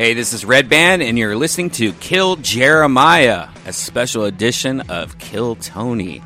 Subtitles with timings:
[0.00, 5.56] Hey, this is Redban, and you're listening to Kill Jeremiah, a special edition of Kill
[5.56, 6.22] Tony.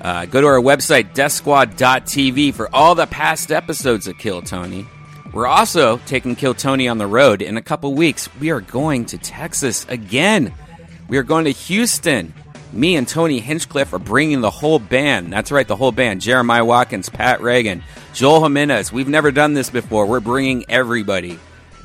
[0.00, 4.88] Uh, go to our website, deathsquad.tv, for all the past episodes of Kill Tony.
[5.32, 7.42] We're also taking Kill Tony on the road.
[7.42, 10.52] In a couple weeks, we are going to Texas again.
[11.06, 12.34] We are going to Houston.
[12.72, 15.32] Me and Tony Hinchcliffe are bringing the whole band.
[15.32, 16.22] That's right, the whole band.
[16.22, 17.84] Jeremiah Watkins, Pat Regan,
[18.14, 18.92] Joel Jimenez.
[18.92, 20.06] We've never done this before.
[20.06, 21.38] We're bringing everybody.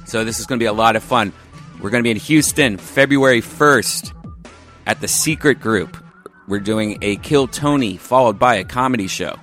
[0.09, 1.31] So this is going to be a lot of fun.
[1.79, 4.11] We're going to be in Houston February 1st
[4.87, 6.03] at the Secret Group.
[6.47, 9.35] We're doing a Kill Tony followed by a comedy show.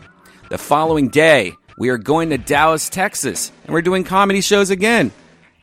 [0.51, 5.12] The following day, we are going to Dallas, Texas, and we're doing comedy shows again.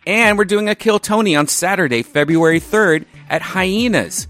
[0.08, 4.30] And we're doing a Kill Tony on Saturday, February 3rd at Hyenas.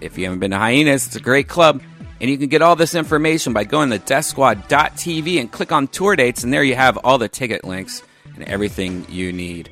[0.00, 1.82] If you haven't been to Hyenas, it's a great club.
[2.22, 6.16] And you can get all this information by going to deathsquad.tv and click on tour
[6.16, 8.02] dates, and there you have all the ticket links
[8.42, 9.70] and everything you need.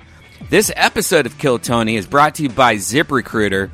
[0.49, 3.71] This episode of Kill Tony is brought to you by ZipRecruiter.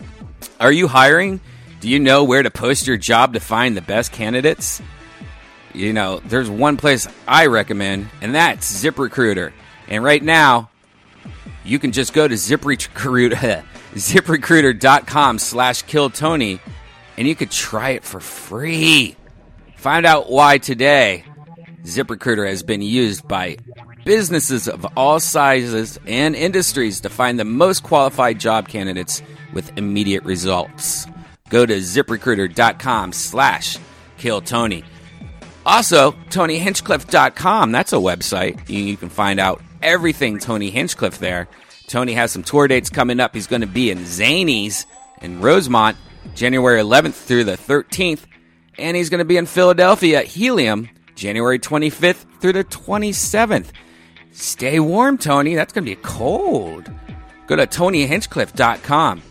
[0.58, 1.41] Are you hiring?
[1.80, 4.83] Do you know where to post your job to find the best candidates?
[5.74, 9.52] You know, there's one place I recommend, and that's ZipRecruiter.
[9.89, 10.70] And right now,
[11.64, 13.62] you can just go to ZipRecruiter,
[13.94, 16.61] ZipRecruiter.com slash kill Tony,
[17.17, 19.17] and you could try it for free.
[19.77, 21.24] Find out why today
[21.83, 23.58] ZipRecruiter has been used by
[24.06, 29.20] businesses of all sizes and industries to find the most qualified job candidates
[29.52, 31.06] with immediate results.
[31.50, 33.77] Go to ziprecruiter.com slash
[34.16, 34.84] killtony.
[35.66, 37.72] Also, TonyHinchcliffe.com.
[37.72, 38.68] That's a website.
[38.68, 41.48] You, you can find out everything Tony Hinchcliffe there.
[41.88, 43.34] Tony has some tour dates coming up.
[43.34, 44.86] He's going to be in Zanies
[45.20, 45.96] in Rosemont,
[46.36, 48.20] January 11th through the 13th.
[48.78, 53.72] And he's going to be in Philadelphia at Helium, January 25th through the 27th.
[54.37, 55.55] Stay warm, Tony.
[55.55, 56.91] That's going to be cold.
[57.47, 59.23] Go to TonyHinchcliffe.com.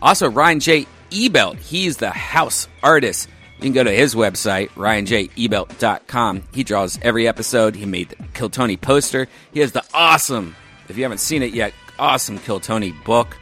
[0.00, 0.86] Also, Ryan J.
[1.10, 1.58] Ebelt.
[1.58, 3.28] He's the house artist.
[3.58, 6.44] You can go to his website, ryanjebelt.com.
[6.52, 7.76] He draws every episode.
[7.76, 9.28] He made the Kill Tony poster.
[9.52, 10.56] He has the awesome,
[10.88, 13.36] if you haven't seen it yet, awesome Kill Tony book.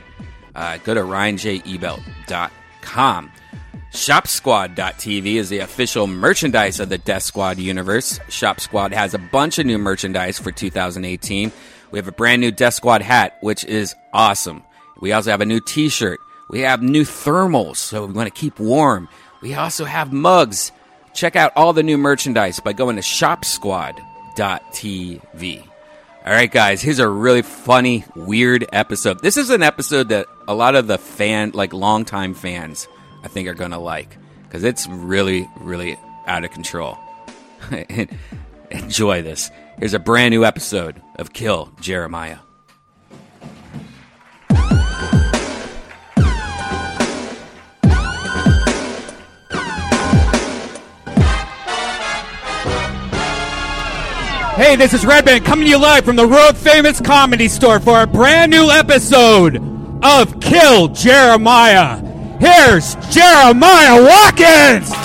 [0.57, 3.31] Uh, go to ryanjebelt.com.
[3.93, 8.21] ShopSquad.tv is the official merchandise of the Death Squad universe.
[8.29, 11.53] Shop Squad has a bunch of new merchandise for 2018.
[11.91, 14.63] We have a brand new Death Squad hat, which is awesome.
[15.01, 16.19] We also have a new t shirt.
[16.49, 19.09] We have new thermals, so we want to keep warm.
[19.41, 20.73] We also have mugs.
[21.15, 25.69] Check out all the new merchandise by going to shopsquad.tv.
[26.25, 29.21] All right, guys, here's a really funny, weird episode.
[29.21, 32.87] This is an episode that a lot of the fan, like longtime fans,
[33.23, 36.99] I think are to like because it's really, really out of control.
[38.71, 39.51] Enjoy this.
[39.79, 42.39] Here's a brand new episode of Kill Jeremiah.
[54.55, 58.03] Hey, this is Redban coming to you live from the world Famous Comedy Store for
[58.03, 59.57] a brand new episode
[60.05, 62.12] of Kill Jeremiah.
[62.43, 65.02] Here's Jeremiah Watkins!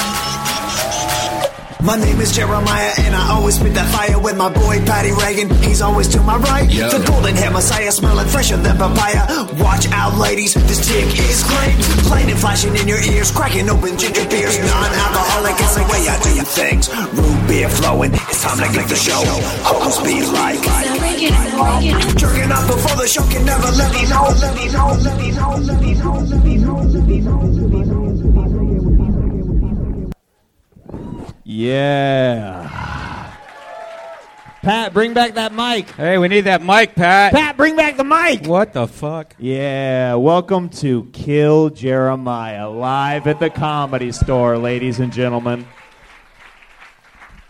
[1.82, 5.48] My name is Jeremiah, and I always spit that fire with my boy Patty Regan.
[5.62, 6.68] He's always to my right.
[6.68, 9.46] The golden hair messiah, smelling fresher than papaya.
[9.62, 11.78] Watch out, ladies, this chick is great.
[12.10, 14.58] Plain and flashing in your ears, cracking open ginger beers.
[14.58, 16.90] Non-alcoholic is the way I do your things.
[17.14, 19.22] Root beer flowing, it's time to get the show.
[19.62, 20.60] Hose be like.
[22.18, 24.26] Jerking up before the show can never let me know.
[24.42, 24.98] Let me know.
[24.98, 25.56] Let me know.
[25.62, 26.18] Let me know.
[26.26, 26.82] Let me know.
[26.82, 27.38] Let me know.
[27.38, 28.07] Let me know.
[31.50, 33.34] Yeah.
[34.64, 35.90] Pat, bring back that mic.
[35.92, 37.32] Hey, we need that mic, Pat.
[37.32, 38.46] Pat, bring back the mic.
[38.46, 39.34] What the fuck?
[39.40, 45.66] Yeah, welcome to Kill Jeremiah, live at the comedy store, ladies and gentlemen.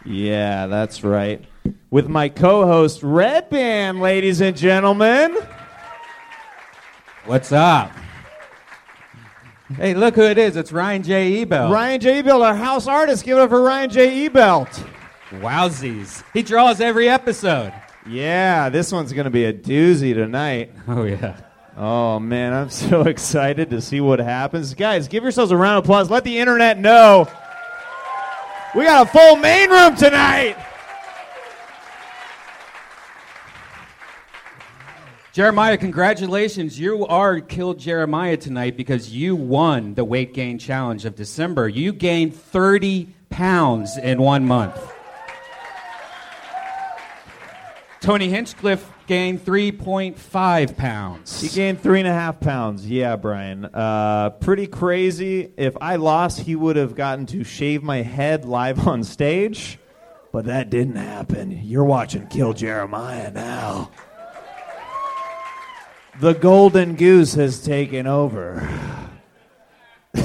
[0.05, 1.43] Yeah, that's right.
[1.89, 5.35] With my co host, Redban, ladies and gentlemen.
[7.25, 7.91] What's up?
[9.75, 10.55] Hey, look who it is.
[10.55, 11.41] It's Ryan J.
[11.41, 11.69] Ebel.
[11.71, 12.23] Ryan J.
[12.23, 13.25] Ebelt, our house artist.
[13.25, 14.29] Give it up for Ryan J.
[14.29, 14.87] Ebelt.
[15.31, 16.23] Wowsies.
[16.33, 17.73] He draws every episode.
[18.07, 20.71] Yeah, this one's going to be a doozy tonight.
[20.87, 21.37] Oh, yeah.
[21.75, 24.73] Oh man, I'm so excited to see what happens.
[24.73, 26.09] Guys, give yourselves a round of applause.
[26.09, 27.27] Let the internet know.
[28.75, 30.57] We got a full main room tonight.
[35.37, 36.79] Jeremiah, congratulations.
[36.79, 41.69] You are killed Jeremiah tonight because you won the weight gain challenge of December.
[41.69, 44.75] You gained 30 pounds in one month.
[48.01, 51.39] Tony Hinchcliffe gained 3.5 pounds.
[51.39, 52.89] He gained three and a half pounds.
[52.89, 53.65] Yeah, Brian.
[53.65, 55.53] Uh, pretty crazy.
[55.55, 59.77] If I lost, he would have gotten to shave my head live on stage,
[60.31, 61.51] but that didn't happen.
[61.63, 63.91] You're watching Kill Jeremiah now.
[66.19, 68.67] The golden goose has taken over.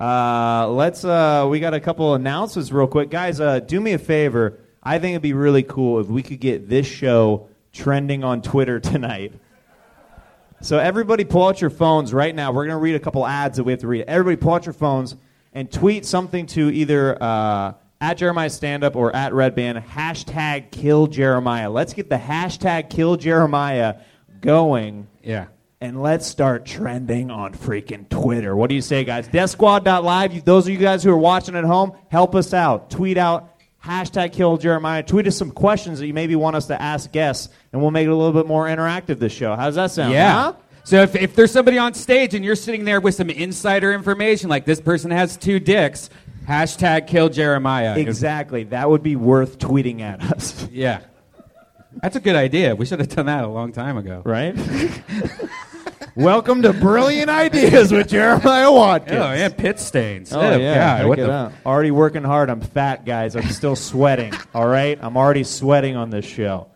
[0.00, 1.04] uh, let's.
[1.04, 3.40] Uh, we got a couple announcements real quick, guys.
[3.40, 4.58] Uh, do me a favor.
[4.82, 8.80] I think it'd be really cool if we could get this show trending on Twitter
[8.80, 9.34] tonight.
[10.62, 12.52] So everybody, pull out your phones right now.
[12.52, 14.06] We're to read a couple ads that we have to read.
[14.08, 15.14] Everybody, pull out your phones
[15.52, 19.82] and tweet something to either uh, at Jeremiah Stand Up or at Redban.
[19.84, 21.70] Hashtag Kill Jeremiah.
[21.70, 23.96] Let's get the hashtag Kill Jeremiah
[24.40, 25.46] going Yeah.
[25.80, 28.54] and let's start trending on freaking Twitter.
[28.54, 29.28] What do you say, guys?
[29.28, 30.44] DeathSquad.live.
[30.44, 32.90] Those of you guys who are watching at home, help us out.
[32.90, 33.50] Tweet out
[33.84, 35.02] hashtag Kill Jeremiah.
[35.02, 38.06] Tweet us some questions that you maybe want us to ask guests, and we'll make
[38.06, 39.18] it a little bit more interactive.
[39.18, 39.54] This show.
[39.54, 40.12] How does that sound?
[40.12, 40.32] Yeah.
[40.34, 40.52] Huh?
[40.84, 44.48] So if, if there's somebody on stage and you're sitting there with some insider information,
[44.48, 46.10] like this person has two dicks,
[46.48, 47.96] hashtag kill Jeremiah.
[47.98, 48.64] Exactly.
[48.64, 51.00] That would be worth tweeting at us, Yeah.
[52.02, 52.74] That's a good idea.
[52.76, 54.20] We should have done that a long time ago.
[54.24, 54.54] right?
[56.14, 59.18] Welcome to Brilliant Ideas with Jeremiah Watkins.
[59.18, 60.32] Oh, yeah, pit stains.
[60.32, 60.74] Oh, Oh, yeah.
[60.74, 61.52] God, check what it the out.
[61.64, 62.48] Already working hard.
[62.50, 63.36] I'm fat, guys.
[63.36, 64.32] I'm still sweating.
[64.54, 64.98] All right?
[65.00, 66.68] I'm already sweating on this show.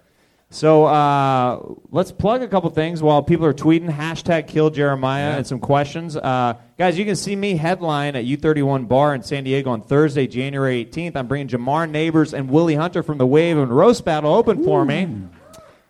[0.52, 1.62] So uh,
[1.92, 3.88] let's plug a couple things while people are tweeting.
[3.88, 5.36] Hashtag kill Jeremiah Yeah.
[5.36, 6.16] and some questions.
[6.16, 10.26] Uh, guys, you can see me headline at U31 Bar in San Diego on Thursday,
[10.26, 11.14] January 18th.
[11.14, 14.84] I'm bringing Jamar Neighbors and Willie Hunter from the Wave and Roast Battle open for
[14.84, 15.08] me.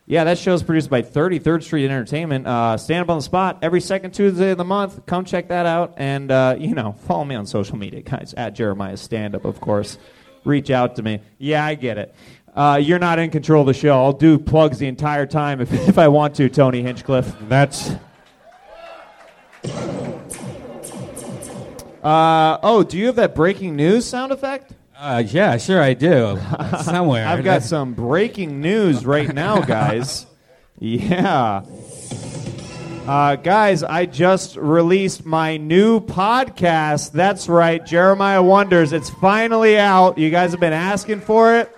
[0.05, 2.47] Yeah, that show's produced by 33rd Street Entertainment.
[2.47, 5.07] Uh, stand up on the spot every second Tuesday of the month.
[5.07, 5.95] Come check that out.
[5.97, 8.35] And, uh, you know, follow me on social media, guys.
[8.37, 9.97] At Jeremiah Stand Up, of course.
[10.43, 11.21] Reach out to me.
[11.39, 12.15] Yeah, I get it.
[12.55, 13.93] Uh, you're not in control of the show.
[13.93, 17.33] I'll do plugs the entire time if, if I want to, Tony Hinchcliffe.
[17.43, 17.93] That's.
[22.03, 24.73] Uh, oh, do you have that breaking news sound effect?
[24.97, 26.39] Uh, yeah, sure I do.
[26.83, 27.27] Somewhere.
[27.27, 30.27] I've got some breaking news right now, guys.
[30.79, 31.63] yeah.
[33.07, 37.13] Uh, guys, I just released my new podcast.
[37.13, 38.93] That's right, Jeremiah Wonders.
[38.93, 40.19] It's finally out.
[40.19, 41.75] You guys have been asking for it.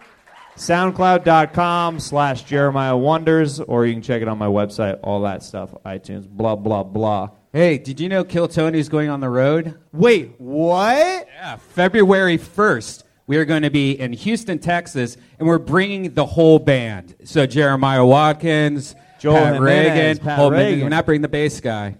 [0.62, 5.74] SoundCloud.com slash Jeremiah Wonders, or you can check it on my website, all that stuff,
[5.84, 7.30] iTunes, blah, blah, blah.
[7.52, 9.76] Hey, did you know Kill Tony's going on the road?
[9.92, 11.26] Wait, what?
[11.26, 16.26] Yeah, February 1st, we are going to be in Houston, Texas, and we're bringing the
[16.26, 17.16] whole band.
[17.24, 20.80] So Jeremiah Watkins, Joel Pat Jimenez, Regan, Pat Regan.
[20.82, 21.96] We're not bringing the bass guy.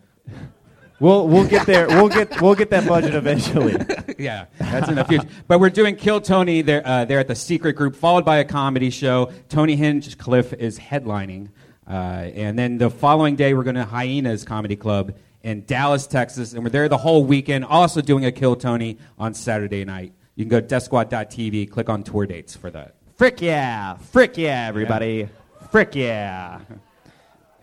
[1.03, 1.89] We'll, we'll get there.
[1.89, 3.75] We'll get, we'll get that budget eventually.
[4.19, 5.27] yeah, that's in the future.
[5.49, 8.45] But we're doing Kill Tony there, uh, there at the Secret Group, followed by a
[8.45, 9.33] comedy show.
[9.49, 11.49] Tony Hinchcliffe is headlining.
[11.89, 16.53] Uh, and then the following day, we're going to Hyenas Comedy Club in Dallas, Texas.
[16.53, 20.13] And we're there the whole weekend, also doing a Kill Tony on Saturday night.
[20.37, 22.95] You can go to DeathSquad.tv, click on tour dates for that.
[23.17, 23.97] Frick yeah.
[23.97, 25.29] Frick yeah, everybody.
[25.73, 26.61] Frick yeah.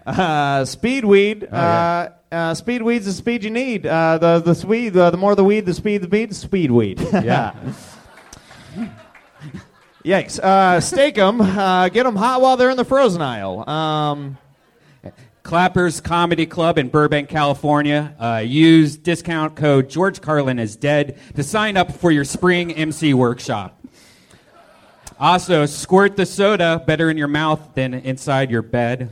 [0.06, 1.48] Uh, speed weed.
[1.50, 2.10] Oh, yeah.
[2.32, 3.86] Uh, speed weed's the speed you need.
[3.86, 7.00] Uh, the the speed, uh, the more the weed, the speed, the beat, speed weed.
[7.12, 7.54] Yeah.
[10.06, 10.40] Yikes.
[10.40, 11.42] Uh, stake them.
[11.42, 13.70] Uh, get them hot while they're in the frozen aisle.
[13.70, 14.38] Um,
[15.44, 18.16] Clappers Comedy Club in Burbank, California.
[18.20, 23.14] Uh, use discount code George Carlin is dead to sign up for your spring MC
[23.14, 23.84] workshop.
[25.20, 29.12] Also, squirt the soda better in your mouth than inside your bed.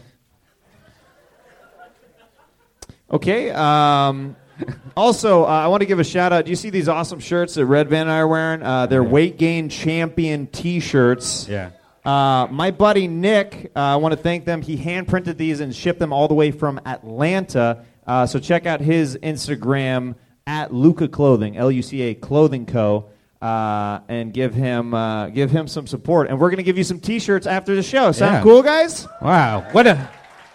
[3.12, 3.52] Okay.
[3.52, 4.36] Um,
[4.96, 6.46] also, uh, I want to give a shout out.
[6.46, 8.64] Do you see these awesome shirts that Redban and I are wearing?
[8.64, 11.48] Uh, they're weight gain champion T-shirts.
[11.48, 11.70] Yeah.
[12.04, 14.62] Uh, my buddy Nick, uh, I want to thank them.
[14.62, 17.86] He hand printed these and shipped them all the way from Atlanta.
[18.06, 23.10] Uh, so check out his Instagram at Luca Clothing, L U C A Clothing Co.
[23.40, 26.28] Uh, and give him uh, give him some support.
[26.28, 28.12] And we're gonna give you some T-shirts after the show.
[28.12, 28.42] Sound Yeah.
[28.42, 29.08] cool, guys?
[29.22, 29.64] Wow.
[29.74, 30.10] What a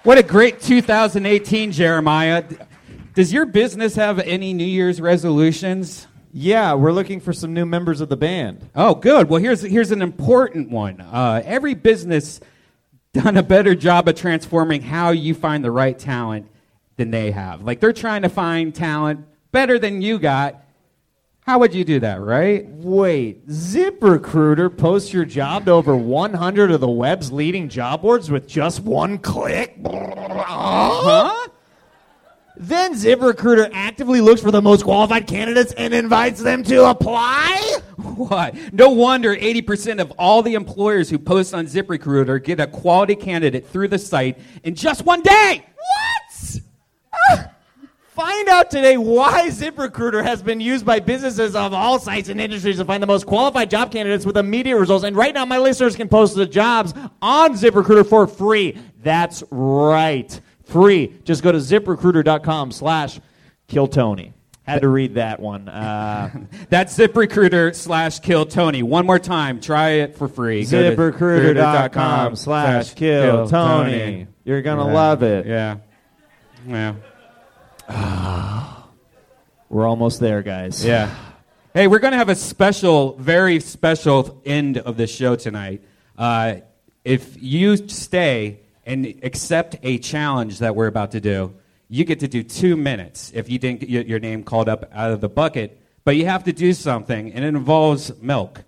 [0.05, 2.45] what a great 2018, Jeremiah.
[3.15, 6.09] Does your business have any New Year's resolutions?
[6.33, 8.69] Yeah, we're looking for some new members of the band.
[8.75, 9.29] Oh, good.
[9.29, 11.01] Well, here's here's an important one.
[11.01, 12.41] Uh, every business
[13.13, 16.49] done a better job of transforming how you find the right talent
[16.97, 17.63] than they have.
[17.63, 20.62] Like they're trying to find talent better than you got.
[21.45, 22.65] How would you do that, right?
[22.69, 28.47] Wait, ZipRecruiter posts your job to over 100 of the web's leading job boards with
[28.47, 29.77] just one click?
[29.85, 30.45] Uh-huh.
[30.47, 31.49] Huh?
[32.57, 37.79] Then ZipRecruiter actively looks for the most qualified candidates and invites them to apply?
[37.97, 38.55] What?
[38.73, 43.69] No wonder 80% of all the employers who post on ZipRecruiter get a quality candidate
[43.69, 45.67] through the site in just one day.
[45.75, 46.61] What?
[47.15, 47.52] Ah!
[48.15, 52.77] Find out today why ZipRecruiter has been used by businesses of all sites and industries
[52.77, 55.03] to find the most qualified job candidates with immediate results.
[55.05, 56.93] And right now, my listeners can post the jobs
[57.23, 58.77] on ZipRecruiter for free.
[59.03, 60.39] That's right.
[60.65, 61.15] Free.
[61.25, 63.19] Just go to ziprecruiter.com slash
[63.67, 64.35] kill Tony.
[64.65, 65.71] Had to read that one.
[65.71, 68.83] Uh, That's ZipRecruiter slash kill Tony.
[68.83, 69.59] One more time.
[69.59, 70.67] Try it for free.
[70.67, 74.27] Go to ZipRecruiter.com slash kill Tony.
[74.45, 74.93] You're going to Yeah.
[74.93, 75.47] love it.
[75.47, 75.77] Yeah.
[76.67, 76.95] Yeah.
[79.69, 80.85] We're almost there, guys.
[80.85, 81.15] Yeah.
[81.75, 85.83] Hey, we're going to have a special, very special end of the show tonight.
[86.19, 86.57] Uh,
[87.05, 91.55] if you stay and accept a challenge that we're about to do,
[91.89, 94.91] you get to do two minutes if you didn't get your- your name called up
[94.93, 95.79] out of the bucket.
[96.05, 98.65] But you have to do something, and it involves milk.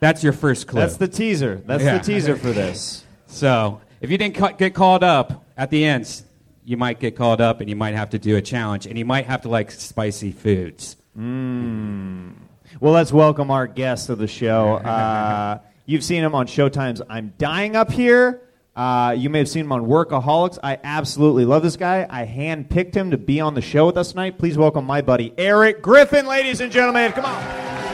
[0.00, 0.80] That's your first clue.
[0.80, 1.62] That's the teaser.
[1.66, 1.98] That's Yeah.
[1.98, 3.04] the teaser for this.
[3.26, 6.22] So if you didn't ca- get called up at the end,
[6.68, 9.04] you might get called up and you might have to do a challenge and you
[9.06, 10.96] might have to like spicy foods.
[11.16, 14.78] Well, let's welcome our guest of the show.
[14.88, 18.42] Uh, you've seen him on Showtime's I'm Dying Up Here.
[18.76, 20.58] Uh, you may have seen him on Workaholics.
[20.62, 22.06] I absolutely love this guy.
[22.08, 24.38] I handpicked him to be on the show with us tonight.
[24.38, 27.12] Please welcome my buddy Erik Griffin, ladies and gentlemen.
[27.12, 27.87] Come on.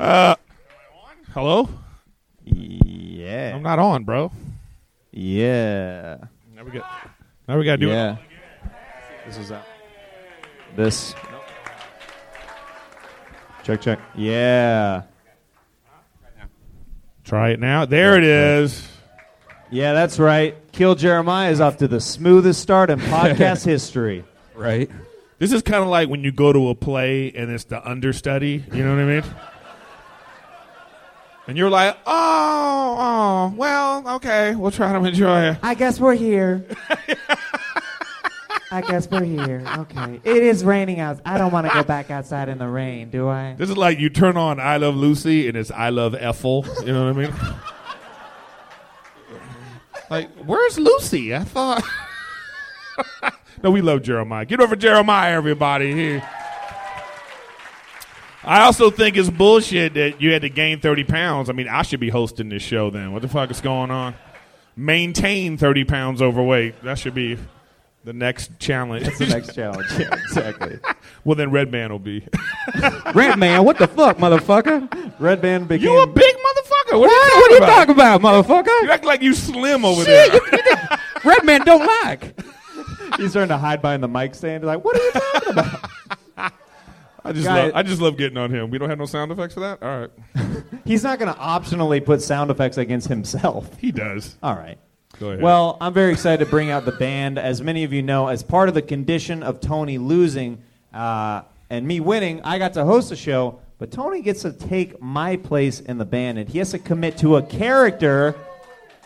[0.00, 0.34] Uh,
[1.34, 1.68] hello?
[2.46, 3.52] Yeah.
[3.54, 4.32] I'm not on, bro.
[5.10, 6.16] Yeah.
[6.54, 7.10] Now we got.
[7.46, 8.16] Now we got to do yeah.
[8.16, 8.18] it.
[9.26, 9.66] This is out.
[10.74, 11.14] This.
[13.62, 14.00] Check, check.
[14.14, 15.02] Yeah.
[17.22, 17.84] Try it now.
[17.84, 18.88] There it is.
[19.70, 20.56] Yeah, that's right.
[20.72, 24.24] Kill Jeremiah is off to the smoothest start in podcast history.
[24.54, 24.90] Right?
[25.38, 28.64] This is kind of like when you go to a play and it's the understudy.
[28.72, 29.24] You know what I mean?
[31.50, 35.58] And you're like, oh, oh, well, okay, we'll try to enjoy it.
[35.64, 36.64] I guess we're here.
[38.70, 39.64] I guess we're here.
[39.78, 40.20] Okay.
[40.22, 41.18] It is raining out.
[41.26, 43.56] I don't want to go back outside in the rain, do I?
[43.58, 46.64] This is like you turn on I Love Lucy and it's I Love Ethel.
[46.84, 47.34] You know what I mean?
[50.10, 51.34] like, where's Lucy?
[51.34, 51.82] I thought.
[53.64, 54.44] no, we love Jeremiah.
[54.44, 55.92] Get over Jeremiah, everybody.
[55.94, 56.22] Here.
[58.42, 61.50] I also think it's bullshit that you had to gain 30 pounds.
[61.50, 63.12] I mean, I should be hosting this show then.
[63.12, 64.14] What the fuck is going on?
[64.76, 66.82] Maintain 30 pounds overweight.
[66.82, 67.36] That should be
[68.04, 69.04] the next challenge.
[69.04, 69.86] That's the next challenge.
[69.98, 70.78] Yeah, exactly.
[71.24, 72.26] well, then Red Man will be.
[73.14, 75.12] Red man, what the fuck, motherfucker?
[75.18, 75.88] Red Man became.
[75.88, 76.98] you a big motherfucker.
[76.98, 77.10] What, What?
[77.10, 78.20] are What are you you talking about?
[78.22, 78.82] talking about, motherfucker?
[78.84, 80.28] You act like you slim over there.
[81.24, 82.40] Red man don't like.
[83.18, 84.64] He's starting to hide behind the mic stand.
[84.64, 85.90] Like, what are you talking about?
[87.24, 88.70] I just Guy- love, I just love getting on him.
[88.70, 89.82] We don't have no sound effects for that.
[89.82, 90.10] All right,
[90.84, 93.76] He's not going to optionally put sound effects against himself.
[93.78, 94.36] he does.
[94.42, 94.78] All right.
[95.18, 95.42] Go ahead.
[95.42, 97.38] Well, I'm very excited to bring out the band.
[97.38, 100.62] As many of you know, as part of the condition of Tony losing
[100.94, 105.00] uh, and me winning, I got to host a show, but Tony gets to take
[105.02, 108.34] my place in the band, and he has to commit to a character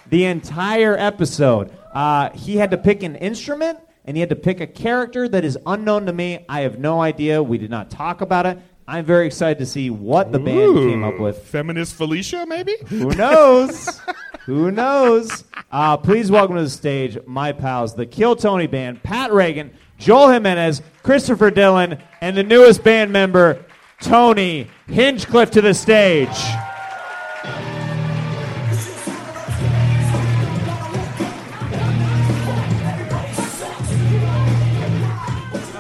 [0.09, 1.73] the entire episode.
[1.93, 5.45] Uh, he had to pick an instrument, and he had to pick a character that
[5.45, 6.45] is unknown to me.
[6.49, 7.43] I have no idea.
[7.43, 8.59] We did not talk about it.
[8.87, 11.39] I'm very excited to see what the band came up with.
[11.39, 12.75] feminist Felicia, maybe.
[12.89, 14.01] Who knows?
[14.45, 15.45] Who knows?
[15.73, 20.33] Uh, please welcome to the stage my pals, the Kill Tony Band, Pat Regan, Joel
[20.33, 23.65] Jimenez, Christopher Dillon, and the newest band member,
[24.03, 26.37] Tony Hinchcliffe, to the stage.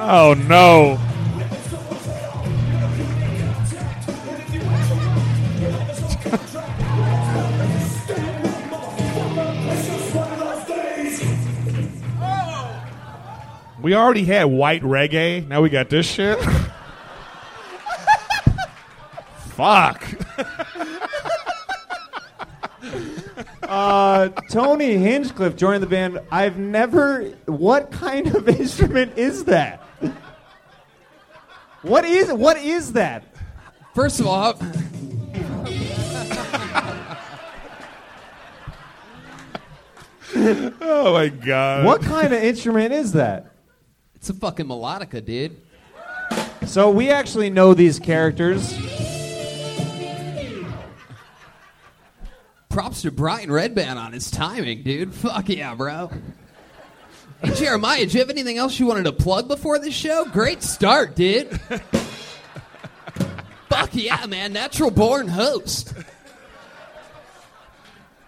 [0.06, 1.00] Oh no!
[13.80, 15.48] We already had white reggae.
[15.48, 16.38] Now we got this shit.
[19.56, 20.04] Fuck.
[23.62, 26.20] Uh, Tony Hinchcliffe joined the band.
[26.30, 27.24] I've never.
[27.46, 29.83] What kind of instrument is that?
[31.84, 33.24] What is what is that?
[33.94, 34.58] First of all,
[40.80, 41.84] oh my god.
[41.84, 43.52] What kind of instrument is that?
[44.14, 45.60] It's a fucking melodica, dude.
[46.66, 48.72] So we actually know these characters.
[52.70, 55.12] Props to Brian Redban on his timing, dude.
[55.14, 56.10] Fuck yeah, bro.
[57.42, 60.24] Hey, Jeremiah, do you have anything else you wanted to plug before the show?
[60.26, 61.50] Great start, dude.
[63.68, 64.52] Fuck yeah, man.
[64.52, 65.92] Natural born host.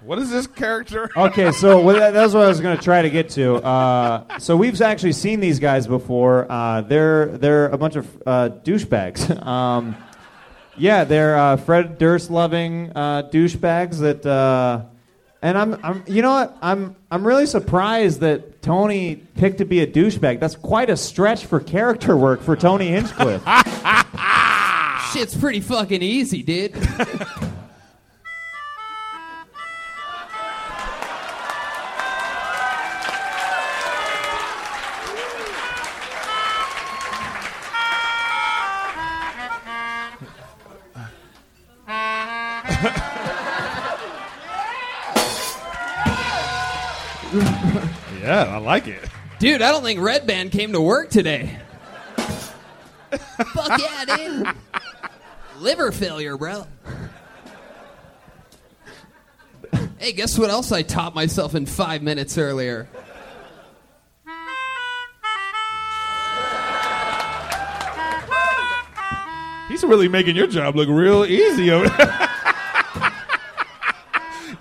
[0.02, 1.10] What is this character?
[1.16, 3.56] Okay, so well, that- that's what I was going to try to get to.
[3.56, 6.46] Uh, so we've actually seen these guys before.
[6.50, 9.30] Uh, they're they're a bunch of uh, douchebags.
[9.46, 9.96] Um,
[10.78, 14.26] yeah, they're uh, Fred Durst loving uh, douchebags that.
[15.42, 16.56] And I'm, I'm, you know what?
[16.62, 20.40] I'm, I'm really surprised that Tony picked to be a douchebag.
[20.40, 23.42] That's quite a stretch for character work for Tony Hinchcliffe.
[25.12, 26.74] Shit's pretty fucking easy, dude.
[49.38, 51.58] Dude, I don't think Redban came to work today.
[52.16, 54.46] Fuck yeah, dude.
[55.58, 56.66] Liver failure, bro.
[59.98, 62.88] Hey, guess what else I taught myself in five minutes earlier?
[69.68, 72.30] He's really making your job look real easy over there.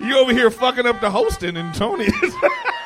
[0.00, 2.34] you over here fucking up the hosting and Tony is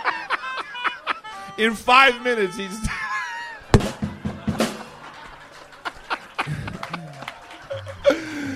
[1.60, 2.70] in five minutes he's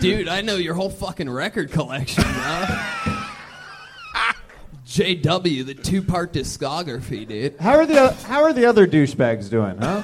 [0.00, 2.64] Dude, I know your whole fucking record collection, bro.
[4.86, 7.56] JW, the two part discography, dude.
[7.58, 10.02] How are the How are the other douchebags doing, huh?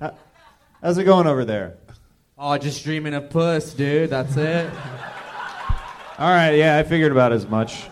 [0.00, 0.14] How-
[0.82, 1.76] How's it going over there?
[2.36, 4.10] Oh, just dreaming of puss, dude.
[4.10, 4.70] That's it.
[6.18, 7.84] All right, yeah, I figured about as much.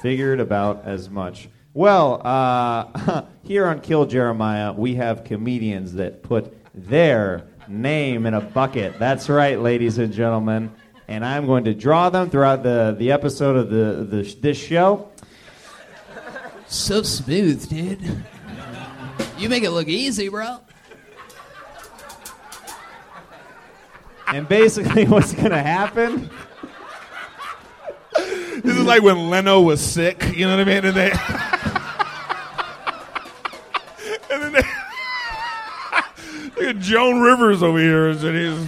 [0.00, 1.48] Figured about as much.
[1.76, 8.40] Well, uh, here on Kill Jeremiah, we have comedians that put their name in a
[8.40, 8.96] bucket.
[9.00, 10.72] That's right, ladies and gentlemen.
[11.08, 15.10] And I'm going to draw them throughout the, the episode of the, the this show.
[16.68, 18.24] So smooth, dude.
[19.36, 20.60] You make it look easy, bro.
[24.28, 26.30] And basically, what's going to happen?
[28.16, 30.84] This is like when Leno was sick, you know what I mean?
[30.84, 31.10] And they
[34.34, 34.62] And then they
[36.46, 38.66] Look at Joan Rivers over here and he's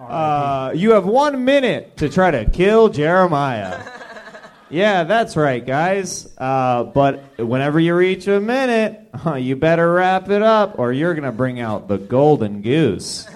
[0.00, 3.78] Uh, you have one minute to try to kill Jeremiah.
[4.70, 6.28] Yeah, that's right, guys.
[6.38, 11.14] Uh, but whenever you reach a minute, uh, you better wrap it up, or you're
[11.14, 13.26] gonna bring out the golden goose.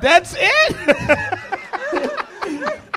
[0.00, 0.76] That's it?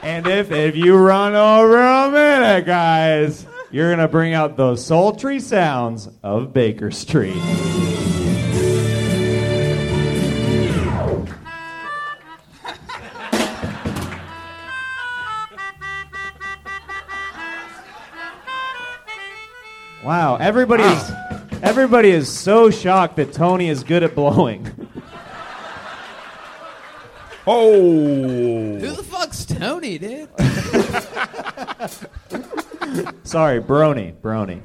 [0.04, 5.40] And if if you run over a minute, guys, you're gonna bring out the sultry
[5.40, 7.42] sounds of Baker Street.
[20.04, 21.12] Wow, everybody is
[21.62, 24.66] everybody is so shocked that Tony is good at blowing.
[27.48, 30.30] Oh Who the fuck's Tony, dude?
[33.32, 34.60] Sorry, Brony, Brony.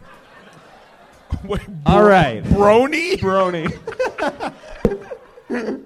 [1.45, 2.43] Wait, All right.
[2.43, 3.17] Brony?
[3.17, 3.73] Brony.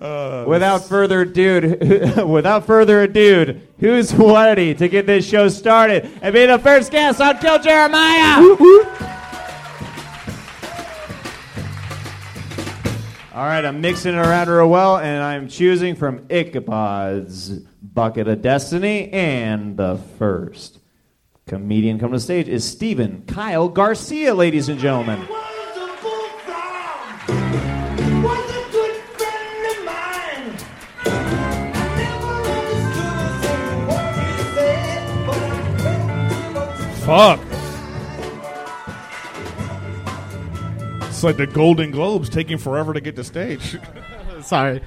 [0.00, 1.76] Uh, without further ado,
[2.24, 7.20] without further ado, who's ready to get this show started and be the first guest
[7.20, 8.36] on Kill Jeremiah?
[13.34, 17.48] All right, I'm mixing it around real well, and I'm choosing from Ichabod's
[17.82, 20.78] Bucket of Destiny, and the first
[21.48, 25.26] comedian coming to the stage is Stephen Kyle Garcia, ladies and gentlemen.
[37.04, 37.40] Fuck.
[41.08, 43.78] It's like the Golden Globes taking forever to get to stage.
[44.42, 44.82] Sorry.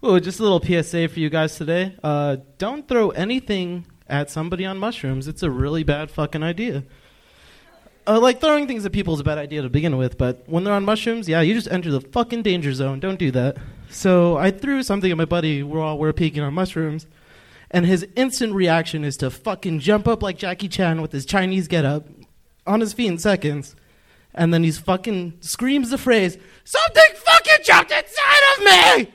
[0.00, 1.96] Well, just a little PSA for you guys today.
[2.02, 5.28] Uh, don't throw anything at somebody on mushrooms.
[5.28, 6.84] It's a really bad fucking idea.
[8.06, 10.64] Uh, like throwing things at people is a bad idea to begin with, but when
[10.64, 12.98] they're on mushrooms, yeah, you just enter the fucking danger zone.
[12.98, 13.56] Don't do that.
[13.90, 17.06] So I threw something at my buddy while we are peeking on mushrooms,
[17.70, 21.68] and his instant reaction is to fucking jump up like Jackie Chan with his Chinese
[21.68, 22.08] getup
[22.66, 23.76] on his feet in seconds,
[24.34, 29.12] And then he's fucking screams the phrase, Something fucking jumped inside of me!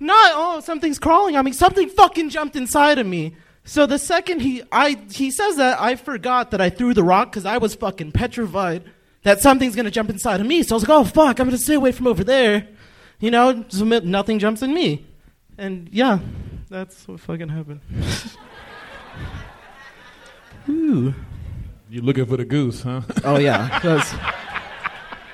[0.00, 1.52] Not, oh, something's crawling on me.
[1.52, 3.36] Something fucking jumped inside of me.
[3.70, 7.30] So the second he, I, he says that, I forgot that I threw the rock
[7.30, 8.82] because I was fucking petrified
[9.22, 10.64] that something's gonna jump inside of me.
[10.64, 12.66] So I was like, oh fuck, I'm gonna stay away from over there.
[13.20, 15.06] You know, so nothing jumps in me.
[15.56, 16.18] And yeah,
[16.68, 17.80] that's what fucking happened.
[20.68, 21.14] Ooh.
[21.88, 23.02] You looking for the goose, huh?
[23.24, 24.12] Oh yeah, that's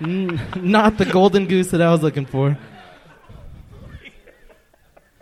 [0.02, 2.58] n- not the golden goose that I was looking for.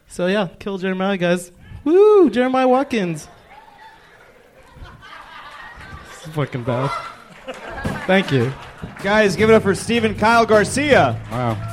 [0.08, 1.52] So yeah, kill Jeremiah, guys.
[1.84, 3.28] Woo, Jeremiah Watkins.
[6.10, 6.90] This is fucking bad.
[8.06, 8.52] Thank you.
[9.02, 11.20] Guys, give it up for Stephen Kyle Garcia.
[11.30, 11.70] Wow.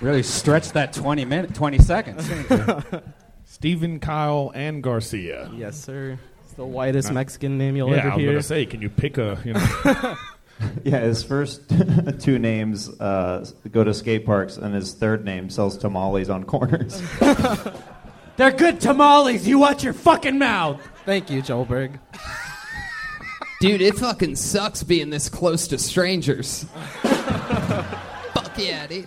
[0.00, 2.30] Really stretched that 20 minute, 20 seconds.
[3.46, 5.50] Stephen, Kyle, and Garcia.
[5.54, 6.18] Yes, sir.
[6.44, 8.30] It's the whitest Not- Mexican name you'll yeah, ever I was hear.
[8.32, 9.38] gonna say, can you pick a?
[9.44, 10.16] You know,
[10.84, 11.62] Yeah, his first
[12.20, 17.02] two names uh, go to skate parks, and his third name sells tamales on corners.
[18.36, 19.46] They're good tamales.
[19.46, 20.80] You watch your fucking mouth.
[21.04, 21.98] Thank you, Joelberg.
[23.60, 26.64] Dude, it fucking sucks being this close to strangers.
[27.02, 29.06] Fuck yeah, dude.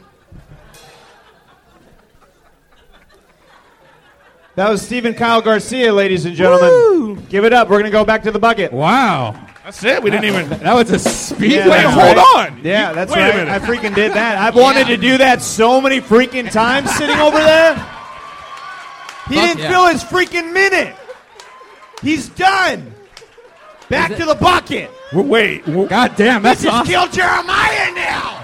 [4.55, 7.23] that was Stephen Kyle Garcia, ladies and gentlemen.
[7.29, 7.69] Give it up.
[7.69, 8.73] We're gonna go back to the bucket.
[8.73, 9.39] wow.
[9.63, 10.01] that's it.
[10.01, 10.49] We didn't even.
[10.49, 12.51] That was a speed Yeah, Wait, hold right.
[12.51, 12.61] on.
[12.63, 13.35] Yeah, that's wait right.
[13.35, 13.51] a minute.
[13.51, 14.37] I freaking did that.
[14.39, 17.93] I've wanted to do that so many freaking times sitting over there.
[19.29, 19.69] He Fuck didn't yeah.
[19.71, 20.95] fill his freaking minute.
[22.01, 22.93] He's done.
[23.89, 24.91] Back to the bucket.
[25.11, 26.87] W- Wait, w- God damn, that's This is awesome.
[26.87, 28.43] Kill Jeremiah now.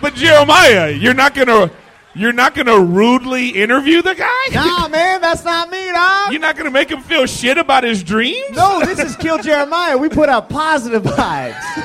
[0.00, 1.70] but Jeremiah, you're not gonna,
[2.14, 4.28] you're not gonna rudely interview the guy.
[4.52, 6.30] Nah, man, that's not me, dog.
[6.32, 8.54] You're not gonna make him feel shit about his dreams.
[8.54, 9.96] No, this is Kill Jeremiah.
[9.96, 11.83] We put out positive vibes.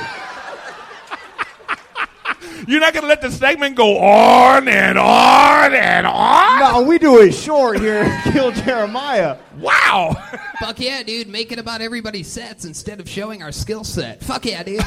[2.68, 6.58] You're not gonna let the segment go on and on and on.
[6.60, 8.02] No, we do it short here.
[8.02, 9.36] at Kill Jeremiah.
[9.58, 10.12] Wow.
[10.60, 11.28] Fuck yeah, dude.
[11.28, 14.22] Make it about everybody's sets instead of showing our skill set.
[14.22, 14.80] Fuck yeah, dude.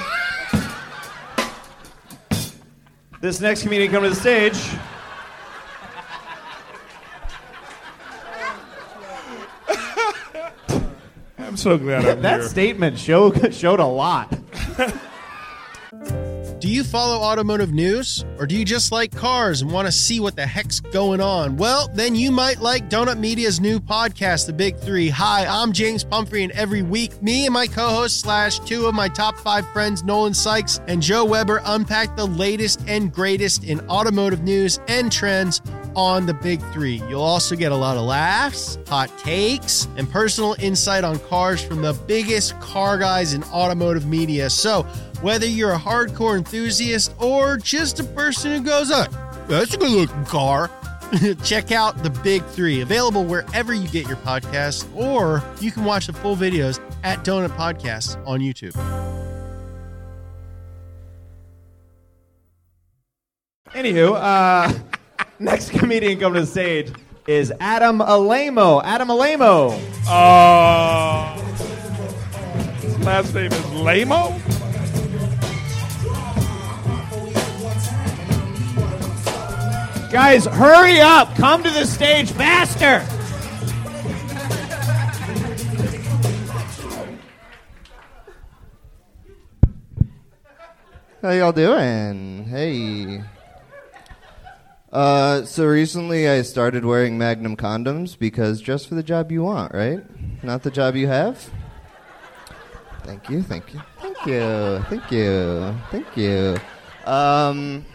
[3.22, 4.58] This next comedian come to the stage.
[11.38, 12.50] I'm so glad I'm That here.
[12.50, 14.34] statement show, showed a lot.
[16.64, 18.24] Do you follow automotive news?
[18.40, 21.58] Or do you just like cars and want to see what the heck's going on?
[21.58, 25.10] Well, then you might like Donut Media's new podcast, The Big Three.
[25.10, 28.96] Hi, I'm James Pumphrey, and every week, me and my co host, slash two of
[28.96, 33.82] my top five friends, Nolan Sykes and Joe Weber, unpack the latest and greatest in
[33.90, 35.62] automotive news and trends
[35.96, 37.02] on the Big Three.
[37.10, 41.82] You'll also get a lot of laughs, hot takes, and personal insight on cars from
[41.82, 44.50] the biggest car guys in automotive media.
[44.50, 44.84] So,
[45.22, 49.06] whether you're a hardcore enthusiast or just a person who goes, oh,
[49.48, 50.70] that's a good looking car,
[51.44, 56.08] check out The Big Three, available wherever you get your podcasts, or you can watch
[56.08, 58.74] the full videos at Donut Podcasts on YouTube.
[63.74, 64.72] Anywho, uh,
[65.40, 66.92] next comedian coming to the stage
[67.28, 68.82] is Adam Alamo.
[68.82, 69.70] Adam Alamo.
[70.08, 71.38] Uh,
[72.82, 74.40] his last name is Lamo.
[80.12, 81.34] Guys, hurry up.
[81.36, 83.00] Come to the stage faster.
[91.22, 92.44] How y'all doing?
[92.44, 93.24] Hey.
[94.94, 99.74] Uh, so recently I started wearing Magnum condoms because just for the job you want,
[99.74, 100.04] right?
[100.44, 101.50] Not the job you have?
[103.02, 106.58] Thank you, thank you, thank you, thank you, thank you.
[107.12, 107.86] Um,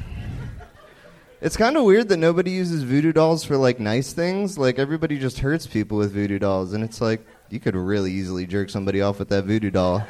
[1.40, 4.58] it's kind of weird that nobody uses voodoo dolls for like nice things.
[4.58, 8.44] Like everybody just hurts people with voodoo dolls, and it's like you could really easily
[8.44, 10.04] jerk somebody off with that voodoo doll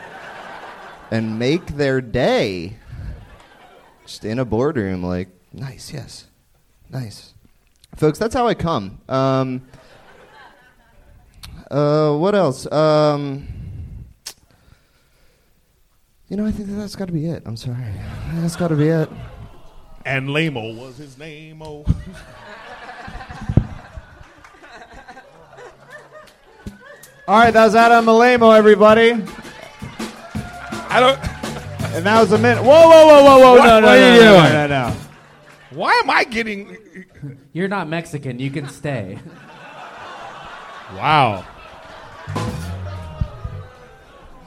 [1.10, 2.78] and make their day
[4.06, 6.27] just in a boardroom like nice yes
[6.90, 7.34] nice
[7.96, 9.62] folks that's how i come um,
[11.70, 13.46] uh, what else um,
[16.28, 17.76] you know i think that that's got to be it i'm sorry
[18.34, 19.08] that's got to be it
[20.04, 21.60] And Lamo was his name.
[21.60, 21.84] Oh.
[27.28, 29.12] All right, that was Adam Alamo, everybody.
[30.88, 31.18] I don't.
[31.94, 32.62] And that was a minute.
[32.64, 33.52] Whoa, whoa, whoa, whoa, whoa.
[33.58, 34.52] What- no, no, what are you no, doing?
[34.54, 34.96] No, no, no.
[35.78, 36.76] Why am I getting?
[37.52, 38.40] You're not Mexican.
[38.40, 39.16] You can stay.
[40.94, 41.46] Wow.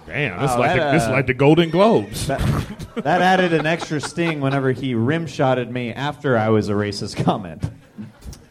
[0.05, 2.27] Damn, this, is like that, the, this is uh, like the Golden Globes.
[2.27, 2.41] That,
[2.95, 7.23] that added an extra sting whenever he rim shotted me after I was a racist
[7.23, 7.63] comment.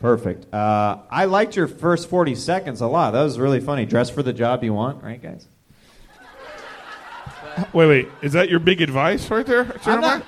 [0.01, 0.53] Perfect.
[0.55, 3.11] Uh, I liked your first 40 seconds a lot.
[3.11, 3.85] That was really funny.
[3.85, 5.49] Dress for the job you want, right, guys?
[7.75, 8.09] wait, wait.
[8.23, 9.65] Is that your big advice right there?
[9.85, 10.21] Jeremiah?
[10.21, 10.27] not-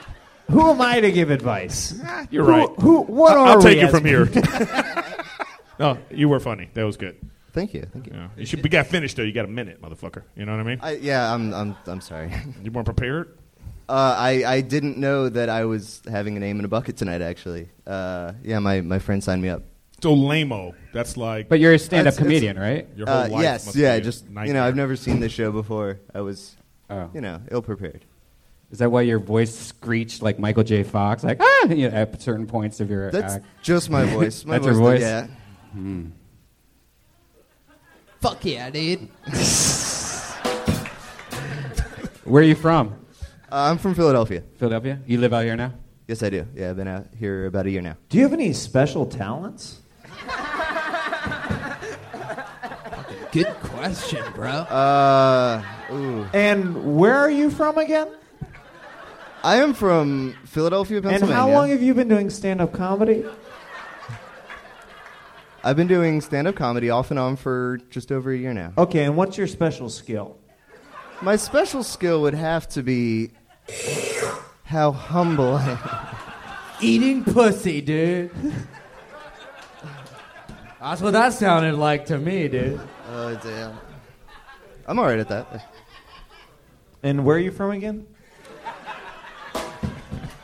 [0.53, 1.95] Who am I to give advice?
[2.31, 2.69] You're Who- right.
[2.81, 3.03] Who?
[3.03, 4.27] What I- are I'll we take it as from here.
[4.27, 4.57] people?
[5.79, 6.71] no, you were funny.
[6.75, 7.17] That was good.
[7.53, 7.83] Thank you.
[7.93, 8.13] Thank you.
[8.15, 8.29] Yeah.
[8.37, 8.63] You should.
[8.63, 9.23] We got finished though.
[9.25, 10.23] You got a minute, motherfucker.
[10.37, 10.79] You know what I mean?
[10.83, 12.33] I, yeah, I'm, I'm, I'm sorry.
[12.63, 13.37] You weren't prepared.
[13.89, 17.21] Uh, I, I didn't know that I was having a name in a bucket tonight.
[17.21, 19.63] Actually, uh, yeah, my, my friend signed me up.
[20.03, 20.75] So lameo.
[20.95, 21.49] That's like.
[21.49, 22.89] But you're a stand-up That's- it's- comedian, right?
[22.97, 23.97] Your whole Uh, life yes, must yeah.
[23.97, 24.55] be a Just you nightmare.
[24.55, 26.01] know, I've never seen this show before.
[26.15, 26.57] I was,
[26.89, 27.11] Oh.
[27.13, 28.05] you know, ill prepared.
[28.73, 30.83] Is that why your voice screeched like Michael J.
[30.83, 33.45] Fox, like ah, you know, at certain points of your That's act?
[33.63, 34.45] just my voice.
[34.47, 35.03] My That's your voice.
[35.03, 35.29] voice?
[35.75, 36.03] Yeah.
[38.21, 39.01] Fuck yeah, dude.
[42.25, 42.95] Where are you from?
[43.51, 44.43] Uh, I'm from Philadelphia.
[44.57, 45.01] Philadelphia.
[45.07, 45.75] You live out here now.
[46.09, 46.47] Yes, I do.
[46.55, 47.97] Yeah, I've been out here about a year now.
[48.09, 49.81] Do you have any special talents?
[53.33, 54.51] Good question, bro.
[54.51, 56.27] Uh, ooh.
[56.33, 58.09] And where are you from again?
[59.45, 61.15] I am from Philadelphia, Pennsylvania.
[61.15, 61.53] And Pennsylvania.
[61.53, 63.25] how long have you been doing stand-up comedy?
[65.65, 68.73] I've been doing stand-up comedy off and on for just over a year now.
[68.79, 70.37] Okay, and what's your special skill?
[71.23, 73.31] My special skill would have to be
[74.65, 76.17] how humble I am.
[76.81, 78.31] Eating pussy, dude.
[80.81, 82.81] That's what that sounded like to me, dude.
[83.09, 83.79] Oh, damn.
[84.87, 85.69] I'm all right at that.
[87.05, 88.07] And where are you from again?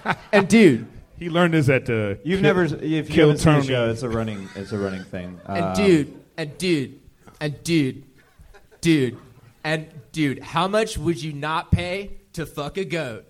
[0.33, 0.87] And dude,
[1.19, 2.19] He learned this at the.
[2.25, 3.67] You've Kill- never, if you Kill haven't seen the Tony.
[3.69, 5.41] show, it's a running, it's a running thing.
[5.47, 7.01] and Uh, dude, and dude,
[7.41, 8.05] and dude,
[8.81, 9.19] dude,
[9.65, 13.25] and dude, how much would you not pay to fuck a goat?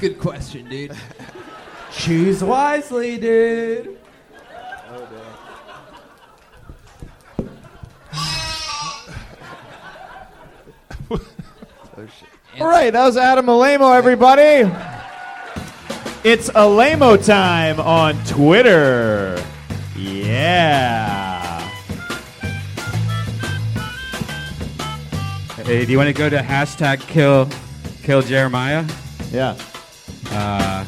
[0.00, 0.92] Good question, dude.
[1.92, 3.98] Choose wisely, dude.
[12.60, 14.68] All right, that was Adam Alamo, everybody.
[16.24, 19.40] It's Alamo time on Twitter.
[19.96, 21.60] Yeah.
[25.54, 27.48] Hey, do you want to go to hashtag kill
[28.02, 28.84] kill Jeremiah?
[29.30, 29.56] Yeah.
[30.30, 30.84] Uh,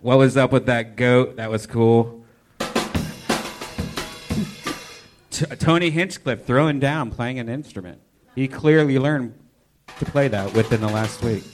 [0.00, 1.36] what was up with that goat?
[1.36, 2.24] That was cool.
[5.30, 8.00] T- Tony Hinchcliffe throwing down, playing an instrument.
[8.36, 9.34] He clearly learned
[10.00, 11.44] to play that within the last week.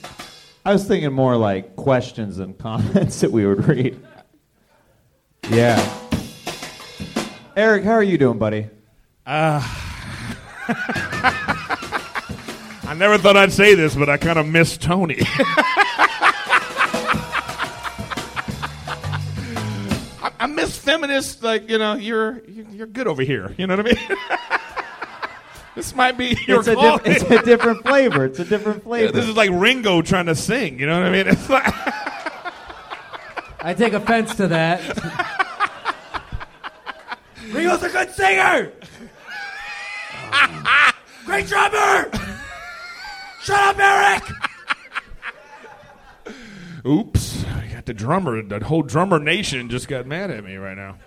[0.65, 3.99] I was thinking more like questions and comments that we would read.
[5.49, 5.77] Yeah.
[7.55, 8.67] Erik, how are you doing, buddy?
[9.25, 9.61] Uh,
[12.87, 15.17] I never thought I'd say this, but I kind of miss Tony.
[20.21, 21.43] I, I miss feminists.
[21.43, 23.53] Like you know, you're you're you're good over here.
[23.57, 24.17] You know what I mean?
[25.77, 28.25] This might be your It's a, diff- it's a different flavor.
[28.25, 29.11] It's a different flavor.
[29.11, 30.79] this is like Ringo trying to sing.
[30.79, 31.27] You know what I mean?
[31.27, 31.71] It's like
[33.59, 34.81] I take offense to that.
[37.51, 38.71] Ringo's a good singer.
[41.25, 42.09] Great drummer.
[43.43, 44.23] Shut up, Erik.
[46.87, 47.45] Oops!
[47.45, 48.41] I got the drummer.
[48.41, 50.97] The whole drummer nation just got mad at me right now.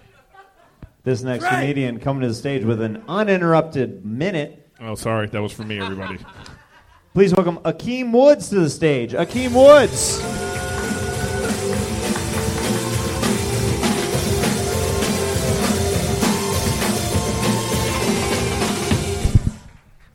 [1.03, 1.61] This next Right.
[1.61, 4.67] comedian coming to the stage with an uninterrupted minute.
[4.81, 6.19] Oh, sorry, that was for me, everybody.
[7.15, 9.13] Please welcome Akeem Woods to the stage.
[9.13, 10.21] Akeem Woods.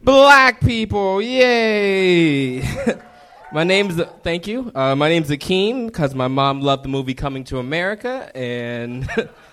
[0.02, 2.62] Black people, yay!
[3.52, 4.71] my name's thank you.
[4.76, 9.10] Uh, my name's Akeem because my mom loved the movie Coming to America and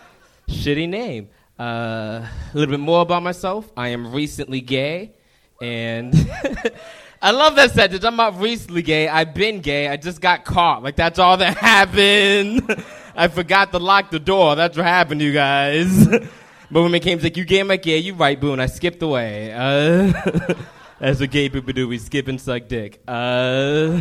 [0.52, 1.28] shitty name.
[1.58, 3.70] Uh, a little bit more about myself.
[3.76, 5.12] I am recently gay,
[5.60, 6.14] and
[7.22, 8.04] I love that sentence.
[8.04, 9.08] I'm not recently gay.
[9.08, 9.88] I've been gay.
[9.88, 10.82] I just got caught.
[10.82, 12.84] Like that's all that happened.
[13.14, 14.56] I forgot to lock the door.
[14.56, 16.06] That's what happened, you guys.
[16.70, 19.52] but when it came like, you gay, I'm you right, boo, and I skipped away.
[19.52, 20.54] Uh,
[20.98, 21.86] that's what gay people do.
[21.86, 23.02] We skip and suck dick.
[23.06, 24.00] Uh,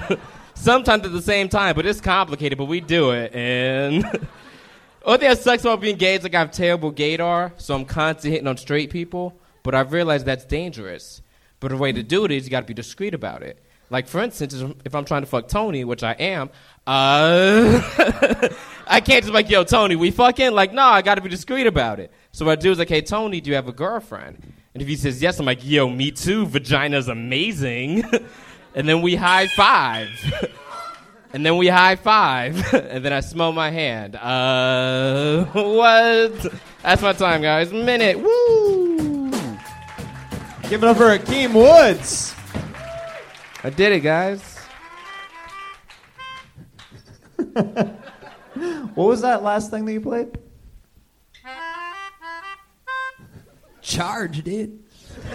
[0.53, 3.35] sometimes at the same time, but it's complicated, but we do it.
[3.35, 4.05] And
[5.03, 7.85] one thing that sucks about being gay is like I have terrible gaydar, so I'm
[7.85, 9.39] constantly hitting on straight people.
[9.63, 11.21] But I've realized that's dangerous.
[11.59, 13.63] But the way to do it is you got to be discreet about it.
[13.91, 16.49] Like for instance, if I'm trying to fuck Tony, which I am,
[16.87, 17.81] uh,
[18.87, 21.67] I can't just like, yo, Tony, we fucking like, no, I got to be discreet
[21.67, 22.11] about it.
[22.31, 24.53] So what I do is like, hey, Tony, do you have a girlfriend?
[24.73, 26.45] And if he says yes, I'm like, yo, me too.
[26.45, 28.03] Vagina's amazing.
[28.75, 30.09] and then we high five.
[31.34, 32.74] and then we high five.
[32.74, 34.15] and then I smell my hand.
[34.15, 36.54] Uh, what?
[36.84, 37.72] That's my time, guys.
[37.72, 38.20] Minute.
[38.20, 39.30] Woo!
[40.70, 42.34] Give it up for Akeem Woods.
[43.63, 44.58] I did it, guys.
[48.94, 50.38] What was that last thing that you played?
[53.82, 54.84] Charge, dude.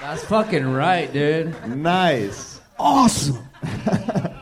[0.00, 1.54] That's fucking right, dude.
[1.68, 2.57] Nice.
[2.78, 3.38] Awesome.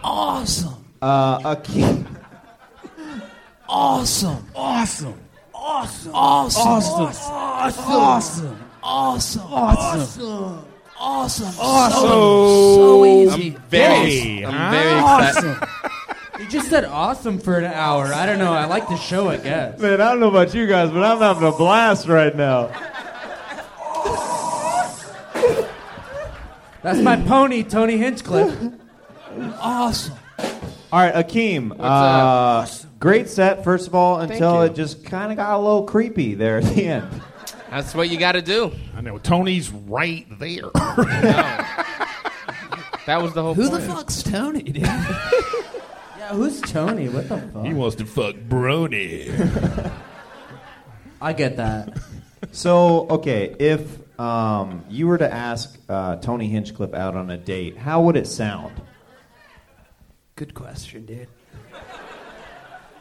[0.04, 0.84] awesome.
[1.00, 2.06] Uh, Akeem.
[3.68, 4.46] Awesome.
[4.54, 5.14] Awesome.
[5.54, 6.12] Awesome.
[6.14, 6.62] Awesome.
[6.62, 7.02] Awesome.
[7.02, 8.56] Awesome.
[8.82, 9.42] Awesome.
[9.52, 10.64] Awesome.
[10.98, 11.54] Awesome.
[11.58, 12.00] Awesome.
[12.00, 13.54] So, so easy.
[13.56, 14.46] I'm very, Yes.
[14.46, 15.68] I'm very excited.
[16.40, 18.12] You just said awesome for an hour.
[18.12, 18.52] I don't know.
[18.52, 19.78] I like the show, I guess.
[19.80, 22.70] Man, I don't know about you guys, but I'm having a blast right now.
[26.86, 28.56] That's my pony, Tony Hinchcliffe.
[29.60, 30.14] Awesome.
[30.92, 31.72] All right, Akeem.
[31.72, 31.80] up?
[31.80, 32.66] Uh,
[33.00, 34.70] great set, first of all, until you.
[34.70, 37.22] it just kind of got a little creepy there at the end.
[37.68, 38.72] That's what you got to do.
[38.96, 40.70] I know Tony's right there.
[43.06, 43.82] That was the whole Who point.
[43.82, 44.82] the fuck's Tony, dude?
[44.82, 47.08] Yeah, who's Tony?
[47.08, 47.64] What the fuck?
[47.64, 49.92] he wants to fuck Brony.
[51.20, 51.98] I get that.
[52.52, 57.76] So, okay, if um, you were to ask uh, Tony Hinchcliffe out on a date,
[57.76, 58.80] how would it sound?
[60.36, 61.28] Good question, dude.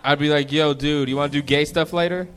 [0.04, 2.28] I'd be like, yo, dude, you want to do gay stuff later?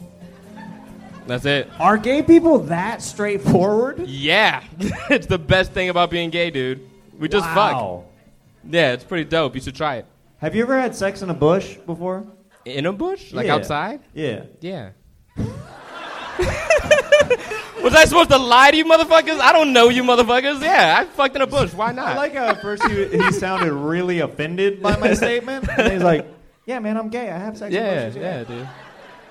[1.27, 1.69] That's it.
[1.79, 4.07] Are gay people that straightforward?
[4.09, 4.65] Yeah.
[5.11, 6.89] it's the best thing about being gay, dude.
[7.19, 8.05] We just Wow.
[8.05, 8.73] fuck.
[8.73, 9.55] Yeah, it's pretty dope.
[9.55, 10.07] You should try it.
[10.39, 12.25] Have you ever had sex in a bush before?
[12.65, 13.33] In a bush?
[13.33, 13.55] Like Yeah.
[13.57, 14.01] outside?
[14.15, 14.45] Yeah.
[14.61, 14.91] Yeah.
[17.83, 19.39] Was I supposed to lie to you motherfuckers?
[19.41, 20.61] I don't know you motherfuckers.
[20.61, 21.73] Yeah, I fucked in a bush.
[21.73, 22.09] Why not?
[22.09, 25.69] I like how at first he, he sounded really offended by my statement.
[25.69, 26.27] And he's like,
[26.67, 27.31] yeah, man, I'm gay.
[27.31, 28.23] I have sex yeah, in bushes.
[28.23, 28.69] yeah, dude.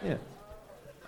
[0.04, 0.18] Yeah.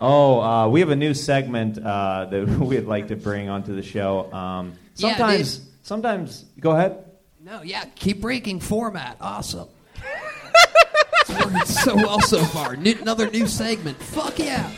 [0.02, 3.84] Oh, uh, we have a new segment uh, that we'd like to bring onto the
[3.84, 4.32] show.
[4.32, 5.68] Um, Yeah, sometimes, dude.
[5.84, 7.06] sometimes, go ahead.
[7.42, 9.18] No, yeah, keep breaking format.
[9.20, 9.70] Awesome.
[11.22, 12.76] it's working so well so far.
[12.76, 13.98] New, another new segment.
[13.98, 14.70] Fuck yeah.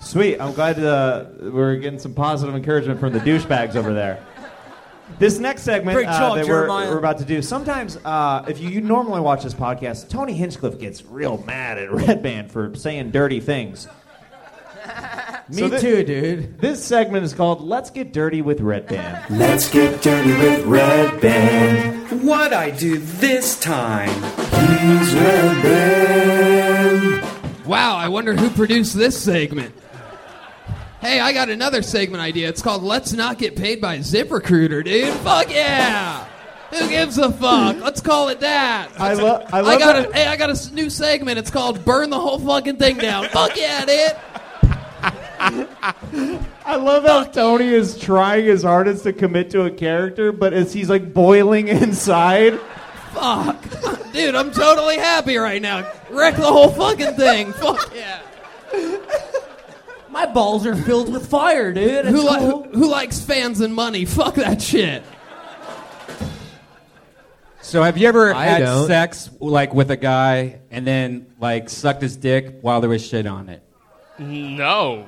[0.00, 0.40] Sweet.
[0.40, 4.24] I'm glad uh, we're getting some positive encouragement from the douchebags over there.
[5.18, 6.90] This next segment Great uh, that we're, Jeremiah.
[6.90, 7.40] we're about to do.
[7.40, 11.90] Sometimes, uh, if you, you normally watch this podcast, Tony Hinchcliffe gets real mad at
[11.90, 13.86] Redban for saying dirty things.
[15.48, 16.60] Me So thi- too, dude.
[16.60, 22.22] This segment is called "Let's Get Dirty with Redban." Let's get dirty with Redban.
[22.24, 24.08] What I do this time?
[24.10, 27.15] He's Redban.
[27.66, 29.74] Wow, I wonder who produced this segment.
[31.00, 32.48] Hey, I got another segment idea.
[32.48, 35.12] It's called Let's Not Get Paid by ZipRecruiter, dude.
[35.18, 36.24] Fuck yeah!
[36.70, 37.76] Who gives a fuck?
[37.80, 38.88] Let's call it that.
[38.98, 41.38] I, lo- I I got that- a, hey, I got a new segment.
[41.38, 43.28] It's called Burn the Whole Fucking Thing Down.
[43.28, 44.16] Fuck yeah, dude.
[45.38, 50.72] I love how Tony is trying his hardest to commit to a character, but as
[50.72, 52.58] he's like boiling inside.
[53.16, 54.12] Fuck.
[54.12, 55.90] Dude, I'm totally happy right now.
[56.10, 57.52] Wreck the whole fucking thing.
[57.54, 58.20] Fuck yeah.
[60.10, 62.06] My balls are filled with fire, dude.
[62.06, 62.62] Who, li- cool.
[62.64, 64.04] who, who likes fans and money?
[64.04, 65.02] Fuck that shit.
[67.62, 68.86] So have you ever I had don't.
[68.86, 73.26] sex like with a guy and then like sucked his dick while there was shit
[73.26, 73.62] on it?
[74.18, 75.04] No.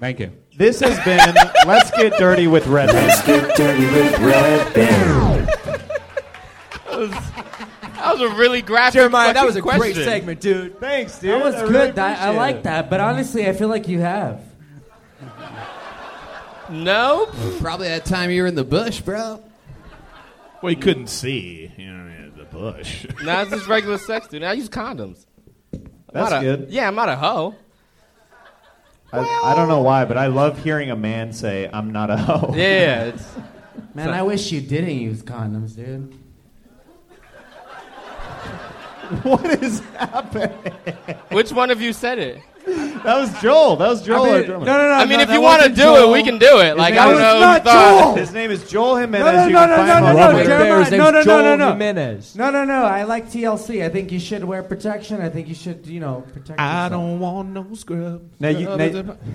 [0.00, 0.32] Thank you.
[0.56, 1.34] This has been
[1.66, 5.50] Let's Get Dirty with Red Let's get dirty with Red Band.
[8.04, 10.78] That was a really graphic Jeremiah, that was a great segment, dude.
[10.80, 11.30] Thanks, dude.
[11.30, 11.70] That was I good.
[11.72, 12.62] really That- I like it.
[12.64, 14.40] that, but honestly, I feel like you have.
[16.70, 17.26] No.
[17.60, 19.42] Probably that time you were in the bush, bro.
[20.62, 23.06] Well, you couldn't see, you know, in the bush.
[23.22, 24.42] Nah, it's just regular sex, dude.
[24.42, 25.26] I use condoms.
[25.72, 26.70] I'm That's a- good.
[26.70, 27.54] Yeah, I'm not a hoe.
[29.12, 32.16] I, I don't know why, but I love hearing a man say, "I'm not a
[32.16, 33.24] hoe." Yeah, it's
[33.94, 36.12] Man, I wish you didn't use condoms, dude.
[39.22, 40.50] what is happening?
[41.30, 42.40] which one of you said it?
[42.66, 43.76] That was Joel.
[43.76, 44.24] That was Joel.
[44.24, 44.64] I our mean, drummer.
[44.64, 44.94] no, no, no.
[44.94, 46.08] I mean, no, if you want to do Joel.
[46.08, 46.78] it, we can do it.
[46.78, 47.40] Like I don't was know.
[47.40, 48.14] not Joel.
[48.16, 49.52] His name is Joel Jimenez.
[49.52, 50.48] No, no, no, no, no, no, on no, Twitter.
[50.48, 51.68] Jeremiah, no, no, no, no, no.
[51.72, 52.36] Jimenez.
[52.36, 52.84] No, no, no.
[52.84, 53.84] I like TLC.
[53.84, 55.20] I think you should wear protection.
[55.20, 56.90] I think you should, you know, protect I yourself.
[56.92, 58.22] don't want no scrub.
[58.40, 59.16] Now you- now-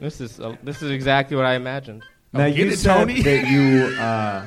[0.00, 2.02] This is uh, this is exactly what I imagined.
[2.32, 3.22] Now Get you it, said Tony.
[3.22, 4.46] that you, uh,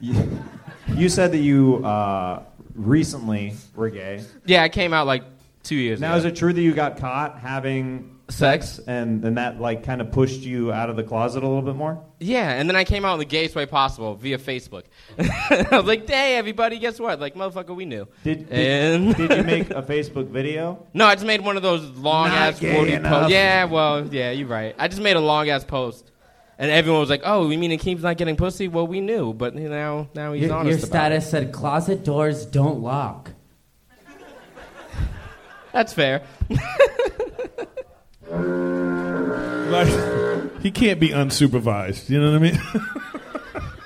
[0.00, 0.14] you
[0.94, 2.42] you said that you uh,
[2.74, 4.22] recently were gay.
[4.46, 5.24] Yeah, I came out like
[5.62, 6.18] two years Now ago.
[6.18, 8.78] is it true that you got caught having Sex.
[8.86, 11.76] and and that like kind of pushed you out of the closet a little bit
[11.76, 11.98] more.
[12.20, 14.82] Yeah, and then I came out in the gayest way possible via Facebook.
[15.18, 17.20] I was like, "Hey, everybody, guess what?
[17.20, 20.86] Like, motherfucker, we knew." Did did, and did you make a Facebook video?
[20.92, 23.12] No, I just made one of those long ass gay forty enough.
[23.12, 23.32] posts.
[23.32, 24.74] Yeah, well, yeah, you're right.
[24.78, 26.10] I just made a long ass post,
[26.58, 29.54] and everyone was like, "Oh, you mean Akeem's not getting pussy?" Well, we knew, but
[29.54, 33.30] now now he's Your, honest your about status said closet doors don't lock.
[35.72, 36.22] That's fair.
[39.68, 39.88] Like,
[40.62, 42.08] he can't be unsupervised.
[42.08, 42.60] You know what I mean?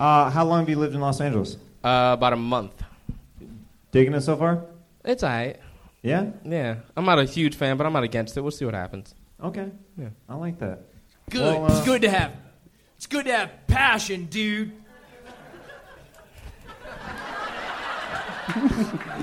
[0.00, 1.56] Uh, how long have you lived in Los Angeles?
[1.84, 2.72] Uh, about a month.
[3.92, 4.64] Digging it so far?
[5.04, 5.58] It's alright.
[6.00, 6.30] Yeah.
[6.42, 8.40] Yeah, I'm not a huge fan, but I'm not against it.
[8.40, 9.14] We'll see what happens.
[9.44, 9.68] Okay.
[9.98, 10.08] Yeah.
[10.26, 10.84] I like that.
[11.30, 11.40] Good.
[11.40, 12.32] Well, uh, it's good to have.
[12.96, 14.72] It's good to have passion, dude.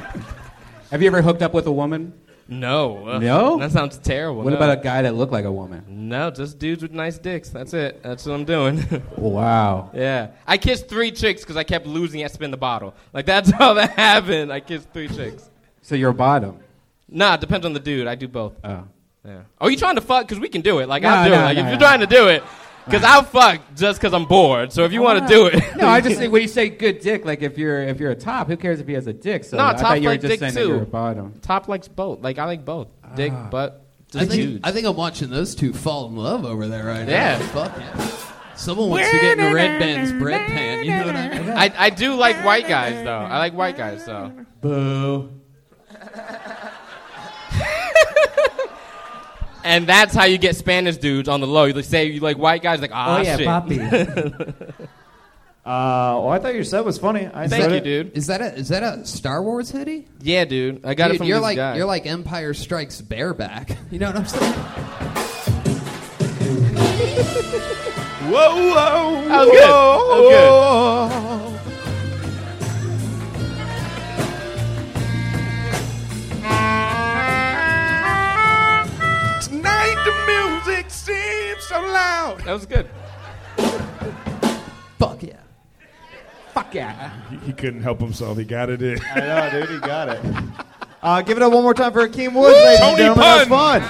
[0.90, 2.14] Have you ever hooked up with a woman?
[2.48, 3.06] No.
[3.08, 3.58] Ugh, No?
[3.58, 4.42] That sounds terrible.
[4.44, 4.56] What no.
[4.56, 5.84] about a guy that looked like a woman?
[6.08, 7.50] No, just dudes with nice dicks.
[7.50, 8.02] That's it.
[8.04, 8.86] That's what I'm doing.
[9.18, 9.92] Wow.
[9.94, 10.30] yeah.
[10.46, 12.94] I kissed three chicks because I kept losing at spin the bottle.
[13.12, 14.54] Like, that's how that happened.
[14.54, 15.50] I kissed three chicks.
[15.82, 16.60] So you're a bottom.
[17.10, 18.08] Nah, it depends on the dude.
[18.08, 18.54] I do both.
[18.64, 18.86] Oh.
[19.26, 19.42] Yeah.
[19.60, 20.26] Oh, you trying to fuck?
[20.28, 20.88] Because we can do it.
[20.88, 21.44] Like, No, I'll do no, it.
[21.44, 21.72] Like, no, if no.
[21.72, 22.44] you're trying to do it,
[22.86, 24.72] because I'll fuck just because I'm bored.
[24.72, 25.76] So if you want to do it.
[25.76, 28.16] No, I just think when you say good dick, like if you're if you're a
[28.16, 29.44] top, who cares if he has a dick?
[29.44, 30.60] So no, I top thought you were like just dick saying too.
[30.60, 31.34] that you're a bottom.
[31.42, 32.22] Top likes both.
[32.22, 32.88] Like, I like both.
[33.16, 33.50] Dick, Ah.
[33.50, 34.60] butt, I think, dudes.
[34.64, 37.12] I think I'm watching those two fall in love over there right now.
[37.12, 37.38] Yeah.
[37.40, 37.46] now.
[37.48, 38.10] Fuck yeah.
[38.56, 40.84] Someone wants to get in a red band's bread pan.
[40.86, 41.50] You know what I mean?
[41.50, 43.12] I, I do like white guys though.
[43.20, 44.32] I like white guys though.
[44.62, 45.30] Boo.
[49.68, 51.66] And that's how you get Spanish dudes on the low.
[51.66, 53.48] You say you like white guys, like ah Oh, yeah, shit.
[53.48, 54.88] papi.
[55.68, 57.26] Uh, well, I thought your set was funny.
[57.34, 57.84] I Thank said you, it.
[57.84, 58.18] dude.
[58.18, 60.08] Is that a is that a Star Wars hoodie?
[60.22, 60.86] Yeah, dude.
[60.86, 61.76] I got Dude, it from you're this like guy.
[61.76, 63.76] you're like Empire Strikes Bareback.
[63.92, 64.54] You know what I'm saying?
[68.32, 69.62] Whoa, whoa, That was good.
[69.68, 71.57] That was Tonight
[82.48, 82.88] That was good.
[84.98, 85.36] Fuck yeah.
[86.54, 87.12] Fuck yeah.
[87.30, 88.38] He, he couldn't help himself.
[88.38, 89.02] He got it in.
[89.14, 89.70] I know, dude.
[89.70, 90.22] He got it.
[91.00, 93.24] Uh, give it up one more time for Akeem Woods, ladies and Tony gentlemen.
[93.24, 93.82] That was fun.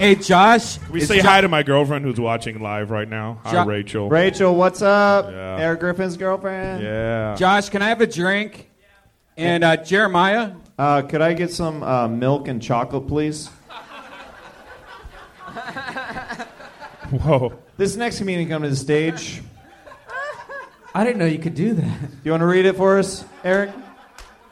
[0.00, 0.78] Hey, Josh.
[0.90, 3.40] We say Jo- hi to my girlfriend who's watching live right now.
[3.44, 4.08] Hi, Jo- Rachel.
[4.08, 5.30] Rachel, what's up?
[5.30, 5.58] Yeah.
[5.60, 6.82] Erik Griffin's girlfriend.
[6.82, 7.36] Yeah.
[7.38, 8.68] Josh, can I have a drink?
[9.36, 10.54] And uh, Jeremiah.
[10.76, 13.50] Uh, could I get some uh, milk and chocolate, please?
[17.10, 17.52] Whoa.
[17.76, 19.42] This next comedian come to the stage.
[20.94, 21.98] I didn't know you could do that.
[22.24, 23.70] You want to read it for us, Erik?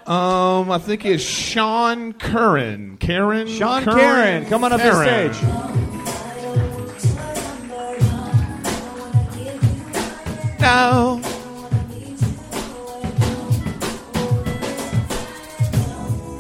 [0.07, 2.97] Um, I think it's Sean Curran.
[2.99, 3.49] Karen.
[3.49, 3.99] Sean Curran?
[3.99, 5.35] Karen, come on up to the Curran.
[5.35, 5.43] stage.
[10.61, 11.21] No.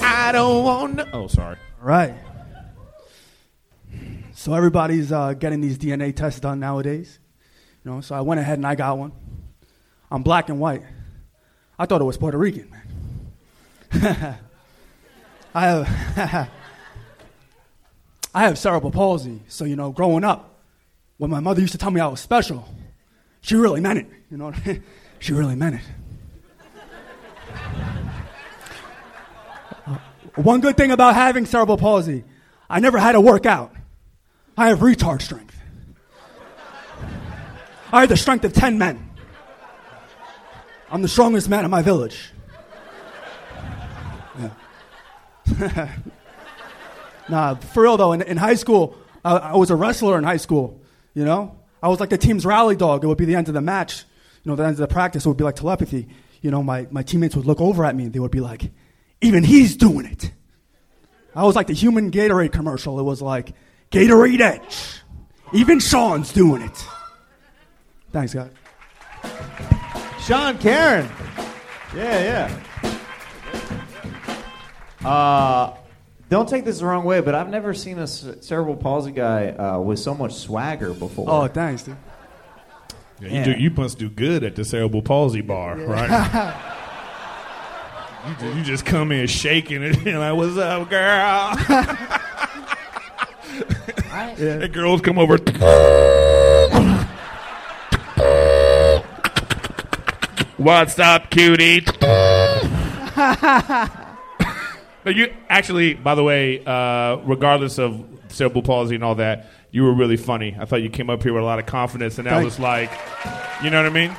[0.02, 1.08] I don't want to.
[1.12, 1.56] Oh, sorry.
[1.80, 2.14] All right.
[4.46, 7.18] So everybody's uh, getting these DNA tests done nowadays.
[7.84, 9.10] You know, so I went ahead and I got one.
[10.08, 10.84] I'm black and white.
[11.76, 14.38] I thought it was Puerto Rican, man.
[15.52, 15.88] I have
[18.36, 19.42] I have cerebral palsy.
[19.48, 20.60] So, you know, growing up,
[21.16, 22.72] when my mother used to tell me I was special,
[23.40, 24.06] she really meant it.
[24.30, 24.52] You know,
[25.18, 25.82] she really meant it.
[30.36, 32.22] One good thing about having cerebral palsy,
[32.70, 33.75] I never had to work out.
[34.56, 35.56] I have retard strength.
[37.92, 39.10] I have the strength of 10 men.
[40.90, 42.30] I'm the strongest man in my village.
[44.38, 45.92] Yeah.
[47.28, 50.36] nah, for real though, in, in high school, I, I was a wrestler in high
[50.36, 50.80] school,
[51.14, 51.58] you know?
[51.82, 53.04] I was like the team's rally dog.
[53.04, 54.04] It would be the end of the match,
[54.42, 55.26] you know, the end of the practice.
[55.26, 56.08] It would be like telepathy.
[56.40, 58.70] You know, my, my teammates would look over at me and they would be like,
[59.20, 60.30] even he's doing it.
[61.34, 62.98] I was like the human Gatorade commercial.
[62.98, 63.52] It was like,
[63.90, 65.00] Gatorade Edge.
[65.52, 66.84] Even Sean's doing it.
[68.12, 68.50] Thanks, guys.
[70.20, 71.08] Sean Karen.
[71.94, 72.50] Yeah,
[72.82, 72.92] yeah.
[75.08, 75.76] Uh,
[76.28, 79.50] don't take this the wrong way, but I've never seen a c- cerebral palsy guy
[79.50, 81.26] uh, with so much swagger before.
[81.28, 81.96] Oh, thanks, dude.
[83.20, 83.38] Yeah, Yeah.
[83.46, 86.54] You, do, you must do good at the cerebral palsy bar, right?
[88.28, 91.54] you, just, you just come in shaking it, and like, "What's up, girl?"
[94.34, 95.38] The girls come over.
[100.56, 101.84] What's up, cutie?
[105.04, 109.84] No, you actually, by the way, uh, regardless of cerebral palsy and all that, you
[109.84, 110.56] were really funny.
[110.58, 112.58] I thought you came up here with a lot of confidence, and that Thank was
[112.58, 112.90] like,
[113.62, 114.16] you know what I mean.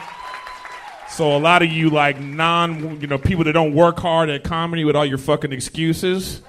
[1.09, 4.43] So a lot of you like non, you know, people that don't work hard at
[4.45, 6.41] comedy with all your fucking excuses.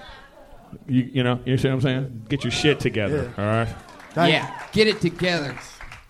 [0.86, 2.26] You, you know, you see what I'm saying?
[2.28, 3.68] Get your shit together, all right?
[4.16, 5.54] Yeah, get it together.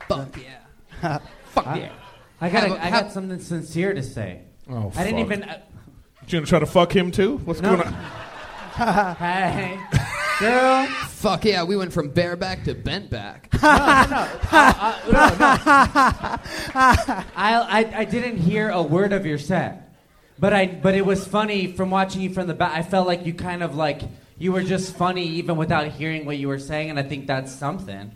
[0.09, 1.19] Fuck yeah.
[1.51, 1.93] Fuck yeah.
[2.41, 4.43] I got Have a- I got something sincere to say.
[4.71, 5.33] Oh, I didn't fuck.
[5.39, 5.43] even.
[5.45, 5.61] Uh,
[6.27, 7.39] You gonna try to fuck him too?
[7.39, 7.77] What's No.
[7.77, 7.95] going on?
[9.17, 9.79] hey,
[10.41, 10.87] girl.
[10.87, 13.49] Fuck yeah, we went from bareback to bent back.
[13.61, 16.39] no, no, uh, no, no.
[16.75, 19.93] I, I, I didn't hear a word of your set,
[20.39, 22.73] but I, but it was funny from watching you from the back.
[22.73, 24.03] I felt like you kind of like
[24.39, 27.53] you were just funny even without hearing what you were saying, and I think that's
[27.53, 28.13] something.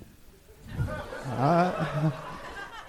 [1.27, 2.11] Uh,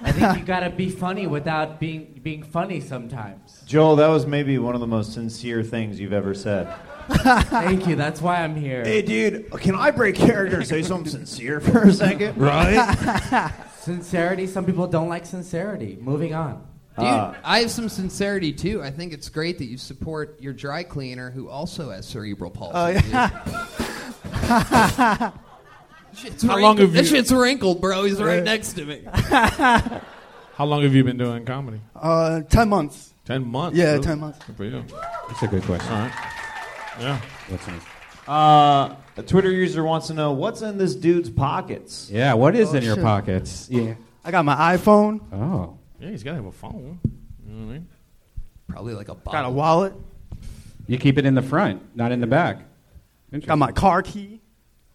[0.02, 3.64] I think you gotta be funny without being being funny sometimes.
[3.66, 6.74] Joel, that was maybe one of the most sincere things you've ever said.
[7.10, 7.96] Thank you.
[7.96, 8.84] That's why I'm here.
[8.84, 12.38] Hey, dude, can I break character and say something sincere for a second?
[12.38, 13.52] Right?
[13.80, 14.48] sincerity.
[14.48, 15.98] Some people don't like sincerity.
[16.00, 16.66] Moving on.
[16.98, 18.82] Dude, Uh, I have some sincerity too.
[18.84, 22.74] I think it's great that you support your dry cleaner who also has cerebral palsy.
[22.76, 23.30] Oh, yeah.
[26.16, 26.62] Shit's How wrinkled.
[26.62, 28.04] long have This you- shit's wrinkled, bro.
[28.06, 28.44] He's right Yeah.
[28.44, 29.02] next to me.
[30.56, 31.82] How long have you been doing comedy?
[31.96, 33.14] Uh, ten months.
[33.26, 33.76] Ten months.
[33.78, 34.04] Yeah, really?
[34.04, 34.38] ten months.
[34.46, 34.84] Good for you.
[35.30, 35.92] That's a good question.
[35.92, 36.12] All right.
[37.00, 37.20] Yeah.
[37.50, 37.88] What's next?
[38.28, 42.10] Uh, a Twitter user wants to know what's in this dude's pockets.
[42.12, 43.04] Yeah, what is Oh, in your shit.
[43.04, 43.68] pockets?
[43.72, 43.96] Yeah.
[44.24, 45.22] I got my iPhone.
[45.34, 45.78] Oh.
[46.04, 47.00] Yeah, he's gotta have a phone.
[47.48, 47.88] You know what I mean?
[48.68, 49.42] Probably like a bottle.
[49.42, 49.94] Got a wallet.
[50.86, 52.60] You keep it in the front, not in the back.
[53.46, 54.42] Got my car key.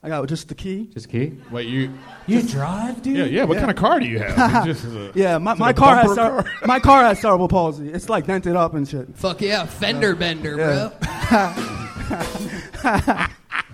[0.03, 0.91] I got just the key.
[0.93, 1.39] Just key.
[1.51, 1.93] Wait, you?
[2.27, 3.17] You drive, dude?
[3.17, 3.45] Yeah, yeah.
[3.45, 3.61] What Yeah.
[3.61, 4.67] kind of car do you have?
[4.69, 7.21] It's just a- Yeah, my, is my a car has bumper cer- my car has
[7.23, 7.89] cerebral palsy.
[7.89, 9.17] It's like dented up and shit.
[9.17, 10.91] Fuck yeah, fender bender, Yeah.
[11.31, 13.27] bro.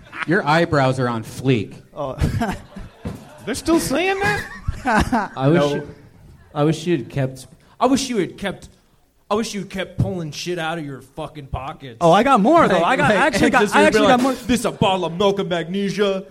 [0.28, 1.82] Your eyebrows are on fleek.
[1.92, 2.14] Oh.
[3.44, 5.32] They're still saying that?
[5.36, 5.82] I wish.
[6.54, 6.60] No.
[6.60, 7.46] You, I wish you had kept.
[7.80, 8.68] I wish you had kept.
[9.30, 11.98] I wish you kept pulling shit out of your fucking pockets.
[12.00, 12.74] Oh, I got more though.
[12.74, 14.34] Like- I got I actually got I actually like, got more.
[14.34, 16.24] This a bottle of milk and magnesia.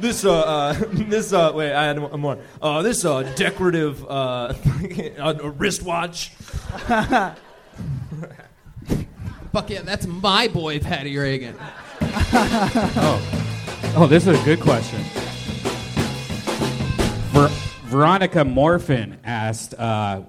[0.00, 2.38] This uh, uh this uh wait I had one more.
[2.60, 4.54] Uh, this uh decorative uh
[5.18, 6.30] a wristwatch.
[9.52, 11.56] Fuck yeah, that's my boy, Patty Regan.
[12.00, 13.94] oh.
[13.96, 15.00] oh, this is a good question.
[17.32, 20.22] Ver- Veronica Morphin asked, uh,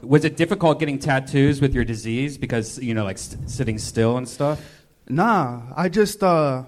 [0.00, 4.16] "Was it difficult getting tattoos with your disease because you know, like st- sitting still
[4.16, 4.60] and stuff?"
[5.08, 6.62] Nah, I just uh,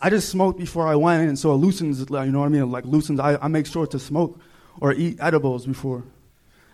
[0.00, 2.00] I just smoked before I went in, so it loosens.
[2.00, 2.70] You know what I mean?
[2.70, 3.18] Like loosens.
[3.20, 4.38] I, I make sure to smoke
[4.80, 6.04] or eat edibles before,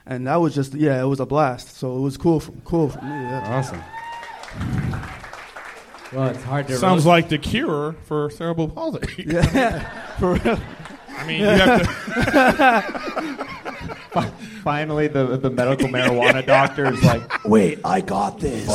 [0.06, 1.76] and that was just yeah, it was a blast.
[1.76, 3.08] So it was cool, for, cool for me.
[3.10, 3.56] Yeah.
[3.56, 3.82] Awesome.
[6.12, 6.76] Well, it's hard to.
[6.76, 9.24] Sounds roast- like the cure for cerebral palsy.
[9.26, 9.88] Yeah,
[10.18, 10.58] for real.
[11.18, 11.82] I mean, you have
[14.12, 14.32] to.
[14.62, 18.66] Finally, the the medical marijuana doctor is like, Wait, I got this.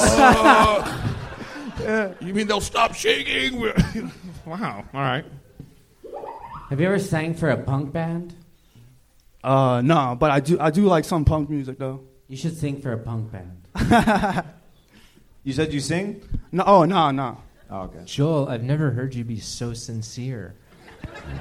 [2.21, 3.59] You mean they'll stop shaking?
[4.45, 4.85] wow.
[4.93, 5.25] All right.
[6.69, 8.33] Have you ever sang for a punk band?
[9.43, 12.01] Uh, no, but I do I do like some punk music though.
[12.27, 13.67] You should sing for a punk band.
[15.43, 16.21] you said you sing?
[16.51, 17.37] No, oh no, no.
[17.69, 18.03] Oh, okay.
[18.05, 20.55] Joel, I've never heard you be so sincere.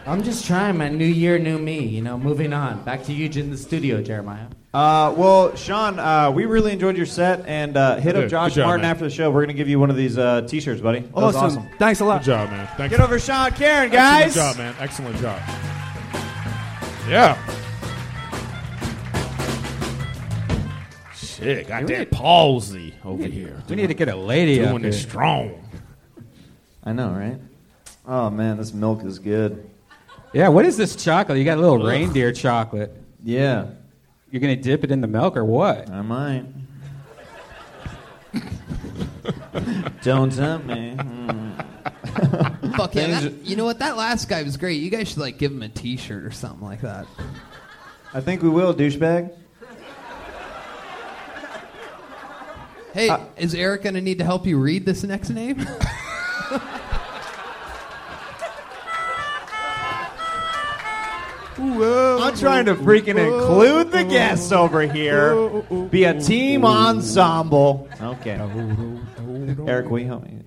[0.06, 0.98] I'm just trying, man.
[0.98, 1.84] New year, new me.
[1.86, 2.82] You know, moving on.
[2.82, 4.46] Back to you in the studio, Jeremiah.
[4.74, 8.24] Uh, well, Sean, uh, we really enjoyed your set, and uh, hit Good.
[8.24, 8.90] up Josh Good job, Martin man.
[8.90, 9.30] after the show.
[9.30, 11.00] We're gonna give you one of these uh, T-shirts, buddy.
[11.00, 11.58] That was Awesome.
[11.64, 11.78] awesome.
[11.78, 12.20] Thanks a lot.
[12.22, 12.66] Good job, man.
[12.76, 14.36] Thank Get over Sean Karen, guys.
[14.36, 14.74] Excellent job, man.
[14.80, 15.40] Excellent job.
[17.08, 17.38] Yeah.
[21.14, 23.62] Shit, got that palsy over here.
[23.68, 25.02] We need to get a lady up doing it here.
[25.02, 25.68] strong.
[26.84, 27.38] I know, right?
[28.06, 29.68] Oh man, this milk is good.
[30.32, 31.38] Yeah, what is this chocolate?
[31.38, 32.92] You got a little reindeer chocolate.
[33.22, 33.66] Yeah,
[34.30, 35.88] You're gonna dip it in the milk or what?
[35.90, 36.44] I might.
[40.02, 40.94] Don't tempt me.
[40.96, 42.76] Mm.
[42.76, 43.20] Fuck yeah.
[43.20, 43.78] Things that- you know what?
[43.78, 44.80] That last guy was great.
[44.80, 47.06] You guys should like give him a T-shirt or something like that.
[48.14, 49.30] I think we will, douchebag.
[52.94, 55.64] Hey, Uh, is Erik gonna need to help you read this next name?
[61.58, 65.62] I'm trying to freaking include the guests over here.
[65.90, 67.88] Be a team ensemble.
[68.00, 68.38] Okay.
[69.66, 70.38] Erik, will you help me?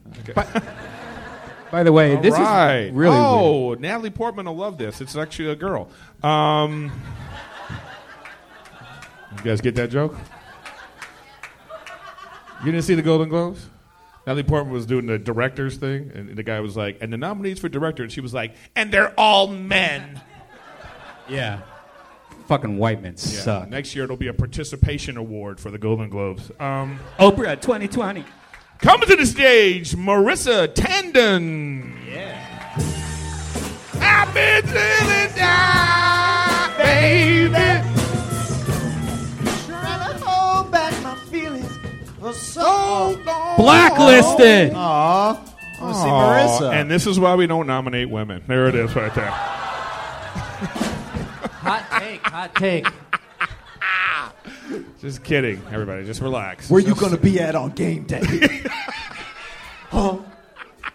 [1.71, 2.77] By the way, All this right.
[2.85, 3.23] is really weird.
[3.25, 5.01] Oh, Natalie Portman will love this.
[5.01, 5.89] It's actually a girl.
[6.23, 6.91] Um,
[9.37, 10.15] you guys get that joke?
[12.63, 13.67] You didn't see the Golden Globes?
[14.25, 17.59] Natalie Portman was doing the director's thing, and the guy was like, "And the nominees
[17.59, 20.21] for director," and she was like, "And they're all men."
[21.29, 21.59] Yeah.
[22.47, 23.17] Fucking white men Yeah.
[23.41, 23.69] suck.
[23.69, 26.51] Next year it'll be a participation award for the Golden Globes.
[26.59, 28.23] Um, Oprah 2020.
[28.79, 31.93] Coming to the stage, Marissa Tandon.
[32.07, 32.37] Yeah.
[34.01, 37.53] I've been feeling down, baby.
[39.65, 41.71] Trying to hold back my feelings
[42.19, 43.55] for so long.
[43.57, 44.73] Blacklisted.
[44.75, 45.39] Aw.
[45.79, 46.73] I want see Marissa.
[46.73, 48.43] And this is why we don't nominate women.
[48.47, 49.33] There it is right there.
[51.65, 52.85] Hot take, hot take.
[55.01, 56.05] Just kidding, everybody.
[56.05, 56.69] Just relax.
[56.69, 58.21] Where you gonna be at on game day?
[59.89, 60.19] huh?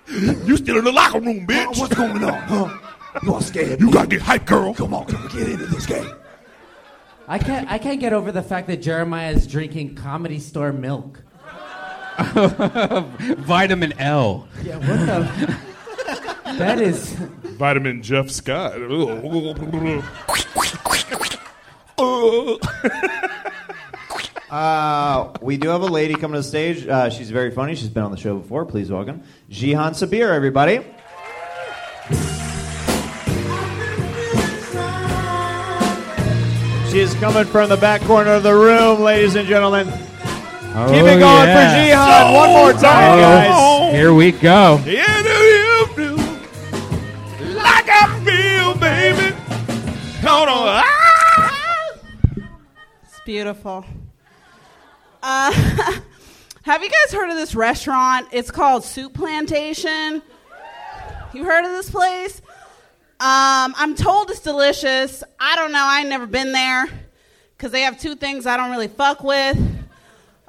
[0.07, 1.77] You still in the locker room, bitch.
[1.77, 2.79] what's going on, huh?
[3.21, 3.81] You all scared?
[3.81, 4.73] You gotta get hype, girl.
[4.73, 6.09] Come on, come on, get into this game.
[7.27, 7.69] I can't.
[7.69, 11.21] I can't get over the fact that Jeremiah is drinking comedy store milk.
[12.19, 14.47] Vitamin L.
[14.63, 15.70] Yeah, what the?
[16.59, 17.13] That is.
[17.13, 18.75] Vitamin Jeff Scott.
[24.51, 26.85] Uh, we do have a lady coming to the stage.
[26.85, 27.77] Uh, she's very funny.
[27.77, 28.67] She's been on the show before.
[28.67, 30.81] Please welcome Jihan Sabir, everybody.
[36.91, 39.87] She is coming from the back corner of the room, ladies and gentlemen.
[39.87, 42.35] Keep it going for Jihan.
[42.35, 43.93] One more time, guys.
[43.93, 44.81] Here we go.
[44.85, 45.23] Yeah,
[50.41, 50.83] Hold on.
[50.87, 51.95] Ah!
[53.03, 53.85] It's beautiful.
[55.23, 55.53] Uh,
[56.63, 58.27] have you guys heard of this restaurant?
[58.33, 60.23] It's called Soup Plantation.
[61.35, 62.41] You heard of this place?
[63.21, 65.23] Um, I'm told it's delicious.
[65.39, 65.85] I don't know.
[65.87, 66.89] I never been there
[67.55, 69.59] because they have two things I don't really fuck with: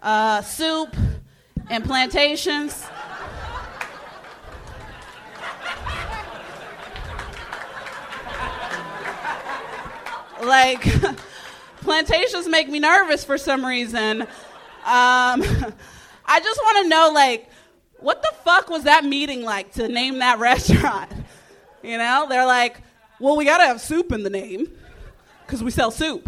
[0.02, 0.96] uh, soup
[1.70, 2.86] and plantations.
[10.46, 10.86] Like
[11.82, 14.22] plantations make me nervous for some reason.
[14.22, 14.28] Um,
[16.26, 17.50] I just want to know, like,
[18.00, 21.12] what the fuck was that meeting like to name that restaurant?
[21.84, 22.82] You know, they're like,
[23.20, 24.72] well, we gotta have soup in the name
[25.46, 26.28] because we sell soup.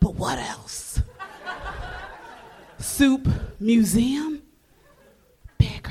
[0.00, 1.00] But what else?
[2.78, 3.26] soup
[3.58, 4.42] museum?
[5.58, 5.90] Bigger.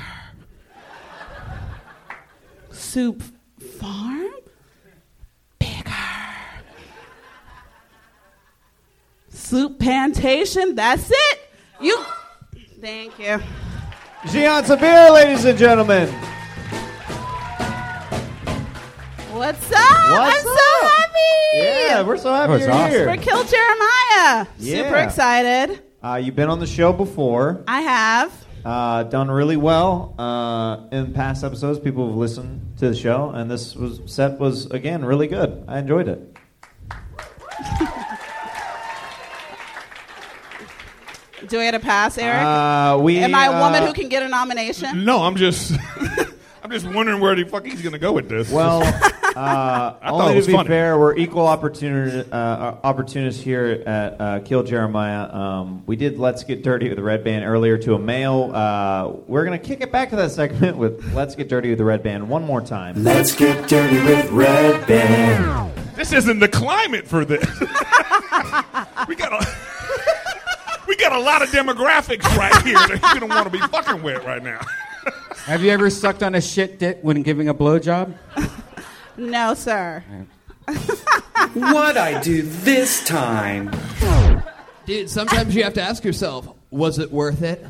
[2.70, 3.22] Soup
[3.80, 4.30] farm?
[9.44, 10.74] Soup plantation?
[10.74, 11.38] That's it?
[11.78, 12.02] You.
[12.80, 13.38] Thank you.
[14.22, 16.08] Jihan Sabir, ladies and gentlemen.
[19.34, 20.10] What's up?
[20.12, 21.58] What's I'm so happy.
[21.58, 22.90] Yeah, we're so happy That you're awesome.
[22.90, 23.14] here.
[23.14, 24.46] For Kill Jeremiah.
[24.58, 24.82] Yeah.
[24.84, 25.82] Super excited.
[26.02, 27.64] Uh, you've been on the show before.
[27.68, 28.46] I have.
[28.64, 31.78] Uh, done really well uh, in past episodes.
[31.78, 35.64] People have listened to the show, and this was set was again really good.
[35.68, 36.34] I enjoyed it.
[41.48, 42.42] Do I get a pass, Erik?
[42.44, 45.04] Uh, we, Am I a woman uh, who can get a nomination?
[45.04, 45.72] No, I'm just,
[46.62, 48.50] I'm just wondering where the fuck he's gonna go with this.
[48.50, 50.68] Well, uh, I thought it only was to be funny.
[50.68, 55.32] fair, we're equal opportunity uh, opportunists here at uh, Kill Jeremiah.
[55.32, 58.50] Um, we did Let's Get Dirty with the Redban earlier to a male.
[58.54, 61.84] Uh, we're gonna kick it back to that segment with Let's Get Dirty with the
[61.84, 63.02] Redban one more time.
[63.02, 65.74] Let's get dirty with Redban.
[65.96, 67.44] This isn't the climate for this.
[67.60, 69.53] we got a, we
[71.08, 74.24] got a lot of demographics right here that you don't want to be fucking with
[74.24, 74.60] right now.
[75.44, 78.14] Have you ever sucked on a shit dick when giving a blowjob?
[79.18, 80.02] No, sir.
[81.52, 83.70] What I do this time?
[84.86, 87.64] Dude, sometimes you have to ask yourself, was it worth it?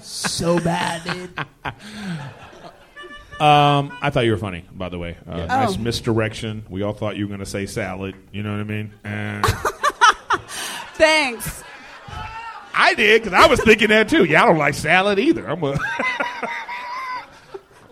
[0.00, 1.46] so bad, dude.
[3.40, 5.16] Um, I thought you were funny, by the way.
[5.28, 5.46] Uh, Yeah.
[5.46, 5.80] Nice Oh.
[5.80, 6.64] misdirection.
[6.70, 8.14] We all thought you were going to say salad.
[8.30, 8.92] You know what I mean?
[9.02, 9.44] And
[11.02, 11.64] Thanks.
[12.72, 14.22] I did because I was thinking that too.
[14.22, 15.50] Yeah, I don't like salad either.
[15.50, 15.72] I'm a.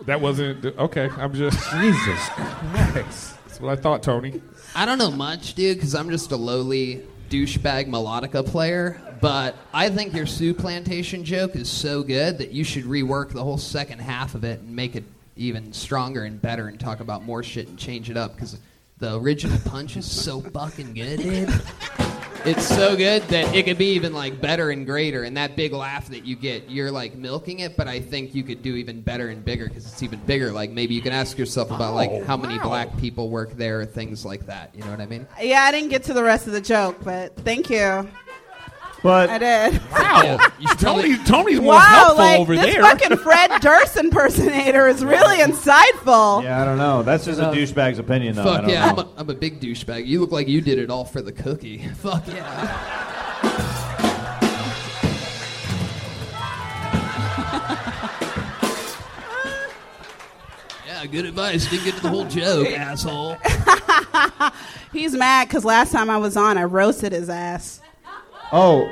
[0.05, 1.09] that wasn't okay.
[1.17, 3.35] I'm just Jesus Christ.
[3.45, 4.41] That's what I thought, Tony.
[4.73, 9.01] I don't know much, dude, because I'm just a lowly douchebag melodica player.
[9.19, 13.43] But I think your Soup Plantation joke is so good that you should rework the
[13.43, 15.03] whole second half of it and make it
[15.35, 18.57] even stronger and better and talk about more shit and change it up because
[18.99, 21.61] the original punch is so fucking good, dude.
[22.43, 25.23] It's so good that it could be even like better and greater.
[25.23, 28.41] And that big laugh that you get, you're like milking it, but I think you
[28.41, 30.51] could do even better and bigger because it's even bigger.
[30.51, 33.81] Like maybe you can ask yourself about like oh, how many black people work there,
[33.81, 34.73] or things like that.
[34.73, 35.27] You know what I mean?
[35.39, 38.09] Yeah, I didn't get to the rest of the joke, but thank you.
[39.03, 39.81] But I did.
[39.91, 40.37] Wow,
[40.77, 42.83] Tony, Tony's more wow, helpful like over this there.
[42.83, 46.43] fucking Fred Durst impersonator is really insightful.
[46.43, 47.01] Yeah, I don't know.
[47.01, 48.43] That's just a douchebag's opinion, though.
[48.43, 49.01] I Fuck don't yeah, I'm know.
[49.17, 50.05] a, I'm a big douchebag.
[50.05, 51.79] You look like you did it all for the cookie.
[51.95, 52.97] Fuck yeah.
[60.87, 61.69] yeah, good advice.
[61.69, 63.37] Didn't get to the whole joke, asshole.
[64.91, 67.81] He's mad because last time I was on, I roasted his ass.
[68.51, 68.89] Oh.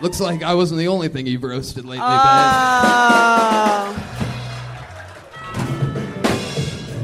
[0.00, 4.04] Looks like I wasn't the only thing you've roasted lately, Oh.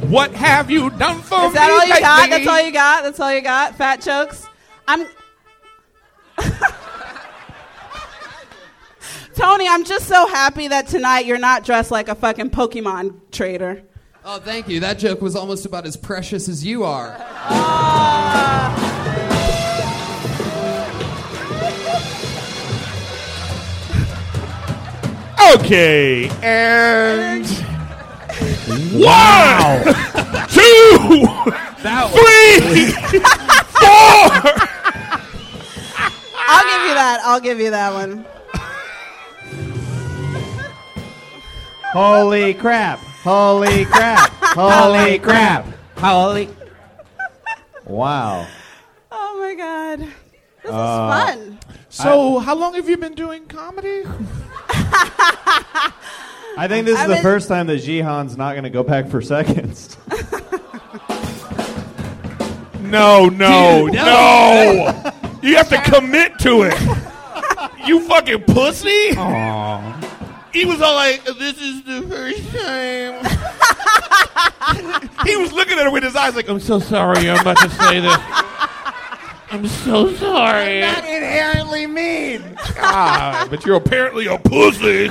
[0.08, 1.46] What have you done for me?
[1.46, 2.30] Is that me all you got?
[2.30, 3.02] That's all you got?
[3.02, 3.74] That's all you got?
[3.74, 4.46] Fat jokes?
[4.86, 5.06] I'm.
[9.34, 13.82] Tony, I'm just so happy that tonight you're not dressed like a fucking Pokemon trader.
[14.24, 14.78] Oh, thank you.
[14.80, 17.16] That joke was almost about as precious as you are.
[17.18, 19.03] Ah.
[25.54, 27.46] Okay, and
[28.92, 29.84] one,
[30.48, 31.26] two,
[32.10, 32.90] three,
[33.70, 34.30] four.
[36.46, 37.20] I'll give you that.
[37.24, 38.24] I'll give you that one.
[41.92, 42.98] Holy crap!
[42.98, 44.30] Holy crap!
[44.42, 45.66] Holy crap!
[45.98, 46.48] Holy.
[47.86, 48.46] Wow.
[49.12, 50.00] Oh my god.
[50.00, 50.10] This
[50.64, 51.58] is Uh, fun.
[51.90, 54.02] So, how long have you been doing comedy?
[56.56, 58.82] I think this is I've the been- first time that Jihan's not going to go
[58.82, 59.96] back for seconds.
[62.80, 65.12] No, no, Dude, no.
[65.42, 66.74] You have to commit to it.
[67.86, 69.08] You fucking pussy.
[69.08, 73.20] He was all like, "This is the first time."
[75.26, 77.28] he was looking at her with his eyes like, "I'm so sorry.
[77.28, 78.16] I'm about to say this.
[79.54, 82.42] I'm so sorry." Not inherently mean.
[82.74, 85.10] God, but you're apparently a pussy.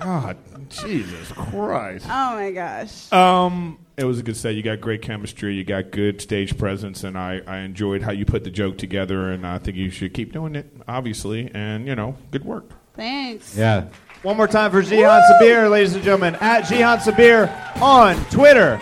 [0.00, 0.36] God,
[0.68, 2.06] Jesus Christ.
[2.08, 3.12] Oh my gosh.
[3.12, 4.54] Um, it was a good set.
[4.56, 5.54] You got great chemistry.
[5.54, 9.30] You got good stage presence, and I, I enjoyed how you put the joke together.
[9.30, 11.50] And I think you should keep doing it, obviously.
[11.54, 12.70] And you know, good work.
[12.94, 13.56] Thanks.
[13.56, 13.86] Yeah.
[14.22, 17.48] One more time for Jihan Sabir, ladies and gentlemen, at Jihan Sabir
[17.80, 18.80] on Twitter.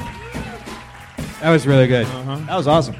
[1.40, 2.04] That was really good.
[2.04, 2.36] Uh-huh.
[2.46, 2.96] That was awesome.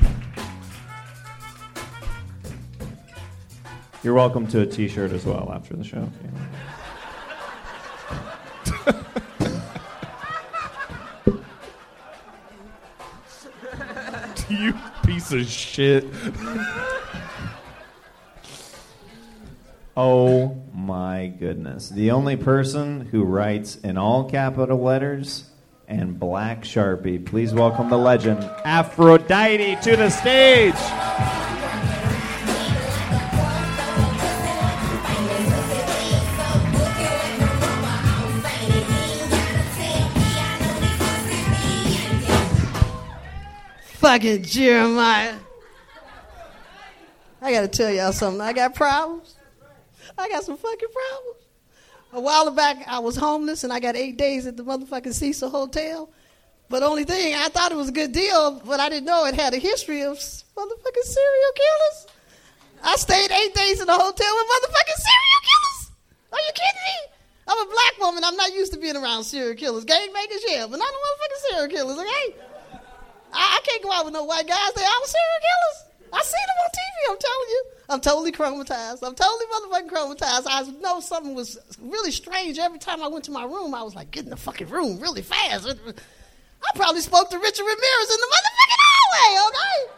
[4.03, 6.11] You're welcome to a T-shirt as well after the show.
[14.49, 14.72] you
[15.05, 16.07] piece of shit.
[19.99, 21.91] Oh my goodness.
[21.91, 25.49] The only person who writes in all capital letters
[25.91, 27.24] and black Sharpie.
[27.24, 30.74] Please welcome the legend, Aphrodite, to the stage.
[43.99, 45.34] Fucking Jeremiah.
[47.43, 48.41] I gotta tell y'all something.
[48.41, 49.34] I got problems.
[50.16, 51.39] I got some fucking problems.
[52.12, 55.50] A while back, I was homeless and I got eight days at the motherfucking Cecil
[55.50, 56.08] Hotel.
[56.68, 59.34] But only thing, I thought it was a good deal, but I didn't know it
[59.34, 62.06] had a history of motherfucking serial killers.
[62.82, 65.90] I stayed eight days in a hotel with motherfucking serial killers.
[66.32, 66.98] Are you kidding me?
[67.48, 68.24] I'm a black woman.
[68.24, 69.84] I'm not used to being around serial killers.
[69.84, 72.34] Gangbangers, yeah, but not no motherfucking serial killers, okay?
[73.32, 74.72] I, I can't go out with no white guys.
[74.74, 75.90] They all serial killers.
[76.12, 77.11] I seen them on TV.
[77.11, 77.64] I'm telling you.
[77.91, 79.03] I'm totally traumatized.
[79.03, 80.47] I'm totally motherfucking traumatized.
[80.47, 82.57] I know something was really strange.
[82.57, 85.01] Every time I went to my room, I was like, get in the fucking room
[85.01, 85.66] really fast.
[85.68, 89.91] I probably spoke to Richard Ramirez in the motherfucking hallway, okay?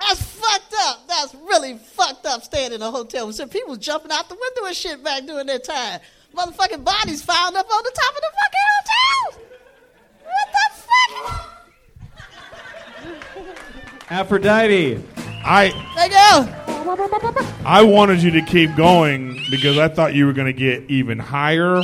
[0.00, 1.08] That's fucked up.
[1.08, 4.66] That's really fucked up staying in a hotel with some people jumping out the window
[4.66, 6.00] and shit back during their time.
[6.34, 9.40] Motherfucking bodies found up on the top of the fucking hotel.
[10.24, 10.68] What the
[13.64, 13.77] fuck?
[14.10, 15.02] Aphrodite.
[15.44, 16.54] I There you go.
[17.64, 21.18] I wanted you to keep going because I thought you were going to get even
[21.18, 21.82] higher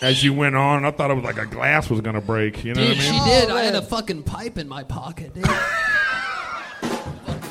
[0.00, 0.84] as you went on.
[0.84, 2.64] I thought it was like a glass was going to break.
[2.64, 3.24] You know Dude, what I she mean?
[3.24, 3.50] did.
[3.50, 5.46] I had oh, a fucking pipe in my pocket, dude.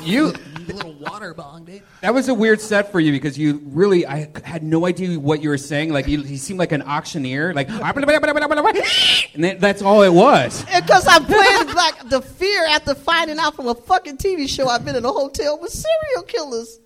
[0.02, 0.32] You
[0.72, 1.82] little water bong, dude.
[2.00, 5.42] That was a weird set for you because you really, I had no idea what
[5.42, 5.92] you were saying.
[5.92, 7.54] Like, you, you seemed like an auctioneer.
[7.54, 7.68] Like,
[9.34, 10.64] and then that's all it was.
[10.64, 14.84] Because I'm playing like the fear after finding out from a fucking TV show I've
[14.84, 16.80] been in a hotel with serial killers.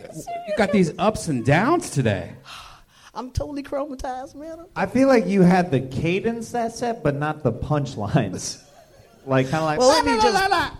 [0.00, 2.34] You got these ups and downs today.
[3.14, 4.66] I'm totally traumatized, man.
[4.76, 8.62] I feel like you had the cadence that set, but not the punchlines.
[9.26, 9.78] like kind of like.
[9.80, 10.72] Well, let me just.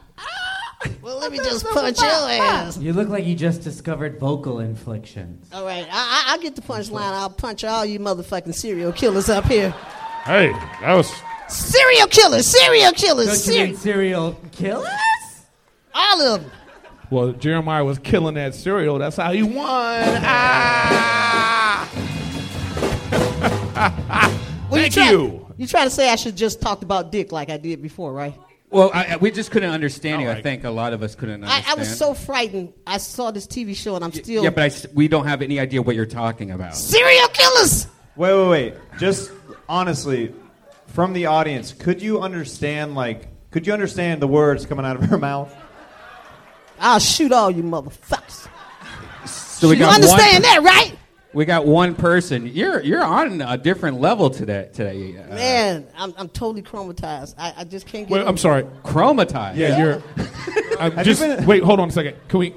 [1.02, 2.78] Well, let me just punch your ass.
[2.78, 5.48] You look like you just discovered vocal inflections.
[5.52, 7.00] All right, I, I, I'll get the punchline.
[7.12, 9.70] I'll punch all you motherfucking serial killers up here.
[10.24, 11.12] Hey, that was.
[11.48, 14.88] Serial killers, serial killers, Don't you serial, mean serial killers?
[15.94, 16.50] all of them.
[17.10, 18.98] Well, Jeremiah was killing that cereal.
[18.98, 19.66] That's how he won.
[19.66, 21.88] Ah!
[24.70, 25.46] Well, Thank try- you.
[25.56, 28.34] You trying to say I should just talked about dick like I did before, right?
[28.70, 30.28] Well, I, I- we just couldn't understand you.
[30.28, 30.42] I right.
[30.42, 31.78] think a lot of us couldn't I, understand.
[31.78, 32.72] I was so frightened.
[32.86, 35.40] I saw this TV show and I'm still yeah, but I s we don't have
[35.42, 36.74] any idea what you're talking about.
[36.76, 37.86] serial killers.
[38.16, 38.74] Wait, wait, wait.
[38.98, 39.30] Just
[39.68, 40.34] honestly,
[40.88, 45.04] from the audience, could you understand like could you understand the words coming out of
[45.04, 45.54] her mouth?
[46.80, 48.48] I'll shoot all you motherfuckers.
[49.26, 50.92] So we you got understand one, that, right?
[51.34, 52.46] We got one person.
[52.46, 54.70] You're you're on a different level today.
[54.72, 57.34] Today, uh, Man, I'm, I'm totally traumatized.
[57.36, 58.14] I, I just can't get.
[58.14, 58.38] Wait, I'm it.
[58.38, 58.62] sorry.
[58.82, 59.56] chromatized.
[59.56, 60.02] Yeah, you're.
[60.80, 61.62] I'm Have you just been- wait.
[61.62, 62.16] Hold on a second.
[62.28, 62.54] Can we?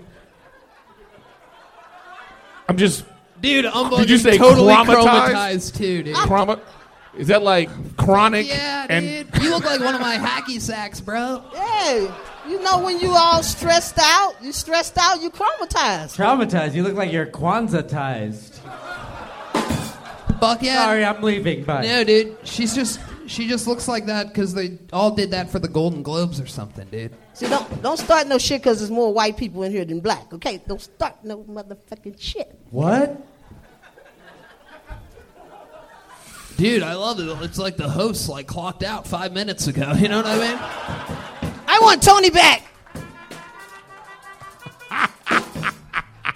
[2.70, 3.04] I'm just.
[3.42, 5.04] Dude, I'm Did you say totally traumatized?
[5.34, 6.16] traumatized too, dude.
[6.16, 6.60] Chroma,
[7.18, 8.48] is that like chronic?
[8.48, 9.44] Yeah, and dude.
[9.44, 11.44] You look like one of my hacky sacks, bro.
[11.54, 12.16] Yeah,
[12.48, 16.16] you know when you all stressed out, you stressed out, you traumatized.
[16.16, 16.74] Traumatized.
[16.76, 18.51] You look like you're Kwanzaa-tized.
[20.42, 20.86] Fuck yeah.
[20.86, 21.64] Sorry, I'm leaving.
[21.64, 21.84] Bye.
[21.84, 22.36] No, dude.
[22.44, 26.02] She's just she just looks like that because they all did that for the Golden
[26.02, 27.16] Globes or something, dude.
[27.34, 30.34] See, don't don't start no shit because there's more white people in here than black.
[30.34, 32.60] Okay, don't start no motherfucking shit.
[32.72, 33.24] What?
[36.58, 37.28] Dude, I love it.
[37.44, 39.94] It's like the host like clocked out five minutes ago.
[40.02, 40.58] You know what I mean?
[41.68, 42.64] I want Tony back.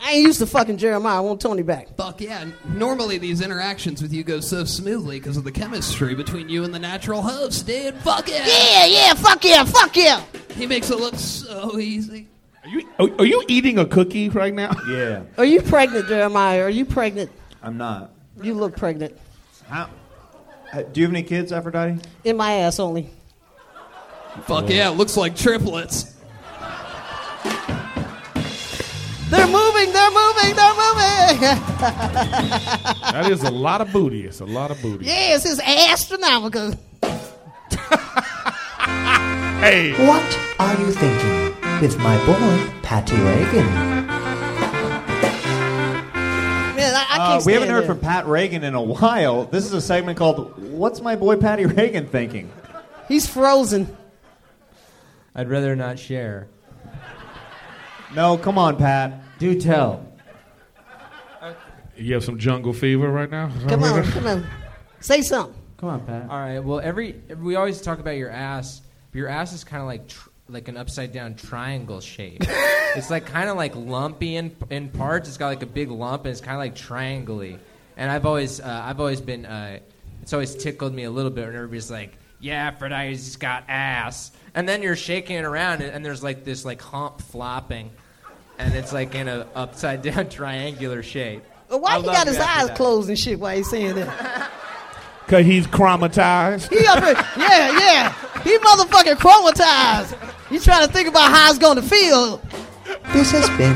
[0.05, 1.17] I ain't used to fucking Jeremiah.
[1.17, 1.87] I want Tony back.
[1.97, 2.45] Fuck yeah.
[2.65, 6.71] Normally these interactions with you go so smoothly because of the chemistry between you and
[6.71, 7.95] the natural host, dude.
[7.95, 8.45] Fuck yeah.
[8.45, 10.23] Yeah, yeah, fuck yeah, fuck yeah.
[10.53, 12.27] He makes it look so easy.
[12.63, 14.75] Are you are, are you eating a cookie right now?
[14.87, 16.61] Yeah, Are you pregnant, Jeremiah?
[16.61, 17.31] Are you pregnant?
[17.63, 18.11] I'm not.
[18.43, 19.17] You look pregnant.
[19.67, 19.89] How?
[20.71, 21.99] Uh, do you have any kids, Aphrodite?
[22.23, 23.09] In my ass only.
[24.43, 26.14] Fuck yeah, it looks like triplets.
[29.29, 31.39] They're moving, they're moving, they're moving.
[33.15, 34.25] That is a lot of booty.
[34.25, 35.05] It's a lot of booty.
[35.05, 36.73] yes, it's astronomical.
[39.59, 43.65] Hey, What are you thinking with my boy, Patty Regan?
[46.75, 47.87] Man, I, I Uh, can't we haven't heard that.
[47.87, 49.45] from Pat Regan in a while.
[49.45, 52.51] This is a segment called "What's My Boy Patty Regan Thinking."
[53.07, 53.95] He's frozen.
[55.33, 56.47] I'd rather not share.
[58.13, 59.21] No, come on, Pat.
[59.39, 60.05] Do tell.
[61.97, 63.51] you have some jungle fever right now.
[63.67, 64.47] Come on, come on.
[64.99, 65.55] Say something.
[65.77, 66.29] Come on, Pat.
[66.29, 66.59] All right.
[66.59, 68.81] Well, every we always talk about your ass.
[69.11, 72.41] But your ass is kind of like tr- like an upside down triangle shape.
[72.95, 75.27] it's like kind of like lumpy in in parts.
[75.27, 77.59] It's got like a big lump, and it's kind of like triangly.
[77.97, 79.79] And I've always uh, I've always been uh,
[80.21, 84.69] it's always tickled me a little bit when everybody's like, "Yeah, Aphrodite's got ass," and
[84.69, 87.89] then you're shaking it around, and, and there's like this like hump flopping,
[88.59, 91.43] and it's like in a upside down triangular shape.
[91.69, 94.51] Well, why I he got his you, eyes closed and shit while he's saying that?
[95.27, 96.69] Cause he's traumatized.
[96.69, 98.41] He up here, yeah, yeah.
[98.43, 100.15] He motherfucking traumatized.
[100.49, 102.39] He's trying to think about how it's going to feel.
[103.11, 103.75] This has been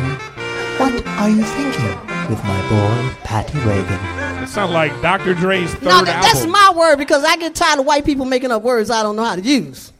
[0.77, 4.18] What Are You Thinking with my boy, Patty Regan.
[4.41, 5.33] It sounds like Dr.
[5.33, 6.51] Dre's third No, that, that's album.
[6.51, 9.23] my word because I get tired of white people making up words I don't know
[9.23, 9.91] how to use.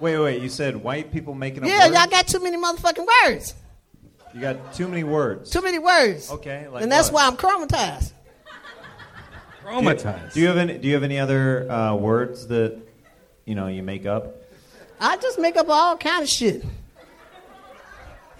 [0.00, 0.42] Wait, wait.
[0.42, 1.74] You said white people making up words?
[1.74, 1.98] Yeah, words?
[1.98, 3.54] y'all got too many motherfucking words.
[4.34, 5.50] You got too many words.
[5.50, 6.30] Too many words.
[6.30, 7.20] Okay, like and that's what?
[7.20, 7.36] why I'm
[7.68, 8.12] traumatized.
[9.64, 10.32] Traumatized.
[10.32, 10.78] Do you have any?
[10.78, 12.78] Do you have any other uh, words that
[13.44, 14.36] you know you make up?
[15.00, 16.64] I just make up all kind of shit.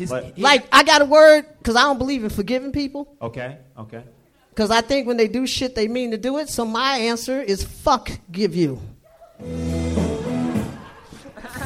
[0.08, 3.16] Like- Like I got a word because I don't believe in forgiving people.
[3.20, 4.02] okay, okay.
[4.50, 6.48] Because I think when they do shit, they mean to do it.
[6.48, 8.80] So my answer is fuck give you.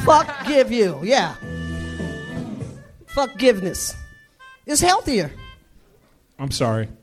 [0.05, 1.01] fuck give you.
[1.03, 1.35] Yeah.
[3.07, 3.95] Forgiveness.
[4.66, 5.30] It's healthier.
[6.39, 6.89] I'm sorry.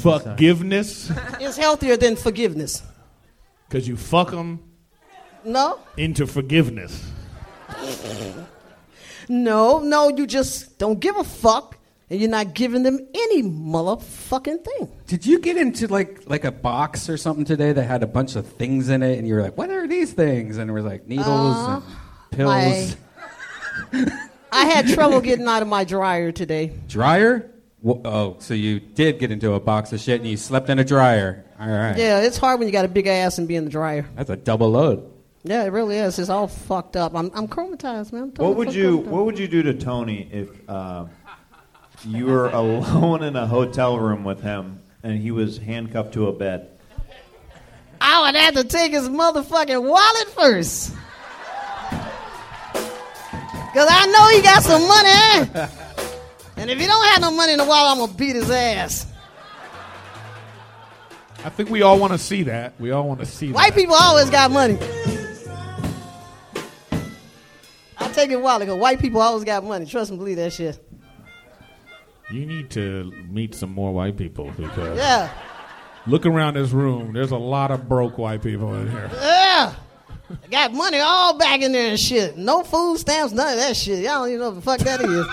[0.00, 1.10] Forgiveness,
[1.40, 2.82] It's healthier than forgiveness.
[3.68, 4.60] because you fuck them
[5.44, 5.78] No?
[5.98, 7.10] into forgiveness.
[9.28, 11.76] No, no, you just don't give a fuck
[12.10, 14.88] and you're not giving them any motherfucking thing.
[15.06, 18.36] Did you get into like like a box or something today that had a bunch
[18.36, 20.84] of things in it, and you were like, "What are these things?" And it was
[20.84, 21.80] like needles Uh,
[22.32, 22.96] and pills.
[24.52, 26.72] I had trouble getting out of my dryer today.
[26.88, 27.50] Dryer?
[27.86, 30.84] Oh, so you did get into a box of shit and you slept in a
[30.84, 31.44] dryer.
[31.60, 31.96] All right.
[31.96, 34.06] Yeah, it's hard when you got a big ass and be in the dryer.
[34.16, 35.10] That's a double load.
[35.46, 36.18] Yeah, it really is.
[36.18, 37.14] It's all fucked up.
[37.14, 38.22] I'm, I'm traumatized, man.
[38.22, 39.04] I'm totally What would you up.
[39.04, 41.04] What would you do to Tony if uh,
[42.06, 46.32] you were alone in a hotel room with him and he was handcuffed to a
[46.32, 46.70] bed?
[48.00, 50.94] I would have to take his motherfucking wallet first.
[53.66, 55.08] Because I know he got some money.
[55.08, 55.68] eh?
[56.56, 58.50] and if he don't have no money in the wallet, I'm going to beat his
[58.50, 59.12] ass.
[61.44, 62.72] I think we all want to see that.
[62.80, 63.54] We all want to see that.
[63.54, 63.80] White that.
[63.80, 64.78] people always got money.
[68.14, 69.86] I'll take his wallet because white people always got money.
[69.86, 70.78] Trust and believe that shit.
[72.30, 75.28] You need to meet some more white people because Yeah.
[76.06, 77.12] look around this room.
[77.12, 79.10] There's a lot of broke white people in here.
[79.20, 79.74] Yeah.
[80.50, 82.36] Got money all back in there and shit.
[82.38, 83.98] No food stamps, none of that shit.
[83.98, 85.26] Y'all don't even know what the fuck that is.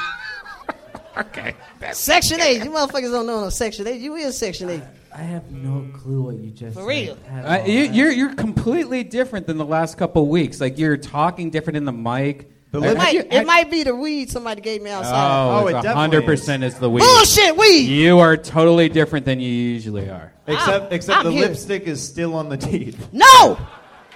[1.17, 1.55] okay.
[1.93, 2.63] Section 8.
[2.63, 4.01] You motherfuckers don't know no Section 8.
[4.01, 4.82] You is Section 8.
[5.13, 7.17] I have no clue what you just For real.
[7.29, 7.67] at Uh, all.
[7.67, 10.59] you, you're you're completely different than the last couple weeks.
[10.61, 12.49] Like you're talking different in the mic.
[12.74, 15.13] It, might, you- it might be the weed somebody gave me outside.
[15.13, 17.01] Oh, oh it's hundred percent is the weed.
[17.01, 17.82] Bullshit weed.
[17.89, 20.32] You are totally different than you usually are.
[20.47, 21.47] Except I'm- except I'm the here.
[21.47, 23.09] lipstick is still on the teeth.
[23.11, 23.59] No!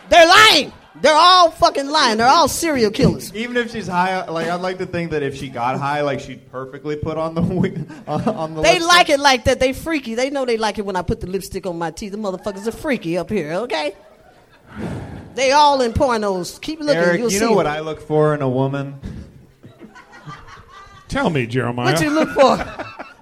[0.10, 0.72] They're lying.
[1.02, 2.18] They're all fucking lying.
[2.18, 3.34] They're all serial killers.
[3.36, 6.22] Even if she's high, like I'd like to think that if she got high, like
[6.22, 8.62] she'd perfectly put on the wi- uh, on the.
[8.62, 8.88] They lipstick.
[8.88, 9.60] like it like that.
[9.60, 10.16] They freaky.
[10.16, 12.14] They know they like it when I put the lipstick on my teeth.
[12.14, 13.94] The motherfuckers are freaky up here, okay?
[15.36, 16.60] They all in pornos.
[16.62, 16.96] Keep looking.
[16.96, 17.74] Erik, You'll you see know what them.
[17.74, 19.00] I look for in a woman?
[21.08, 21.94] Tell me, Jeremiah.
[21.94, 22.58] What you look for?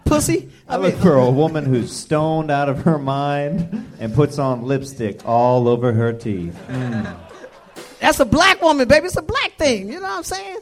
[0.06, 0.50] Pussy?
[0.68, 5.26] I look for a woman who's stoned out of her mind and puts on lipstick
[5.26, 6.58] all over her teeth.
[6.68, 7.18] Mm.
[8.00, 9.08] That's a black woman, baby.
[9.08, 9.88] It's a black thing.
[9.88, 10.60] You know what I'm saying?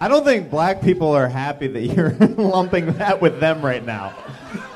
[0.00, 4.12] I don't think black people are happy that you're lumping that with them right now.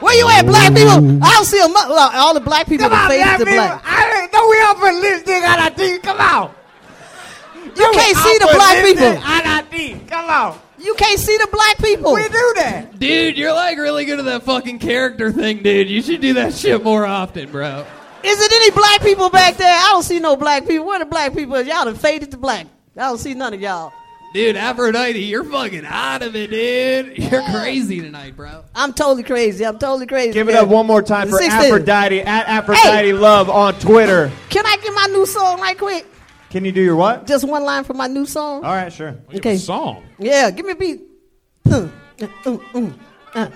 [0.06, 1.24] Where you at, black people?
[1.24, 2.88] I don't see a mu- well, all the black people.
[2.88, 3.64] Come the on, face black the people.
[3.66, 3.82] black.
[3.84, 6.02] I know we all put lipstick on our teeth.
[6.02, 6.54] Come on.
[7.76, 9.06] You can't see the black people.
[9.06, 10.06] On our teeth.
[10.08, 10.58] Come on.
[10.78, 12.14] You can't see the black people.
[12.14, 12.98] We do that.
[12.98, 15.88] Dude, you're like really good at that fucking character thing, dude.
[15.90, 17.84] You should do that shit more often, bro.
[18.22, 19.72] Is it any black people back there?
[19.72, 20.86] I don't see no black people.
[20.86, 21.60] Where the black people?
[21.62, 22.66] Y'all done faded to black.
[22.96, 23.92] I don't see none of y'all.
[24.36, 27.16] Dude, Aphrodite, you're fucking out of it, dude.
[27.16, 28.64] You're crazy tonight, bro.
[28.74, 29.64] I'm totally crazy.
[29.64, 30.34] I'm totally crazy.
[30.34, 30.64] Give it man.
[30.64, 31.52] up one more time for 16.
[31.52, 34.30] Aphrodite at Aphrodite Love on Twitter.
[34.50, 36.06] Can I get my new song right quick?
[36.50, 37.26] Can you do your what?
[37.26, 38.62] Just one line from my new song.
[38.62, 39.16] All right, sure.
[39.34, 39.56] Okay.
[39.56, 40.04] Song.
[40.18, 41.00] Yeah, give me a beat.
[41.64, 41.88] Uh,
[42.44, 42.58] uh,
[43.34, 43.48] uh,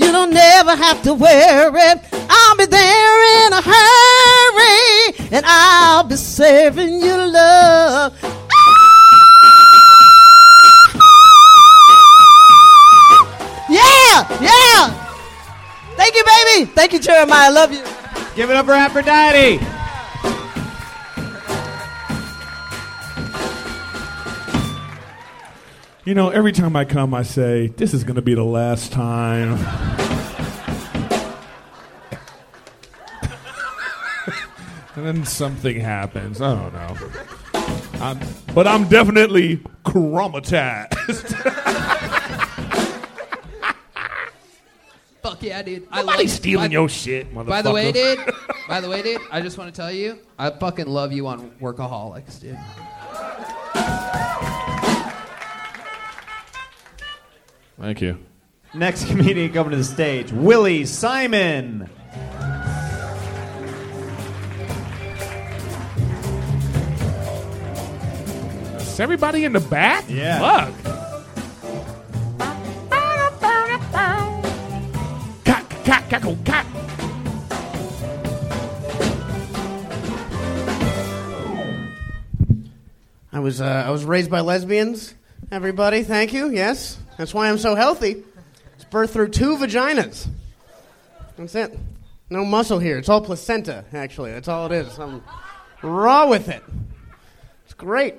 [0.00, 2.00] You don't never have to worry.
[2.30, 8.14] I'll be there in a hurry, and I'll be serving you love.
[8.22, 8.86] Ah!
[13.68, 14.88] Yeah, yeah.
[15.96, 16.64] Thank you, baby.
[16.64, 17.48] Thank you, Jeremiah.
[17.48, 17.84] I love you.
[18.34, 19.60] Give it up for Aphrodite.
[26.04, 28.90] You know, every time I come, I say, this is going to be the last
[28.90, 29.52] time.
[34.96, 36.40] and then something happens.
[36.40, 36.96] I don't know.
[38.00, 38.18] I'm,
[38.54, 41.36] but I'm definitely traumatized.
[45.22, 45.86] Fuck yeah, dude.
[45.90, 47.46] I Nobody's love- stealing by- your shit, motherfucker.
[47.46, 48.18] By the way, dude.
[48.68, 49.20] By the way, dude.
[49.30, 52.58] I just want to tell you, I fucking love you on Workaholics, dude.
[57.80, 58.18] Thank you.
[58.74, 61.88] Next comedian coming to the stage, Willie Simon.
[68.76, 70.04] Is everybody in the back?
[70.08, 70.40] Yeah.
[70.40, 70.84] Look.
[75.44, 76.66] Cock, cock, cock, cock.
[83.32, 85.14] I was uh, I was raised by lesbians.
[85.50, 86.50] Everybody, thank you.
[86.50, 88.24] Yes, that's why I'm so healthy.
[88.76, 90.26] It's birthed through two vaginas.
[91.36, 91.78] That's it.
[92.30, 92.96] No muscle here.
[92.96, 93.84] It's all placenta.
[93.92, 94.98] Actually, that's all it is.
[94.98, 95.22] I'm
[95.82, 96.62] raw with it.
[97.66, 98.14] It's great.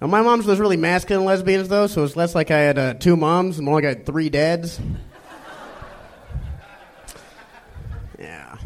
[0.00, 2.94] Now, my mom's was really masculine lesbians though, so it's less like I had uh,
[2.94, 4.78] two moms and more like I had three dads.
[8.16, 8.56] Yeah.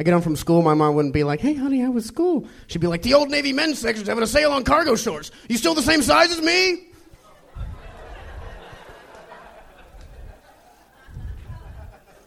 [0.00, 2.48] I get home from school, my mom wouldn't be like, hey, honey, how was school?
[2.66, 5.30] She'd be like, the Old Navy men's section's having a sale on cargo shorts.
[5.48, 6.88] You still the same size as me?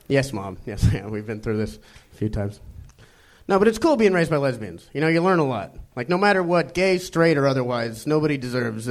[0.07, 0.57] Yes, mom.
[0.65, 1.79] Yes, yeah, we've been through this
[2.13, 2.59] a few times.
[3.47, 4.89] No, but it's cool being raised by lesbians.
[4.93, 5.75] You know, you learn a lot.
[5.95, 8.89] Like, no matter what, gay, straight, or otherwise, nobody deserves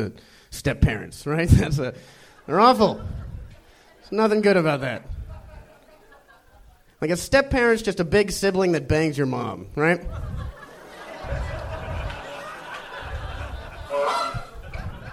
[0.51, 1.49] step parents, right?
[1.49, 1.95] That's a,
[2.47, 2.95] they're awful.
[4.01, 5.03] There's nothing good about that.
[7.01, 10.01] Like a step parent's just a big sibling that bangs your mom, right?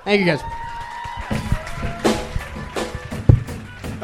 [0.05, 0.41] Thank you guys.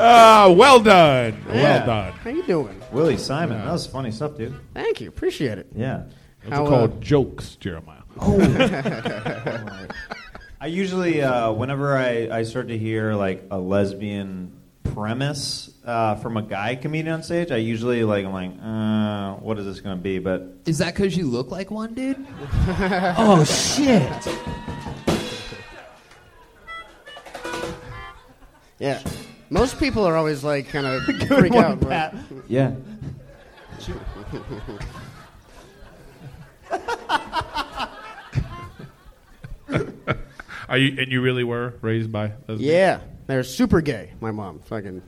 [0.10, 1.38] Ah, well done.
[1.48, 1.54] Yeah.
[1.54, 2.14] Well done.
[2.14, 2.82] How you doing?
[2.94, 4.56] Willie Simon, that was funny stuff, dude.
[4.74, 5.10] Thank you.
[5.10, 5.68] Appreciate it.
[5.76, 6.04] Yeah.
[6.44, 8.02] Those How, are called uh, jokes, Jeremiah.
[8.20, 8.40] Oh.
[10.62, 14.54] I usually, uh, whenever I, I start to hear like a lesbian
[14.86, 19.60] premise uh, from a guy comedian on stage, I usually like I'm like, uh, what
[19.60, 20.20] is this going to be?
[20.20, 22.26] But Is that because you look like one, dude?
[23.20, 24.28] Oh, shit.
[28.80, 29.02] Yeah.
[29.50, 31.80] Most people are always like kind of freak one, out.
[31.80, 32.16] but- Pat.
[32.48, 32.74] Yeah.
[40.70, 42.62] Are you and you really were raised by lesbians?
[42.62, 44.14] Yeah, they're super gay.
[44.20, 45.02] My mom, fucking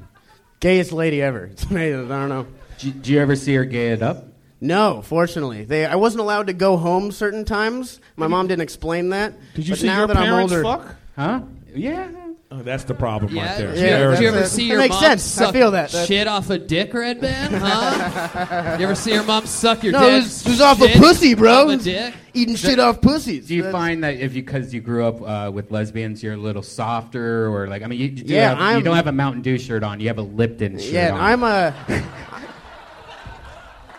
[0.59, 1.45] gayest lady ever.
[1.45, 2.11] It's amazing.
[2.11, 2.47] I don't know.
[2.77, 4.25] Did you ever see her gay it up?
[4.61, 5.85] No, fortunately, they.
[5.85, 7.99] I wasn't allowed to go home certain times.
[8.15, 9.33] My mom didn't explain that.
[9.53, 10.95] Did you but see now your that I'm parents older, fuck?
[11.15, 11.41] Huh?
[11.73, 12.09] Yeah.
[12.51, 13.75] Oh, that's the problem right there.
[13.75, 15.37] Did you, ever- did you ever see your makes mom sense.
[15.37, 15.91] I suck feel that.
[15.91, 17.49] That- shit off a dick, Redban?
[17.59, 18.77] Huh?
[18.79, 20.09] you ever see your mom suck your No, dick?
[20.09, 21.69] it was- it was off a pussy, bro.
[21.69, 22.11] A dick?
[22.33, 23.45] Eating shit off pussies.
[23.47, 26.37] Do you find that if you because you grew up uh, with lesbians, you're a
[26.37, 29.11] little softer, or like I mean, you, you, do yeah, have, you don't have a
[29.11, 31.21] Mountain Dew shirt on, you have a Lipton shirt Yeah, on.
[31.21, 31.73] I'm a.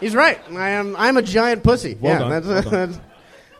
[0.01, 0.41] He's right.
[0.53, 0.97] I am.
[0.97, 1.97] I'm a giant pussy.
[2.01, 2.91] Well yeah, done, that's, well a, done.
[2.93, 3.01] that's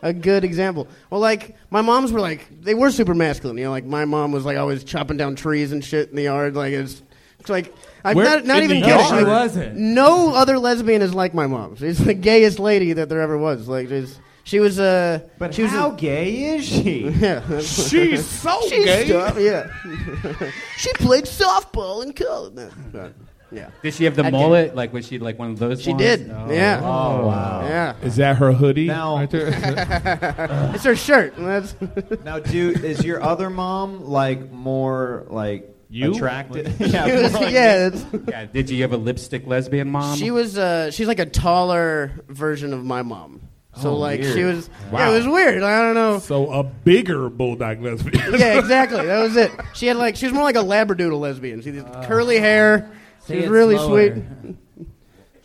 [0.01, 0.87] a good example.
[1.09, 3.57] Well, like my moms were like they were super masculine.
[3.57, 6.23] You know, like my mom was like always chopping down trees and shit in the
[6.23, 6.55] yard.
[6.55, 7.01] Like it's,
[7.39, 7.73] it's like
[8.03, 8.99] I'm Where- not, not in even the kidding.
[8.99, 9.19] yard?
[9.19, 9.75] She wasn't.
[9.77, 11.75] No other lesbian is like my mom.
[11.75, 13.67] She's the gayest lady that there ever was.
[13.67, 17.07] Like she's, she was uh, But she was how a- gay is she?
[17.19, 19.07] Yeah, She's so She's gay.
[19.07, 19.71] tough, yeah,
[20.77, 22.53] she played softball in college.
[22.53, 23.13] No, but,
[23.51, 23.69] yeah.
[23.83, 24.75] Did she have the I get mullet?
[24.75, 25.81] Like was she like one of those?
[25.81, 26.01] She ones?
[26.01, 26.29] did.
[26.31, 26.47] Oh.
[26.51, 26.79] Yeah.
[26.81, 27.61] Oh wow.
[27.67, 27.95] Yeah.
[28.01, 28.87] Is that her hoodie?
[28.87, 29.47] Now- right there?
[30.75, 31.33] it's her shirt.
[31.37, 31.75] That's
[32.23, 36.13] now, dude, is your other mom like more like You?
[36.13, 36.73] attractive?
[36.77, 40.17] She yeah, was- more like- yeah, it's- Yeah, Did you have a lipstick lesbian mom?
[40.17, 43.41] She was uh, she's like a taller version of my mom.
[43.77, 44.33] So Oh, like weird.
[44.35, 44.99] she was Wow.
[44.99, 45.63] yeah, it was weird.
[45.63, 46.19] I don't know.
[46.19, 48.33] So a bigger bulldog lesbian.
[48.37, 49.05] yeah, exactly.
[49.05, 49.49] That was it.
[49.73, 51.61] She had like she was more like a labradoodle lesbian.
[51.61, 52.91] She had curly hair.
[53.31, 54.13] Say She was it really slower.
[54.13, 54.55] sweet.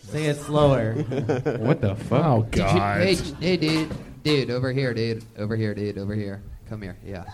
[0.03, 0.93] Say it slower.
[1.59, 2.25] what the fuck?
[2.25, 3.01] Oh Did you- God.
[3.03, 6.43] hey, hey, dude, dude, over here, dude, over here, dude, over here.
[6.69, 7.25] Come here, yeah.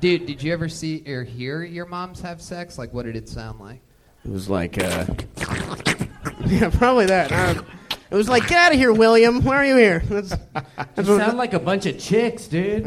[0.00, 2.78] Dude, did you ever see or hear your moms have sex?
[2.78, 3.80] Like, what did it sound like?
[4.24, 5.04] It was like uh,
[6.46, 7.30] yeah, probably that.
[7.32, 7.62] Uh,
[8.10, 9.42] it was like get out of here, William.
[9.44, 10.00] Why are you here?
[10.06, 10.36] That's, You
[10.94, 12.84] that's what- sound like a bunch of chicks, dude.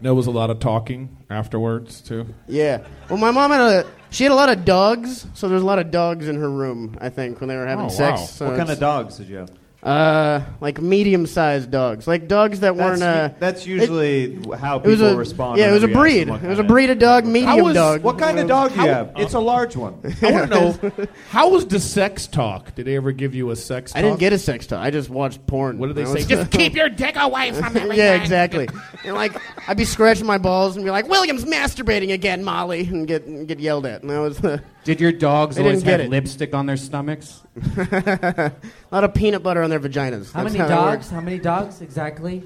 [0.00, 2.26] There was a lot of talking afterwards too.
[2.48, 2.84] Yeah.
[3.08, 3.86] Well, my mom had a.
[4.10, 6.96] She had a lot of dogs, so there's a lot of dogs in her room.
[7.00, 8.20] I think when they were having Oh, sex.
[8.20, 8.26] wow.
[8.26, 9.50] So what kind it's- of dogs did you have?
[9.82, 13.02] Uh, like medium-sized dogs, like dogs that That's weren't.
[13.02, 16.20] Uh, that's usually how it was people a, respond Yeah, it was a whenever you
[16.20, 16.46] ask breed.
[16.46, 18.02] It was a breed of dog, medium was- dog.
[18.02, 19.12] What kind of dog do you How- have?
[19.16, 19.94] It's a large one.
[20.22, 20.60] I want to
[20.92, 22.74] know how was the sex talk?
[22.74, 23.92] Did they ever give you a sex?
[23.92, 23.98] talk?
[23.98, 24.80] I didn't get a sex talk.
[24.80, 25.78] I just watched porn.
[25.78, 26.24] What did they say?
[26.28, 27.96] Just keep your dick away from everything.
[27.96, 28.68] yeah, exactly.
[29.06, 29.32] And like,
[29.66, 33.48] I'd be scratching my balls and be like, "William's masturbating again, Molly," and get and
[33.48, 34.02] get yelled at.
[34.02, 36.10] And that was uh, Did your dogs always get have it.
[36.10, 37.40] lipstick on their stomachs?
[37.76, 38.52] a
[38.90, 40.32] lot of peanut butter on their vaginas.
[40.32, 40.96] How That's many that dogs?
[40.96, 41.10] works.
[41.10, 42.44] How many dogs exactly?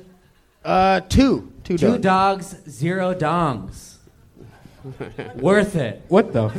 [0.64, 1.52] Uh, two.
[1.64, 2.52] Two, Two dogs.
[2.52, 3.96] dogs, zero dongs.
[5.36, 6.02] Worth it.
[6.08, 6.50] What the?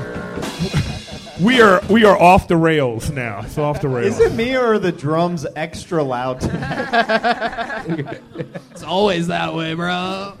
[1.40, 3.40] We are we are off the rails now.
[3.42, 4.20] It's off the rails.
[4.20, 6.42] Is it me or are the drums extra loud?
[8.70, 10.34] It's always that way, bro.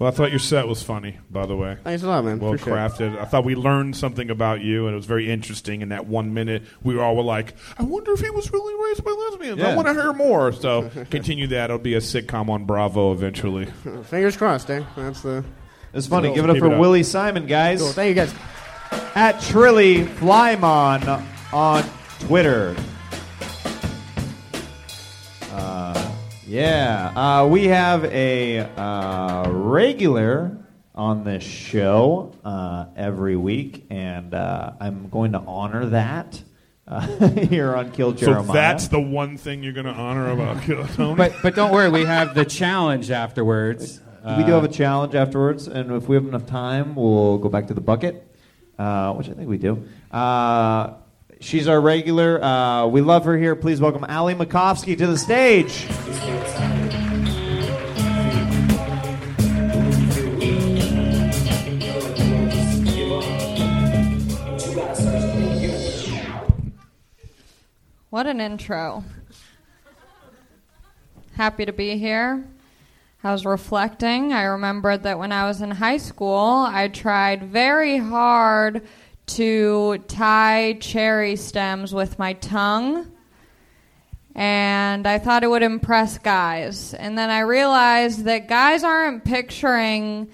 [0.00, 1.76] Well, I thought your set was funny, by the way.
[1.84, 2.38] Thanks a lot, man.
[2.38, 2.76] Well Appreciate it.
[2.76, 3.18] crafted.
[3.20, 5.82] I thought we learned something about you, and it was very interesting.
[5.82, 9.04] In that one minute, we all were like, "I wonder if he was really raised
[9.04, 9.62] by lesbians.
[9.62, 11.64] I want to hear more." So continue that.
[11.64, 13.66] It'll be a sitcom on Bravo eventually.
[14.04, 14.82] Fingers crossed, eh?
[14.96, 15.44] That's the.
[15.92, 16.28] It's funny.
[16.28, 16.34] Cool.
[16.36, 16.80] Give it up Keep for it up.
[16.80, 17.80] Willie Simon, guys.
[17.82, 17.92] Cool.
[17.92, 18.34] Thank you, guys.
[19.14, 21.22] At Trilly Flymon
[21.52, 21.84] on
[22.20, 22.74] Twitter.
[25.52, 25.99] Uh,
[26.50, 27.12] yeah,
[27.42, 30.56] uh, we have a uh, regular
[30.96, 36.42] on this show uh, every week, and uh, I'm going to honor that
[36.88, 38.46] uh, here on Kill Jeremiah.
[38.46, 41.14] So that's the one thing you're going to honor about Kill Tony.
[41.14, 44.00] But but don't worry, we have the challenge afterwards.
[44.36, 47.48] we do have a Uh, challenge afterwards, and if we have enough time, we'll go
[47.48, 48.26] back to the bucket,
[48.76, 49.86] uh, which I think we do.
[50.10, 50.94] Uh,
[51.42, 52.42] She's our regular.
[52.44, 53.56] Uh, we love her here.
[53.56, 55.86] Please welcome Ali Macofsky to the stage.
[68.10, 69.02] What an intro.
[71.32, 72.46] Happy to be here.
[73.24, 74.34] I was reflecting.
[74.34, 78.82] I remembered that when I was in high school, I tried very hard
[79.36, 83.10] to tie cherry stems with my tongue.
[84.34, 86.94] And I thought it would impress guys.
[86.94, 90.30] And then I realized that guys aren't picturing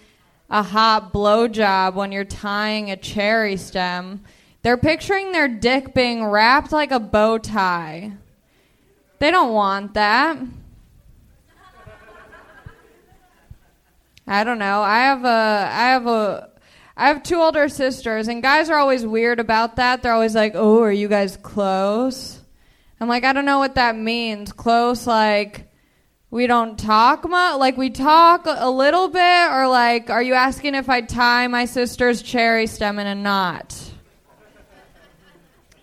[0.51, 4.23] a hot blowjob when you're tying a cherry stem.
[4.63, 8.13] They're picturing their dick being wrapped like a bow tie.
[9.19, 10.39] They don't want that.
[14.27, 14.83] I don't know.
[14.83, 16.51] I have a I have a
[16.97, 20.03] I have two older sisters and guys are always weird about that.
[20.03, 22.41] They're always like, "Oh, are you guys close?"
[23.01, 25.71] I'm like, "I don't know what that means." Close like
[26.31, 30.75] we don't talk much, like we talk a little bit or like are you asking
[30.75, 33.79] if I tie my sister's cherry stem in a knot?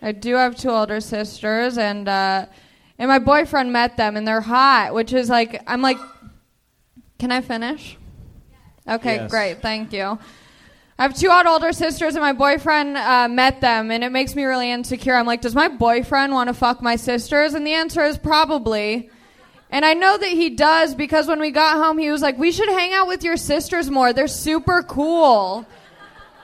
[0.02, 2.46] I do have two older sisters and uh
[2.98, 5.98] and my boyfriend met them and they're hot, which is like I'm like
[7.18, 7.96] Can I finish?
[8.86, 9.30] Okay, Yes.
[9.30, 9.62] great.
[9.62, 10.18] Thank you.
[10.96, 14.36] I have two odd older sisters, and my boyfriend uh, met them, and it makes
[14.36, 15.16] me really insecure.
[15.16, 17.54] I'm like, does my boyfriend want to fuck my sisters?
[17.54, 19.10] And the answer is probably.
[19.70, 22.52] And I know that he does because when we got home, he was like, we
[22.52, 24.12] should hang out with your sisters more.
[24.12, 25.66] They're super cool.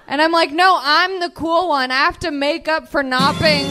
[0.09, 1.93] And I'm like, no, I'm the cool one.
[1.93, 3.69] I have to make up for not being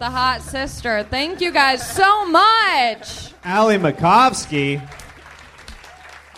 [0.00, 1.04] the hot sister.
[1.04, 3.32] Thank you guys so much.
[3.44, 4.82] Ali Macofsky.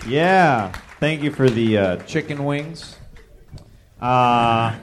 [0.06, 0.72] Yeah.
[1.00, 2.96] Thank you for the uh, chicken wings.
[4.00, 4.74] Uh,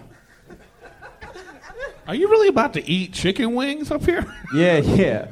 [2.07, 4.25] Are you really about to eat chicken wings up here?
[4.55, 5.27] yeah, yeah.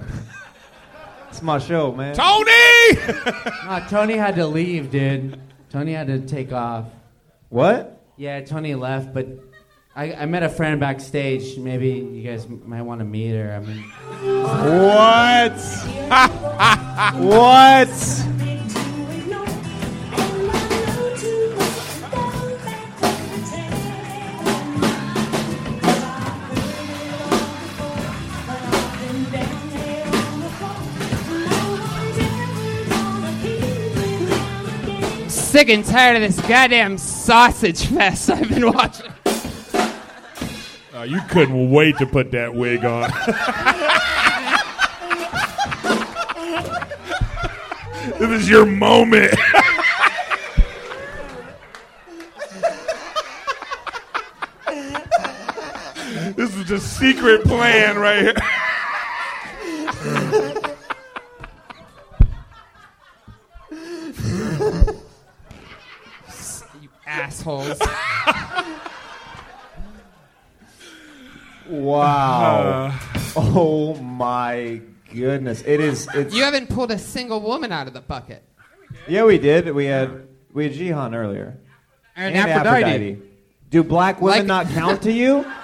[1.29, 2.15] It's my show, man.
[2.15, 2.51] Tony!
[3.65, 5.39] no, Tony had to leave, dude.
[5.69, 6.85] Tony had to take off.
[7.49, 8.01] What?
[8.17, 9.27] Yeah, Tony left, but
[9.95, 11.57] I, I met a friend backstage.
[11.57, 13.53] Maybe you guys might want to meet her.
[13.53, 13.83] I mean,
[14.43, 15.59] What?
[17.23, 18.32] what?
[35.63, 39.09] Sick and tired of this goddamn sausage fest I've been watching.
[40.93, 43.09] Uh, you couldn't wait to put that wig on.
[48.19, 49.33] this is your moment.
[56.35, 58.33] this is a secret plan right here.
[67.23, 67.79] Assholes.
[71.69, 72.91] Wow.
[72.91, 73.31] Uh.
[73.37, 74.81] oh my
[75.13, 75.63] goodness.
[75.65, 76.07] It is.
[76.13, 76.35] It's.
[76.35, 78.43] You haven't pulled a single woman out of the bucket.
[79.07, 79.73] Yeah, we did.
[79.73, 81.57] We had we had Jihan earlier.
[82.15, 83.19] And Aphrodite.
[83.69, 85.45] Do black women Like- not count to you?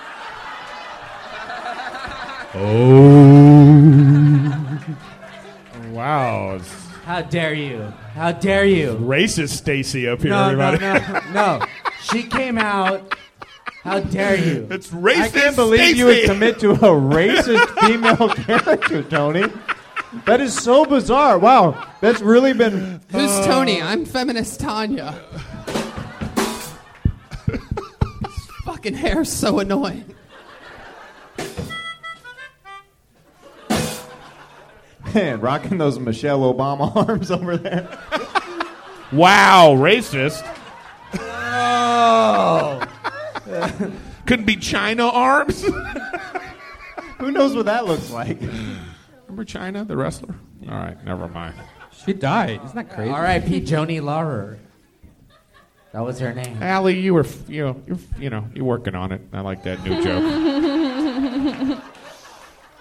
[2.52, 3.20] Oh.
[5.92, 6.60] Wow.
[7.10, 7.82] How dare you?
[8.14, 8.96] How dare you?
[9.02, 11.32] Racist Stacy up here, No, no, everybody.
[11.34, 11.66] no, no.
[12.04, 13.16] She came out.
[13.84, 14.68] How dare you?
[14.70, 15.20] It's racist.
[15.22, 19.46] I can't believe you would commit to a racist female character, Tony.
[20.26, 21.40] That is so bizarre.
[21.40, 23.02] Wow, that's really been.
[23.12, 23.48] Who's Uh.
[23.48, 23.82] Tony?
[23.82, 25.14] I'm feminist Tanya.
[27.48, 30.14] His fucking hair's so annoying.
[35.14, 37.88] Man, rocking those Michelle Obama arms over there.
[39.12, 40.46] Wow, racist.
[41.14, 42.82] Oh.
[44.26, 45.64] Couldn't be Chyna arms.
[47.18, 48.40] Who knows what that looks like?
[48.40, 50.36] Remember Chyna, the wrestler?
[50.70, 51.56] All right, never mind.
[52.06, 52.62] She died.
[52.64, 53.12] Isn't that crazy?
[53.12, 53.62] R.I.P.
[53.62, 54.60] Joanie Laurer.
[55.92, 56.62] That was her name.
[56.62, 59.22] Allie, you were, you know, you're, you know, you're working on it.
[59.34, 60.24] I like that new joke.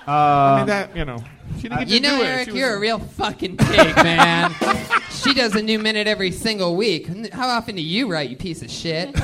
[0.06, 1.22] I mean that, you know,
[1.58, 2.26] she didn't get you to know, do it.
[2.26, 4.54] Erik, She you're a real fucking pig, man.
[5.10, 7.08] she does a new minute every single week.
[7.32, 9.14] How often do you write, you piece of shit?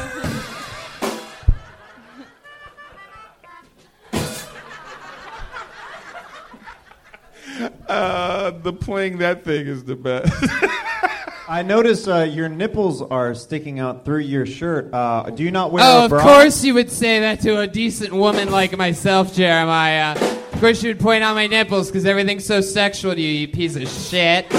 [7.89, 10.33] Uh, the playing that thing is the best.
[11.49, 14.93] I notice uh, your nipples are sticking out through your shirt.
[14.93, 16.23] Uh, do you not wear oh, a of bra?
[16.23, 20.34] course you would say that to a decent woman like myself, Jeremiah.
[20.65, 23.49] Of course you would point out my nipples because everything's so sexual to you, you
[23.49, 24.51] piece of shit.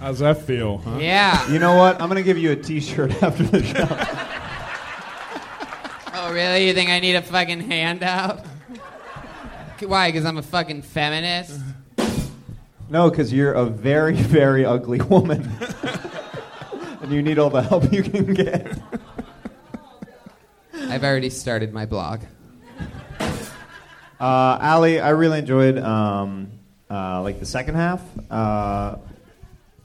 [0.00, 0.76] How's that feel?
[0.76, 0.98] Huh?
[1.00, 1.50] Yeah.
[1.50, 1.98] You know what?
[1.98, 3.88] I'm gonna give you a T-shirt after the show.
[6.12, 6.66] Oh, really?
[6.66, 8.44] You think I need a fucking handout?
[9.80, 10.10] Why?
[10.10, 11.58] Because I'm a fucking feminist?
[12.90, 15.50] No, because you're a very, very ugly woman.
[17.00, 18.78] and you need all the help you can get.
[20.74, 22.20] I've already started my blog.
[24.20, 26.50] Uh, Ali, I really enjoyed um,
[26.90, 28.02] uh, like the second half.
[28.30, 28.96] Uh,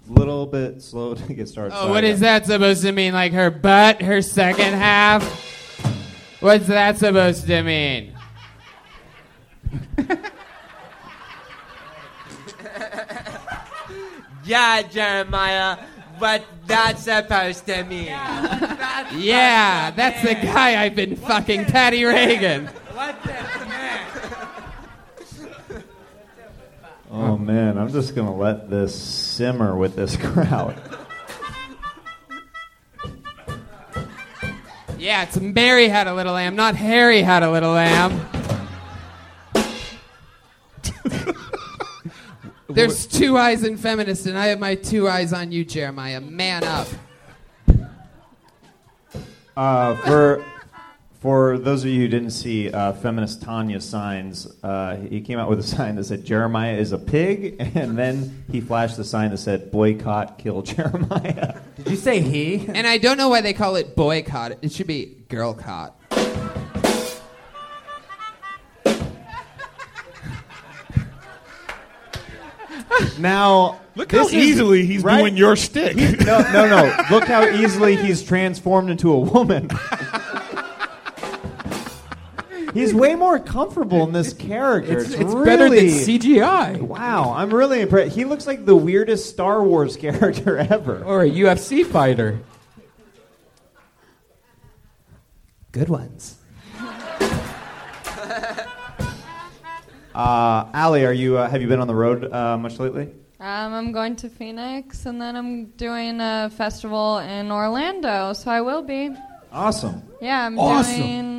[0.07, 1.73] little bit slow to get started.
[1.75, 2.45] Oh, Sorry, what is guys.
[2.45, 3.13] that supposed to mean?
[3.13, 5.23] Like her butt, her second half?
[6.39, 8.13] What's that supposed to mean?
[14.45, 15.77] Yeah, Jeremiah,
[16.17, 18.07] what that's supposed to mean.
[18.07, 22.67] Yeah, that's the guy I've been fucking, Patty Regan.
[22.93, 23.62] What the
[27.15, 30.75] Oh man, I'm just gonna let this simmer with this crowd.
[34.97, 38.19] Yeah, it's Mary had a little lamb, not Harry had a little lamb.
[42.67, 46.19] There's two eyes in feminist, and I have my two eyes on you, Jeremiah.
[46.19, 46.87] Man up.
[49.55, 50.43] Uh, for
[51.23, 55.49] for those of you who didn't see uh, feminist Tanya's signs, uh, he came out
[55.49, 59.31] with a sign that said Jeremiah is a pig, and then he flashed the sign
[59.31, 61.61] that said boycott, kill Jeremiah.
[61.77, 62.67] Did you say he?
[62.67, 64.57] And I don't know why they call it boycott.
[64.61, 65.97] It should be girl caught.
[73.19, 75.19] Now Look how this is- easily he's right?
[75.19, 75.97] doing your stick.
[75.97, 76.95] He- no, no, no.
[77.11, 79.69] Look how easily he's transformed into a woman.
[82.73, 84.93] He's way more comfortable in this character.
[84.99, 86.81] It's- It's, it's better than CGI.
[86.81, 88.15] Wow, I'm really impressed.
[88.15, 91.03] He looks like the weirdest Star Wars character ever.
[91.03, 92.39] Or a UFC fighter.
[95.71, 96.37] Good ones.
[100.15, 101.39] Uh, Ali, are you?
[101.39, 103.05] Uh, have you been on the road uh, much lately?
[103.39, 108.61] Um, I'm going to Phoenix, and then I'm doing a festival in Orlando, so I
[108.61, 109.09] will be.
[109.51, 110.03] Awesome.
[110.21, 111.01] Yeah, I'm Awesome.
[111.01, 111.32] doing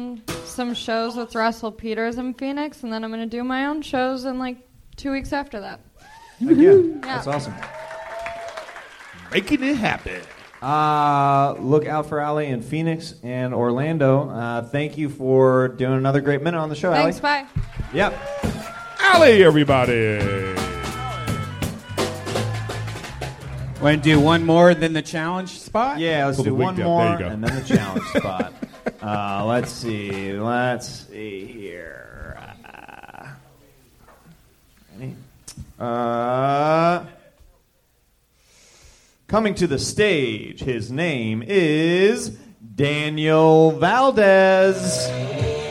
[0.54, 3.82] some shows with Russell Peters in Phoenix, and then I'm going to do my own
[3.82, 4.56] shows in like
[4.96, 5.80] two weeks after that.
[6.40, 6.80] Heck yeah, Yeah.
[7.02, 7.54] that's awesome.
[9.32, 10.20] Making it happen.
[10.62, 14.30] Uh, look out for Ali in Phoenix and Orlando.
[14.30, 17.42] Uh, thank you for doing another great minute on the show, Thanks, Ali.
[17.42, 17.46] bye.
[17.92, 18.14] Yep.
[19.14, 20.54] Ali, everybody.
[23.82, 25.98] Want to do one more than the challenge spot?
[25.98, 26.86] Yeah, let's Pull the do wig one down.
[26.86, 27.26] more you go.
[27.26, 28.54] and then the challenge spot.
[29.00, 30.32] Uh, let's see.
[30.32, 32.38] Let's see here.
[35.78, 35.82] Uh?
[35.82, 37.04] Uh,
[39.26, 42.30] coming to the stage, his name is
[42.74, 45.63] Daniel Valdez.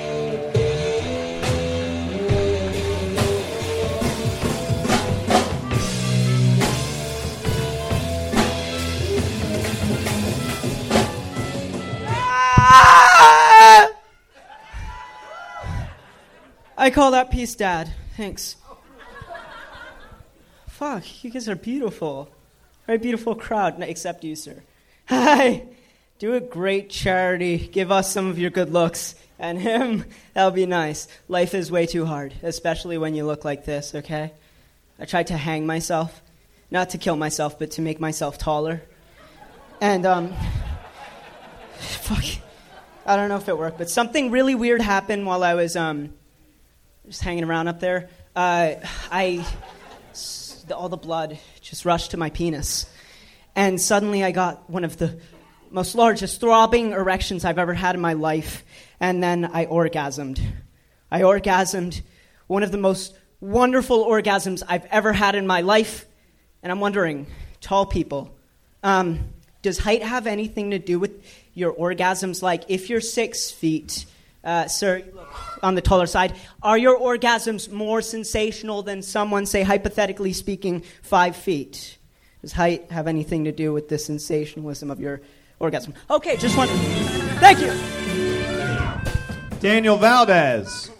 [16.84, 17.90] I call that peace, Dad.
[18.18, 18.58] Thanks.
[20.68, 22.30] Fuck, you guys are beautiful.
[22.88, 24.62] Very beautiful crowd, except you, sir.
[25.08, 25.64] Hi.
[26.20, 27.58] Do a great charity.
[27.58, 29.16] Give us some of your good looks.
[29.40, 30.04] And him,
[30.34, 31.08] that'll be nice.
[31.30, 34.34] Life is way too hard, especially when you look like this, okay?
[35.00, 36.22] I tried to hang myself.
[36.70, 38.82] Not to kill myself, but to make myself taller.
[39.80, 40.34] And, um,
[41.78, 42.26] fuck.
[43.06, 46.14] I don't know if it worked, but something really weird happened while I was, um,
[47.08, 48.10] just hanging around up there.
[48.36, 48.76] Uh,
[49.12, 49.46] I,
[50.72, 52.86] all the blood just rushed to my penis,
[53.56, 55.20] and suddenly I got one of the
[55.70, 58.64] most largest throbbing erections I've ever had in my life,
[59.00, 60.42] and then I orgasmed.
[61.12, 62.02] I orgasmed,
[62.48, 66.06] one of the most wonderful orgasms I've ever had in my life,
[66.62, 67.28] and I'm wondering,
[67.60, 68.34] tall people,
[68.82, 71.12] um, does height have anything to do with
[71.54, 72.42] your orgasms?
[72.42, 74.06] Like, if you're six feet,
[74.44, 75.04] uh, sir,
[75.62, 81.36] on the taller side, are your orgasms more sensational than someone, say, hypothetically speaking, five
[81.36, 81.98] feet?
[82.42, 85.22] Does height have anything to do with the sensationalism of your
[85.60, 85.94] orgasm?
[86.10, 86.68] Okay, just one.
[87.40, 87.72] Thank you.
[89.60, 90.92] Daniel Valdez.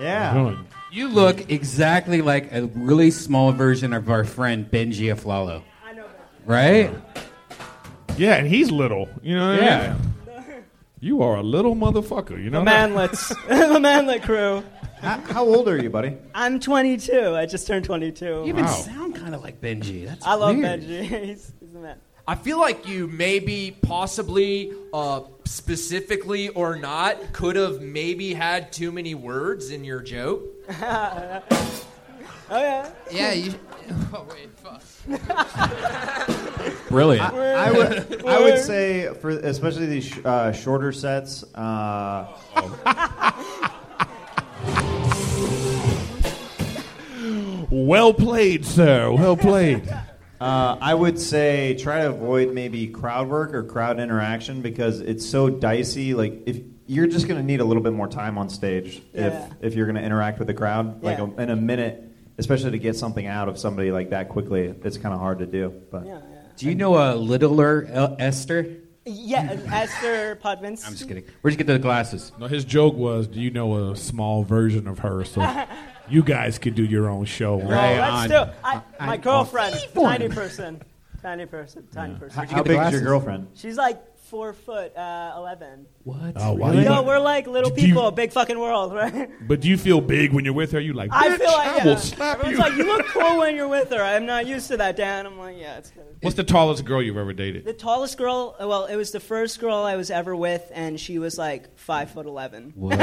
[0.00, 0.56] Yeah.
[0.90, 5.62] You look exactly like a really small version of our friend Benji Aflalo.
[5.86, 6.06] I know.
[6.44, 6.90] Right?
[8.16, 9.08] Yeah, and he's little.
[9.22, 9.92] You know what I Yeah.
[9.92, 10.14] mean?
[11.02, 12.42] You are a little motherfucker.
[12.42, 12.90] You know The that?
[12.90, 13.28] manlets.
[13.72, 14.62] the manlet crew.
[15.00, 16.16] How, how old are you, buddy?
[16.34, 17.34] I'm 22.
[17.34, 18.24] I just turned 22.
[18.24, 20.06] You even sound kind of like Benji.
[20.06, 20.82] That's I love weird.
[20.82, 21.02] Benji.
[21.24, 21.96] he's, he's the man.
[22.28, 28.92] I feel like you maybe, possibly, uh, specifically or not, could have maybe had too
[28.92, 30.42] many words in your joke.
[30.68, 31.42] oh
[32.50, 32.90] yeah.
[33.10, 33.54] Yeah, you.
[34.12, 34.82] Oh wait, fuck.
[36.88, 37.32] Brilliant.
[37.32, 41.44] I, I would, I would say for especially these sh- uh, shorter sets.
[41.54, 42.26] Uh,
[47.70, 49.12] Well played, sir.
[49.12, 49.88] Well played.
[50.40, 55.24] Uh, I would say try to avoid maybe crowd work or crowd interaction because it's
[55.28, 56.14] so dicey.
[56.14, 59.46] Like if you're just going to need a little bit more time on stage Yeah.
[59.60, 61.28] if if you're going to interact with the crowd, like Yeah.
[61.36, 62.09] a, in a minute,
[62.40, 65.46] especially to get something out of somebody like that quickly, it's kind of hard to
[65.46, 65.70] do.
[65.92, 66.04] But
[66.56, 68.76] Do you know a littler El- Esther?
[69.06, 70.86] Yeah, Esther Povitsky.
[70.86, 71.24] I'm just kidding.
[71.40, 72.32] Where'd you get the glasses?
[72.38, 75.40] No, his joke was, "Do you know a small version of her?" So
[76.08, 77.58] you guys could do your own show.
[77.58, 78.52] No, let's do.
[78.62, 80.82] I, my girlfriend, tiny person,
[81.22, 82.38] tiny person, tiny person.
[82.46, 83.48] How- how big is your girlfriend?
[83.54, 83.98] She's like
[84.30, 85.86] four foot uh, eleven.
[86.04, 86.32] What?
[86.36, 86.72] Oh, wow.
[86.72, 89.28] You You know, we're like little Do you- people, big fucking world, right?
[89.46, 90.80] But do you feel big when you're with her?
[90.80, 91.84] You like, I "Bitch, feel like I yeah.
[91.84, 92.64] will slap Everyone's you.
[92.64, 94.02] like, you look cool when you're with her.
[94.02, 95.26] I'm not used to that, Dan.
[95.26, 96.04] I'm like, yeah, it's good.
[96.22, 97.64] What's the tallest girl you've ever dated?
[97.64, 101.18] The tallest girl, well, it was the first girl I was ever with, and she
[101.18, 102.72] was like five foot eleven.
[102.76, 102.90] Whoa.
[102.92, 102.96] I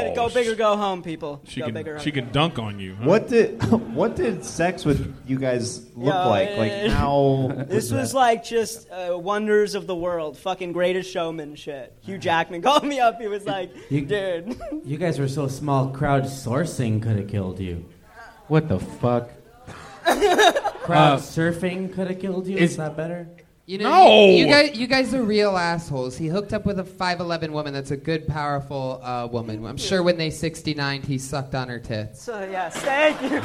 [0.00, 1.40] had to go big or go home, people.
[1.48, 2.24] She go can big or she home.
[2.24, 2.94] can dunk on you.
[2.96, 3.04] huh?
[3.08, 3.62] What did
[3.94, 6.56] what did sex with you guys look Yo, like?
[6.56, 7.50] Like it- how?
[7.68, 8.18] This was that?
[8.18, 11.96] like just uh, wonders of the world, fucking greatest showman shit.
[12.02, 13.18] Hugh Jackman called me up.
[13.20, 14.60] He was like, You- dude.
[14.84, 17.86] You guys were so small, Crowdsourcing could have killed you.
[18.48, 19.30] What the fuck?
[20.04, 22.56] Crowd Uh, surfing could have killed you.
[22.58, 23.28] is- Is that better?
[23.64, 24.26] You know, No!
[24.26, 26.18] you, you guys, you guys are real assholes.
[26.18, 29.64] He hooked up with a 5'11 woman that's a good, powerful uh, woman.
[29.64, 32.20] I'm sure when they 69, he sucked on her tits.
[32.20, 33.40] So yes, thank you.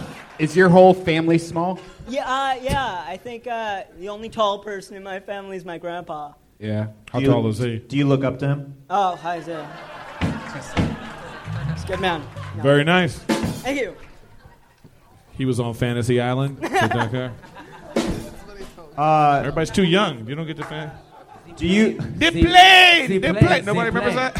[0.38, 1.78] Is your whole family small?
[2.08, 3.04] Yeah, uh, yeah.
[3.06, 6.32] I think uh, the only tall person in my family is my grandpa.
[6.58, 6.88] Yeah.
[7.10, 7.78] How you- tall is he?
[7.78, 8.74] Do you look up to him?
[8.90, 9.64] Oh, hi, Zay.
[11.74, 12.22] He's a good man.
[12.56, 12.62] No.
[12.62, 13.18] Very nice.
[13.18, 13.96] Thank you.
[15.32, 16.62] He was on Fantasy Island.
[16.62, 17.30] Is that okay?
[18.96, 20.26] Uh, Everybody's too young.
[20.26, 20.90] You don't get the fan.
[21.56, 21.98] Do you?
[21.98, 23.06] They See- played.
[23.08, 23.66] see They play, played.
[23.66, 24.38] Nobody remembers that.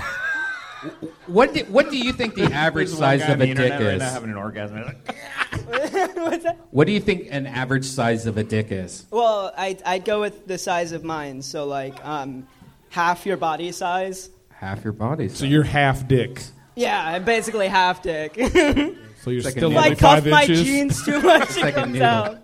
[1.26, 3.94] What do, what do you think the average size guy of a dick internet right
[3.94, 3.98] is?
[4.00, 4.84] now having an orgasm.
[5.70, 6.58] He's like, What's that?
[6.70, 9.06] What do you think an average size of a dick is?
[9.10, 11.42] Well, I'd, I'd go with the size of mine.
[11.42, 12.46] So, like, um,
[12.90, 14.30] half your body size.
[14.50, 15.28] Half your body.
[15.28, 15.38] Size.
[15.38, 16.42] So you're half dick.
[16.74, 18.34] Yeah, I'm basically half dick.
[19.26, 19.82] So you're It's like a still needle.
[19.84, 20.62] only I cuff my inches.
[20.62, 21.42] jeans too much.
[21.42, 22.06] It's it like comes needle.
[22.06, 22.38] out.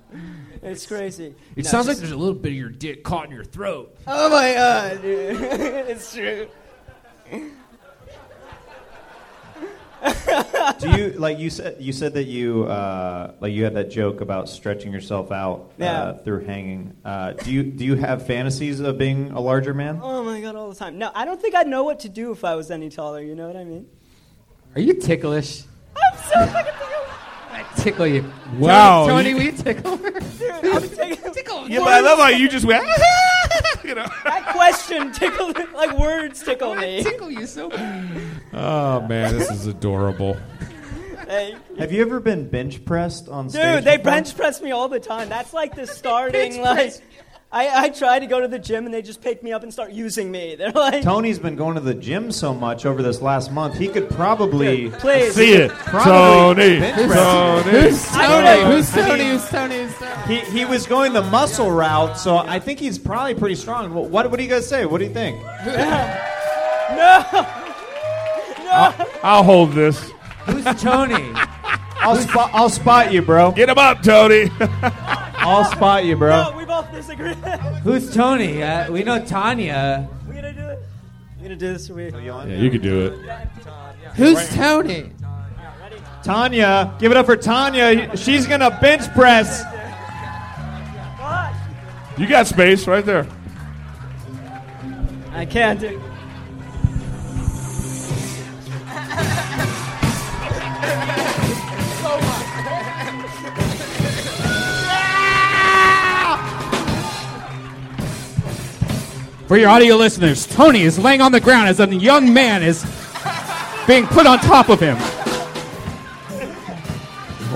[0.64, 1.32] It's crazy.
[1.54, 3.44] It No, sounds like just- there's a little bit of your dick caught in your
[3.44, 3.96] throat.
[4.04, 5.40] Oh my god, dude.
[5.40, 6.48] it's true.
[10.78, 14.20] do you like you said you said that you uh, like you had that joke
[14.20, 16.02] about stretching yourself out Yeah.
[16.02, 16.96] uh, through hanging.
[17.04, 20.00] Uh, do you do you have fantasies of being a larger man?
[20.02, 20.98] Oh my god, all the time.
[20.98, 23.20] No, I don't think I'd know what to do if I was any taller.
[23.20, 23.86] You know what I mean?
[24.74, 25.62] Are you ticklish?
[25.96, 26.72] I'm so fucking
[27.50, 28.24] I tickle you.
[28.58, 30.10] Wow, Tony, you- will you tickle her?
[30.10, 31.68] Dude, I'm taking tickle.
[31.68, 32.84] Yeah, but I love how you just went.
[33.84, 34.06] you know.
[34.24, 37.02] That question tickled like words tickle me.
[37.02, 37.70] Tickle you so
[38.52, 40.36] Oh man, this is adorable.
[41.26, 43.76] Hey, Have you ever been bench pressed on stage?
[43.76, 44.12] dude, they before?
[44.12, 45.28] bench press me all the time.
[45.28, 46.94] That's like the starting like.
[47.54, 49.70] I, I try to go to the gym and they just pick me up and
[49.70, 50.54] start using me.
[50.58, 53.76] They're like, Tony's been going to the gym so much over this last month.
[53.76, 55.34] He could probably please.
[55.34, 56.80] See it, Probably Tony.
[56.80, 57.22] bench press.
[57.62, 57.70] Tony.
[57.70, 58.74] Who's Tony?
[58.74, 59.24] Who's Tony?
[59.28, 59.78] Who's Tony?
[59.78, 60.34] Who's Tony?
[60.34, 63.92] He, he was going the muscle route, so I think he's probably pretty strong.
[63.92, 64.86] What, what, what do you guys say?
[64.86, 65.42] What do you think?
[65.66, 67.26] no,
[68.64, 69.06] no.
[69.22, 70.10] I'll hold this.
[70.46, 71.32] Who's Tony?
[72.04, 73.52] I'll spot I'll spot you, bro.
[73.52, 74.50] Get him up, Tony.
[75.44, 76.51] I'll spot you, bro.
[76.51, 77.35] No, we both disagree.
[77.82, 78.62] Who's Tony?
[78.62, 80.09] Uh, we know Tanya.
[80.28, 80.78] we gonna do it.
[81.36, 81.90] We gonna do this.
[81.90, 82.10] Or we.
[82.10, 83.48] yeah, you could do it.
[84.14, 85.10] Who's Tony?
[86.23, 88.16] Tanya, give it up for Tanya.
[88.16, 89.62] She's gonna bench press.
[92.16, 93.27] You got space right there.
[95.32, 95.81] I can't
[109.52, 112.82] For your audio listeners, Tony is laying on the ground as a young man is
[113.86, 114.96] being put on top of him.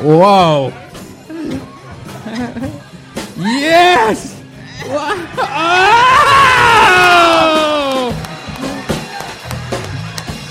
[0.04, 0.74] Whoa.
[3.38, 4.38] yes!
[4.84, 5.72] Oh!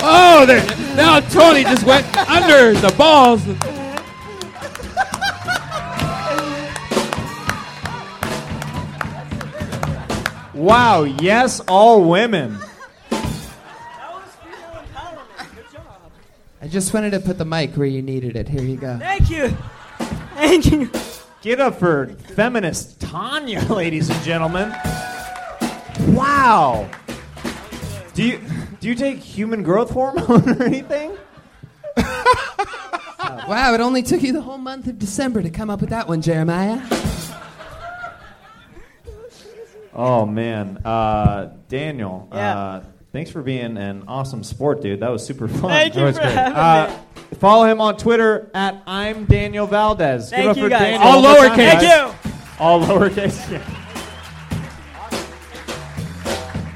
[0.01, 0.65] Oh, there,
[0.95, 3.45] now Tony just went under the balls.
[10.55, 12.57] Wow, yes, all women.
[16.61, 18.47] I just wanted to put the mic where you needed it.
[18.47, 18.97] Here you go.
[18.97, 19.49] Thank you.
[20.35, 20.89] Thank you.
[21.41, 24.73] Get up for feminist Tanya, ladies and gentlemen.
[26.07, 26.89] Wow.
[28.13, 28.39] Do you
[28.79, 31.17] do you take human growth hormone or anything?
[33.47, 36.07] Wow, it only took you the whole month of December to come up with that
[36.07, 36.81] one, Jeremiah.
[39.95, 42.27] Oh man, uh, Daniel.
[42.31, 42.57] Yeah.
[42.59, 44.99] Uh, thanks for being an awesome sport, dude.
[44.99, 45.69] That was super fun.
[45.69, 46.33] Thank you was for great.
[46.33, 46.99] having Uh,
[47.39, 50.29] Follow him on Twitter at I'm Daniel Valdez.
[50.29, 50.79] Give Thank up you, for guys.
[50.81, 51.79] Daniel All one more time, lowercase.
[51.79, 52.33] Thank you.
[52.59, 53.51] All lowercase.
[53.51, 53.81] Yeah.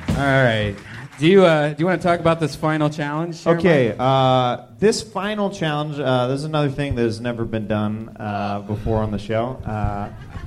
[0.19, 0.75] All right.
[1.19, 3.43] Do you uh, do you want to talk about this final challenge?
[3.43, 3.59] Jeremiah?
[3.59, 5.99] Okay, uh, this final challenge.
[5.99, 9.61] Uh, this is another thing that has never been done uh, before on the show.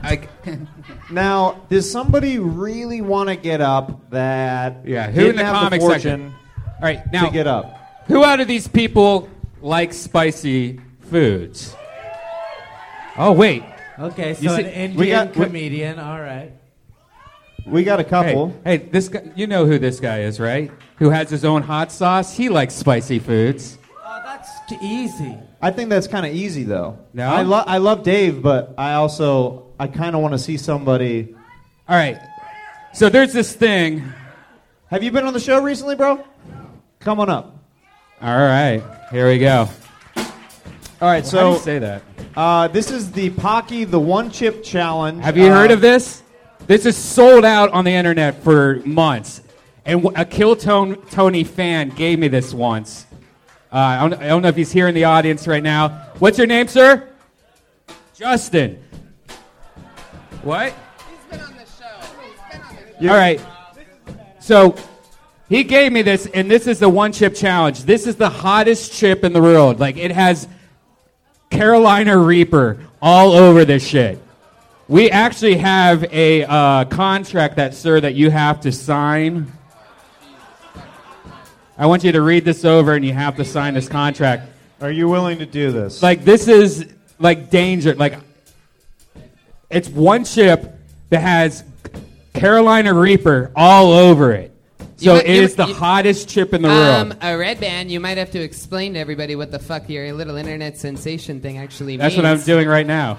[0.03, 0.29] I,
[1.11, 5.11] now, does somebody really want to get up that yeah.
[5.11, 6.35] Who in didn't the have comic fortune section?
[6.67, 7.13] All right.
[7.13, 7.79] Now, to get up?
[8.07, 9.29] who out of these people
[9.61, 10.81] like spicy
[11.11, 11.75] foods?
[13.17, 13.63] Oh wait.
[13.99, 15.99] Okay, You so see- an Indian we got- we- comedian.
[15.99, 16.53] All right.
[17.67, 18.49] We got a couple.
[18.65, 19.23] Hey, hey, this guy.
[19.37, 20.73] You know who this guy is, right?
[20.97, 22.35] Who has his own hot sauce?
[22.37, 23.79] He likes spicy foods.
[24.05, 25.37] Oh, that's too easy.
[25.61, 26.99] I think that's kind of easy, though.
[27.15, 27.29] No?
[27.29, 31.35] I, lo- I love Dave, but I also I kind of want to see somebody.
[31.89, 32.17] All right.
[32.95, 34.13] So there's this thing.
[34.91, 36.25] Have you been on the show recently, bro?
[37.01, 37.57] Come on up.
[38.21, 38.81] All right.
[39.11, 39.69] Here we go.
[40.17, 42.03] All right, How so do you say that?
[42.37, 45.21] Uh, this is the Paqui the One Chip Challenge.
[45.25, 46.23] Have you Uh, heard of this?
[46.69, 49.41] This is sold out on the internet for months.
[49.85, 53.05] And w- a Kill Tone, Tony fan gave me this once.
[53.73, 55.89] Uh, I, don't, I don't know if he's here in the audience right now.
[56.21, 57.09] What's your name, sir?
[58.15, 58.79] Justin.
[60.43, 60.75] What?
[63.01, 63.41] All right.
[64.41, 64.77] So
[65.49, 67.85] he gave me this, and this is the one chip challenge.
[67.85, 69.81] This is the hottest chip in the world.
[69.81, 70.49] Like it has
[71.51, 74.19] Carolina Reaper all over this shit.
[74.89, 79.53] We actually have a uh, contract that, sir, that you have to sign.
[81.79, 84.51] I want you to read this over, and you have to sign this contract.
[84.81, 86.03] Are you willing to do this?
[86.03, 87.95] Like this is like danger.
[87.95, 88.19] Like
[89.73, 90.79] it's one chip
[91.11, 91.65] that has
[92.35, 94.51] Carolina Reaper all over it.
[94.97, 97.17] So You it you- is the you- hottest chip in the Um, world.
[97.21, 97.91] a Redban.
[97.91, 101.59] You might have to explain to everybody what the fuck your little internet sensation thing
[101.59, 102.25] actually That's means.
[102.25, 103.19] what I'm doing right now.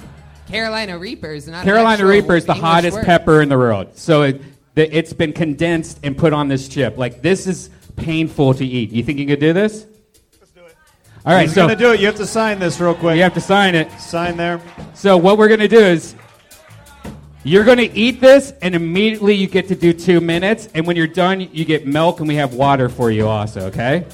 [0.49, 1.63] Carolina Reaper is not.
[1.63, 3.05] Carolina Reaper is the English hottest word.
[3.05, 3.87] pepper in the world.
[3.95, 4.41] So it,
[4.75, 6.97] the, it's been condensed and put on this chip.
[6.97, 8.91] Like this is painful to eat.
[8.91, 9.85] You think you could do this?
[10.39, 10.75] Let's do it.
[11.25, 11.99] All right, He's so gonna do it.
[11.99, 13.15] You have to sign this real quick.
[13.17, 13.89] you have to sign it.
[13.99, 14.59] Sign there.
[14.93, 16.15] So what we're gonna do is
[17.43, 20.69] you're gonna eat this, and immediately you get to do two minutes.
[20.73, 23.67] And when you're done, you get milk, and we have water for you also.
[23.67, 24.05] Okay?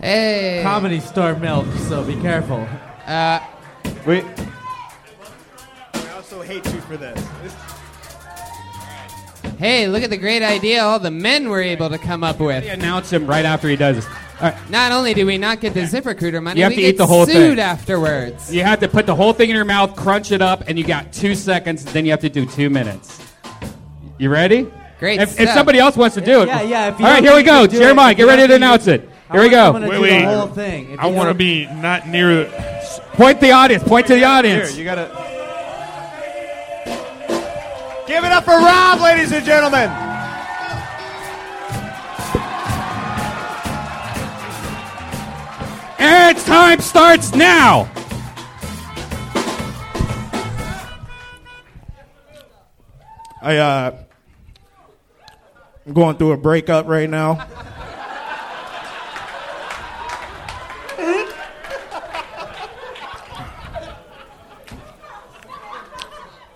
[0.00, 0.60] Hey.
[0.62, 2.66] Comedy store milk, so be careful.
[3.06, 3.40] Uh,
[4.06, 4.24] Wait.
[5.94, 7.20] I also hate you for this.
[9.58, 12.64] hey, look at the great idea all the men were able to come up with.
[12.64, 14.06] Announce him right after he does this.
[14.40, 14.70] All right.
[14.70, 16.98] Not only do we not get the ZipRecruiter money, You have we to get eat
[16.98, 17.58] the whole sued thing.
[17.60, 18.54] afterwards.
[18.54, 20.84] You have to put the whole thing in your mouth, crunch it up, and you
[20.84, 21.84] got two seconds.
[21.84, 23.18] Then you have to do two minutes.
[24.18, 24.70] You ready?
[25.00, 25.54] Great If, if stuff.
[25.56, 27.36] somebody else wants to do it, Yeah, yeah, if you All right, don't here we
[27.42, 27.60] think you go.
[27.62, 29.00] can do it, Jeremiah, if get you ready don't to announce it.
[29.02, 29.64] Here we want go.
[29.66, 30.20] someone to Wait, do wait.
[30.24, 30.90] the whole thing.
[30.92, 33.02] If I want to be not near the.
[33.14, 33.82] Point the audience.
[33.84, 34.70] Point to the audience.
[34.70, 35.08] Here, you gotta.
[38.06, 39.90] Give it up for Rob, ladies and gentlemen.
[45.98, 47.90] And time starts now.
[53.42, 53.96] I uh,
[55.86, 57.46] I'm going through a breakup right now.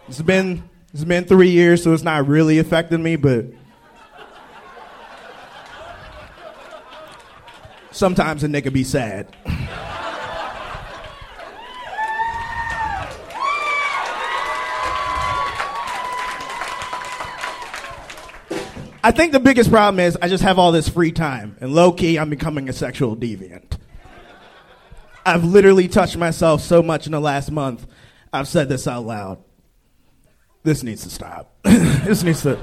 [0.08, 3.46] It's been it's been three years, so it's not really affecting me, but
[7.92, 9.28] sometimes a nigga be sad.
[19.04, 21.92] I think the biggest problem is I just have all this free time, and low
[21.92, 23.78] key, I'm becoming a sexual deviant.
[25.26, 27.86] I've literally touched myself so much in the last month.
[28.32, 29.42] I've said this out loud.
[30.62, 31.52] This needs to stop.
[31.64, 32.58] this needs to.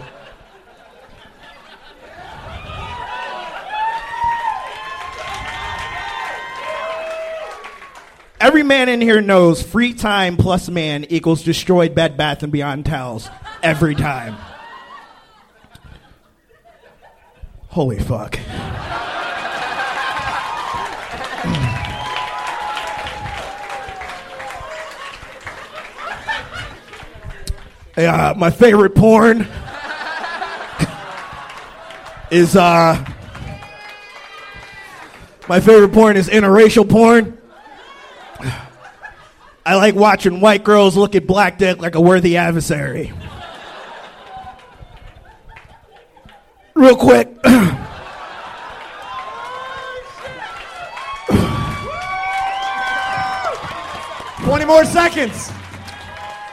[8.39, 12.85] Every man in here knows free time plus man equals destroyed Bed Bath and Beyond
[12.85, 13.29] towels
[13.61, 14.37] every time.
[17.67, 18.39] Holy fuck.
[27.97, 29.45] uh, my favorite porn
[32.31, 33.05] is uh
[35.49, 37.38] my favorite porn is interracial porn.
[39.69, 43.13] I like watching white girls look at black dick like a worthy adversary.
[46.73, 47.27] Real quick.
[54.43, 55.49] Twenty more seconds.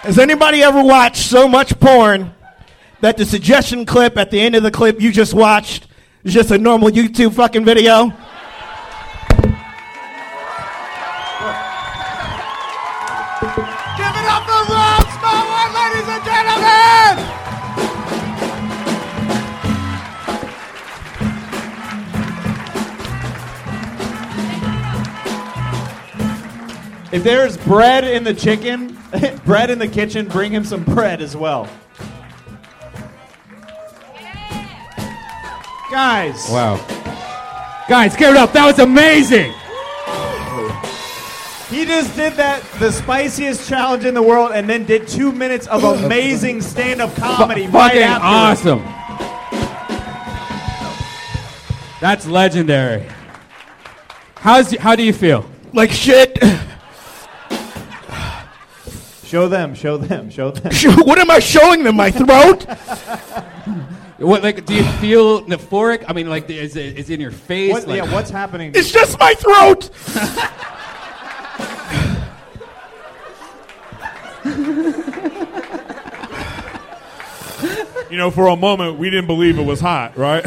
[0.03, 2.35] Has anybody ever watched so much porn
[3.01, 5.87] that the suggestion clip at the end of the clip you just watched
[6.23, 8.13] is just a normal YouTube fucking video?
[27.17, 28.95] If there's bread in the chicken,
[29.47, 31.67] bread in the kitchen, bring him some bread as well.
[35.91, 36.47] Guys.
[36.51, 36.77] Wow.
[37.89, 38.53] Guys, give it up.
[38.53, 39.55] That was amazing.
[41.71, 45.67] He just did that, the spiciest challenge in the world, and then did two minutes
[45.69, 48.71] of amazing stand up comedy Fu- right fucking after.
[48.71, 48.83] awesome.
[51.99, 53.07] That's legendary.
[54.35, 55.49] How's how do you feel?
[55.73, 56.39] Like shit.
[59.27, 60.73] Show them, show them, show them.
[61.05, 61.97] what am I showing them?
[61.97, 62.65] My throat?
[64.19, 66.07] What like do you feel euphoric?
[66.09, 67.71] I mean, like is it is it in your face?
[67.71, 68.73] What- like, yeah, what's happening?
[68.75, 69.91] It's just my throat.
[78.09, 80.47] You know, for a moment, we didn't believe it was hot, right?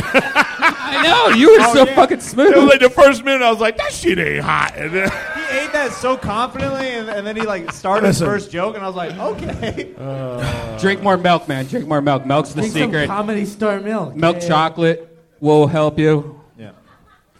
[0.91, 2.53] I know you were so fucking smooth.
[2.53, 4.73] It was like the first minute, I was like, that shit ain't hot.
[4.75, 8.25] And then, He ate that so confidently, and, and then he like started Listen.
[8.27, 10.77] his first joke, and I was like, okay.
[10.79, 11.65] Drink more milk, man.
[11.65, 12.25] Drink more milk.
[12.25, 13.07] Milk's the Drink some secret.
[13.07, 14.15] comedy store milk.
[14.15, 14.47] Milk Yeah, yeah.
[14.47, 16.39] chocolate will help you.
[16.57, 16.71] Yeah.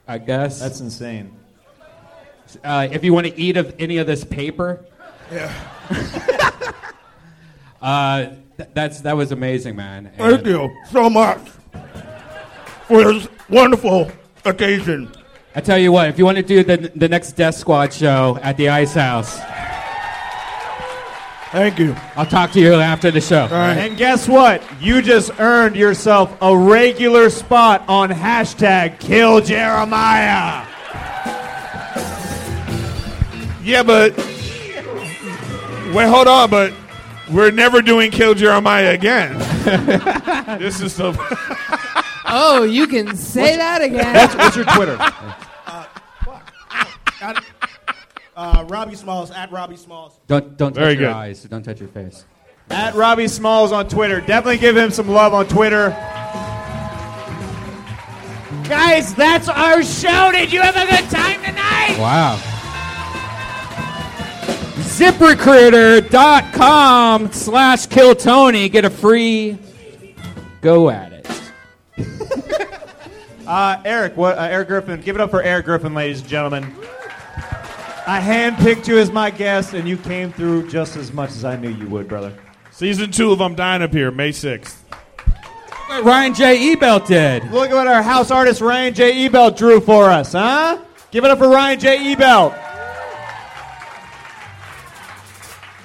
[0.08, 0.60] I guess.
[0.60, 1.36] That's insane.
[2.64, 4.84] Uh, if you want to eat of any of this paper,
[5.32, 5.54] Yeah.
[7.82, 8.26] uh,
[8.58, 10.12] th- that's that was amazing, man.
[10.18, 11.40] Thank you so much
[12.88, 14.12] for this wonderful
[14.46, 15.12] occasion.
[15.56, 18.38] I tell you what, if you want to do the the next Death Squad show
[18.42, 19.40] at the Ice House,
[21.52, 21.96] thank you.
[22.16, 23.48] I'll talk to you after the show.
[23.48, 24.62] And guess what?
[24.80, 30.66] You just earned yourself a regular spot on hashtag Kill Jeremiah.
[33.64, 34.16] yeah, but
[35.94, 36.74] wait, hold on, but
[37.32, 39.38] we're never doing Kill Jeremiah again.
[40.60, 41.14] this is the.
[42.32, 44.16] Oh, you can say that again.
[44.16, 44.98] What's, what's your Twitter?
[48.40, 50.18] Uh, Robbie Smalls at Robbie Smalls.
[50.28, 51.44] Don't don't touch Very your eyes.
[51.44, 52.24] Don't touch your face.
[52.70, 54.22] At Robbie Smalls on Twitter.
[54.22, 55.90] Definitely give him some love on Twitter.
[58.70, 60.32] Guys, that's our show.
[60.32, 61.98] Did you have a good time tonight?
[62.00, 62.38] Wow.
[64.78, 68.70] ZipRecruiter.com slash kill Tony.
[68.70, 69.58] Get a free
[70.62, 71.09] go at it.
[73.50, 74.38] Uh, Erik, what?
[74.38, 75.02] Uh, Erik Griffin.
[75.02, 76.64] Give it up for Erik Griffin, ladies and gentlemen.
[78.06, 81.56] I handpicked you as my guest, and you came through just as much as I
[81.56, 82.32] knew you would, brother.
[82.70, 84.76] Season two of I'm Dying Up Here, May 6th.
[85.88, 86.76] What Ryan J.
[86.76, 87.52] Ebelt did.
[87.52, 89.28] Look at what our house artist Ryan J.
[89.28, 90.80] Ebelt drew for us, huh?
[91.10, 92.14] Give it up for Ryan J.
[92.14, 92.54] Ebelt.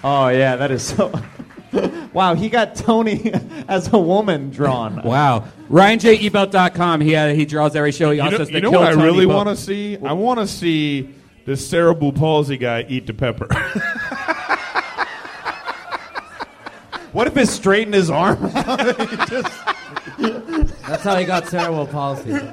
[0.04, 1.10] Oh yeah, that is so.
[2.12, 3.32] wow, he got Tony
[3.68, 5.02] as a woman drawn.
[5.02, 5.48] Wow.
[5.70, 7.00] RyanJEbelt.com.
[7.00, 8.10] He, uh, he draws every show.
[8.10, 9.98] He You also know, does the you know Kill what I really want to see?
[9.98, 11.14] I want to see
[11.46, 13.48] the cerebral palsy guy eat the pepper.
[17.14, 18.42] What if it straightened his arm?
[18.50, 19.54] That's
[21.04, 22.32] how he got cerebral palsy.
[22.32, 22.48] Uh,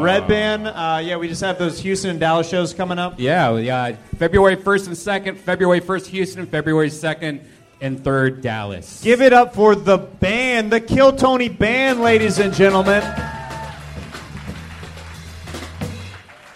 [0.00, 3.14] Redban, uh, yeah, we just have those Houston and Dallas shows coming up.
[3.18, 3.96] Yeah, yeah.
[4.18, 7.40] February 1st and 2nd, February 1st, Houston, February 2nd
[7.80, 9.02] and 3rd, Dallas.
[9.02, 13.02] Give it up for the band, the Kill Tony band, ladies and gentlemen.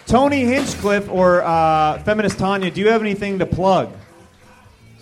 [0.05, 3.97] Tony Hinchcliffe or uh, Feminist Tanya, do you have anything to plug?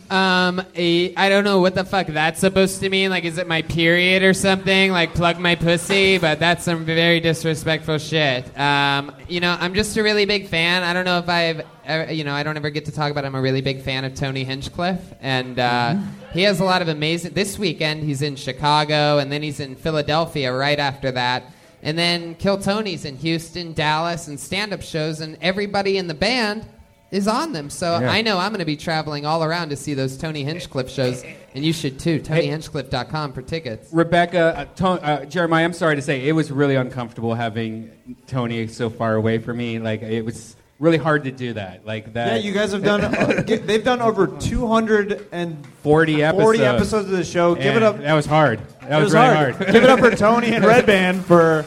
[0.09, 3.11] Um, I don't know what the fuck that's supposed to mean.
[3.11, 4.91] Like, is it my period or something?
[4.91, 6.17] Like, plug my pussy?
[6.17, 8.57] But that's some very disrespectful shit.
[8.59, 10.81] Um, you know, I'm just a really big fan.
[10.81, 13.23] I don't know if I've, ever, you know, I don't ever get to talk about.
[13.23, 13.27] It.
[13.27, 15.97] I'm a really big fan of Tony Hinchcliffe, and uh,
[16.33, 17.33] he has a lot of amazing.
[17.33, 21.43] This weekend he's in Chicago, and then he's in Philadelphia right after that.
[21.83, 26.65] And then Kill Tony's in Houston, Dallas, and stand-up shows, and everybody in the band
[27.11, 27.69] is on them.
[27.69, 28.11] So Yeah.
[28.11, 31.23] I know I'm going to be traveling all around to see those Tony Hinchcliffe shows,
[31.55, 32.19] and you should too.
[32.19, 33.89] TonyHinchcliffe.com for tickets.
[33.91, 37.91] Rebecca, uh, to- uh, Jeremiah, I'm sorry to say, it was really uncomfortable having
[38.27, 39.79] Tony so far away from me.
[39.79, 41.85] Like, it was really hard to do that.
[41.85, 42.27] Like that.
[42.27, 43.03] Yeah, you guys have done.
[43.03, 46.61] uh, g- they've done over 240 40 episodes.
[46.61, 47.55] episodes of the show.
[47.55, 47.97] Give it Yeah, up.
[47.99, 48.59] That was hard.
[48.81, 49.57] That It was, really hard.
[49.59, 51.65] Give it up for Tony and Redban for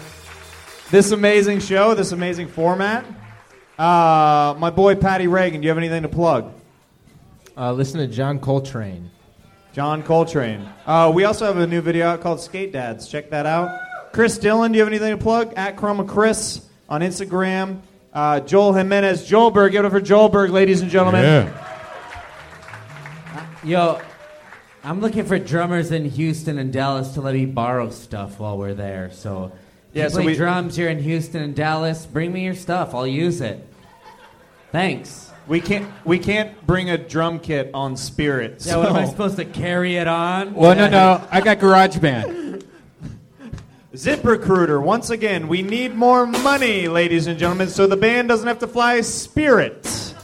[0.90, 3.04] this amazing show, this amazing format.
[3.78, 6.52] Uh, my boy Patty Regan, do you have anything to plug?
[7.56, 9.10] Uh, listen to John Coltrane.
[9.72, 10.68] John Coltrane.
[10.86, 13.08] Uh, we also have a new video out called Skate Dads.
[13.08, 13.80] Check that out.
[14.12, 15.54] Chris Dillon, do you have anything to plug?
[15.56, 17.80] At Chroma Chris on Instagram.
[18.12, 19.72] Uh, Joel Jimenez, Joelberg.
[19.72, 21.24] Give it up for Joelberg, ladies and gentlemen.
[21.24, 21.58] Yeah.
[23.64, 24.00] Yo,
[24.84, 28.74] I'm looking for drummers in Houston and Dallas to let me borrow stuff while we're
[28.74, 29.10] there.
[29.12, 29.52] So, if
[29.92, 32.94] Yeah, you so play we- drums here in Houston and Dallas, bring me your stuff.
[32.94, 33.66] I'll use it.
[34.70, 35.30] Thanks.
[35.46, 38.64] We can't we can't bring a drum kit on Spirit.
[38.64, 40.54] Yeah, what am I supposed to carry it on?
[40.54, 41.26] Well, no, no.
[41.30, 42.64] I got GarageBand.
[43.92, 48.60] ZipRecruiter, once again, we need more money, ladies and gentlemen, so the band doesn't have
[48.60, 50.14] to fly Spirit.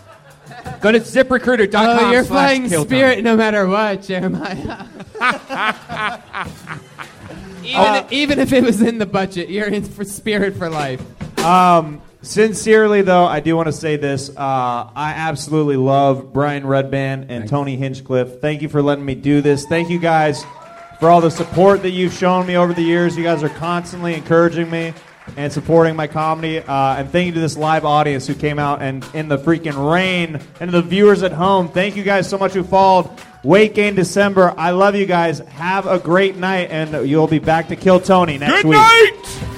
[0.80, 1.98] Go to ziprecruiter.com.
[1.98, 4.86] Oh, you're slash flying Spirit no matter what, Jeremiah.
[7.68, 11.00] even, Uh, even if it was in the budget, you're in for Spirit for life.
[11.44, 14.30] Um, sincerely, though, I do want to say this.
[14.30, 18.40] Uh, I absolutely love Brian Redban and Tony Hinchcliffe.
[18.40, 19.66] Thank you for letting me do this.
[19.66, 20.44] Thank you guys
[20.98, 23.16] for all the support that you've shown me over the years.
[23.16, 24.94] You guys are constantly encouraging me
[25.36, 26.58] and supporting my comedy.
[26.58, 29.92] Uh, and thank you to this live audience who came out and in the freaking
[29.92, 31.68] rain, and the viewers at home.
[31.68, 33.10] Thank you guys so much who followed.
[33.44, 34.52] Weight gain December.
[34.56, 35.38] I love you guys.
[35.38, 38.78] Have a great night, and you'll be back to Kill Tony next Good week.
[38.78, 39.57] night!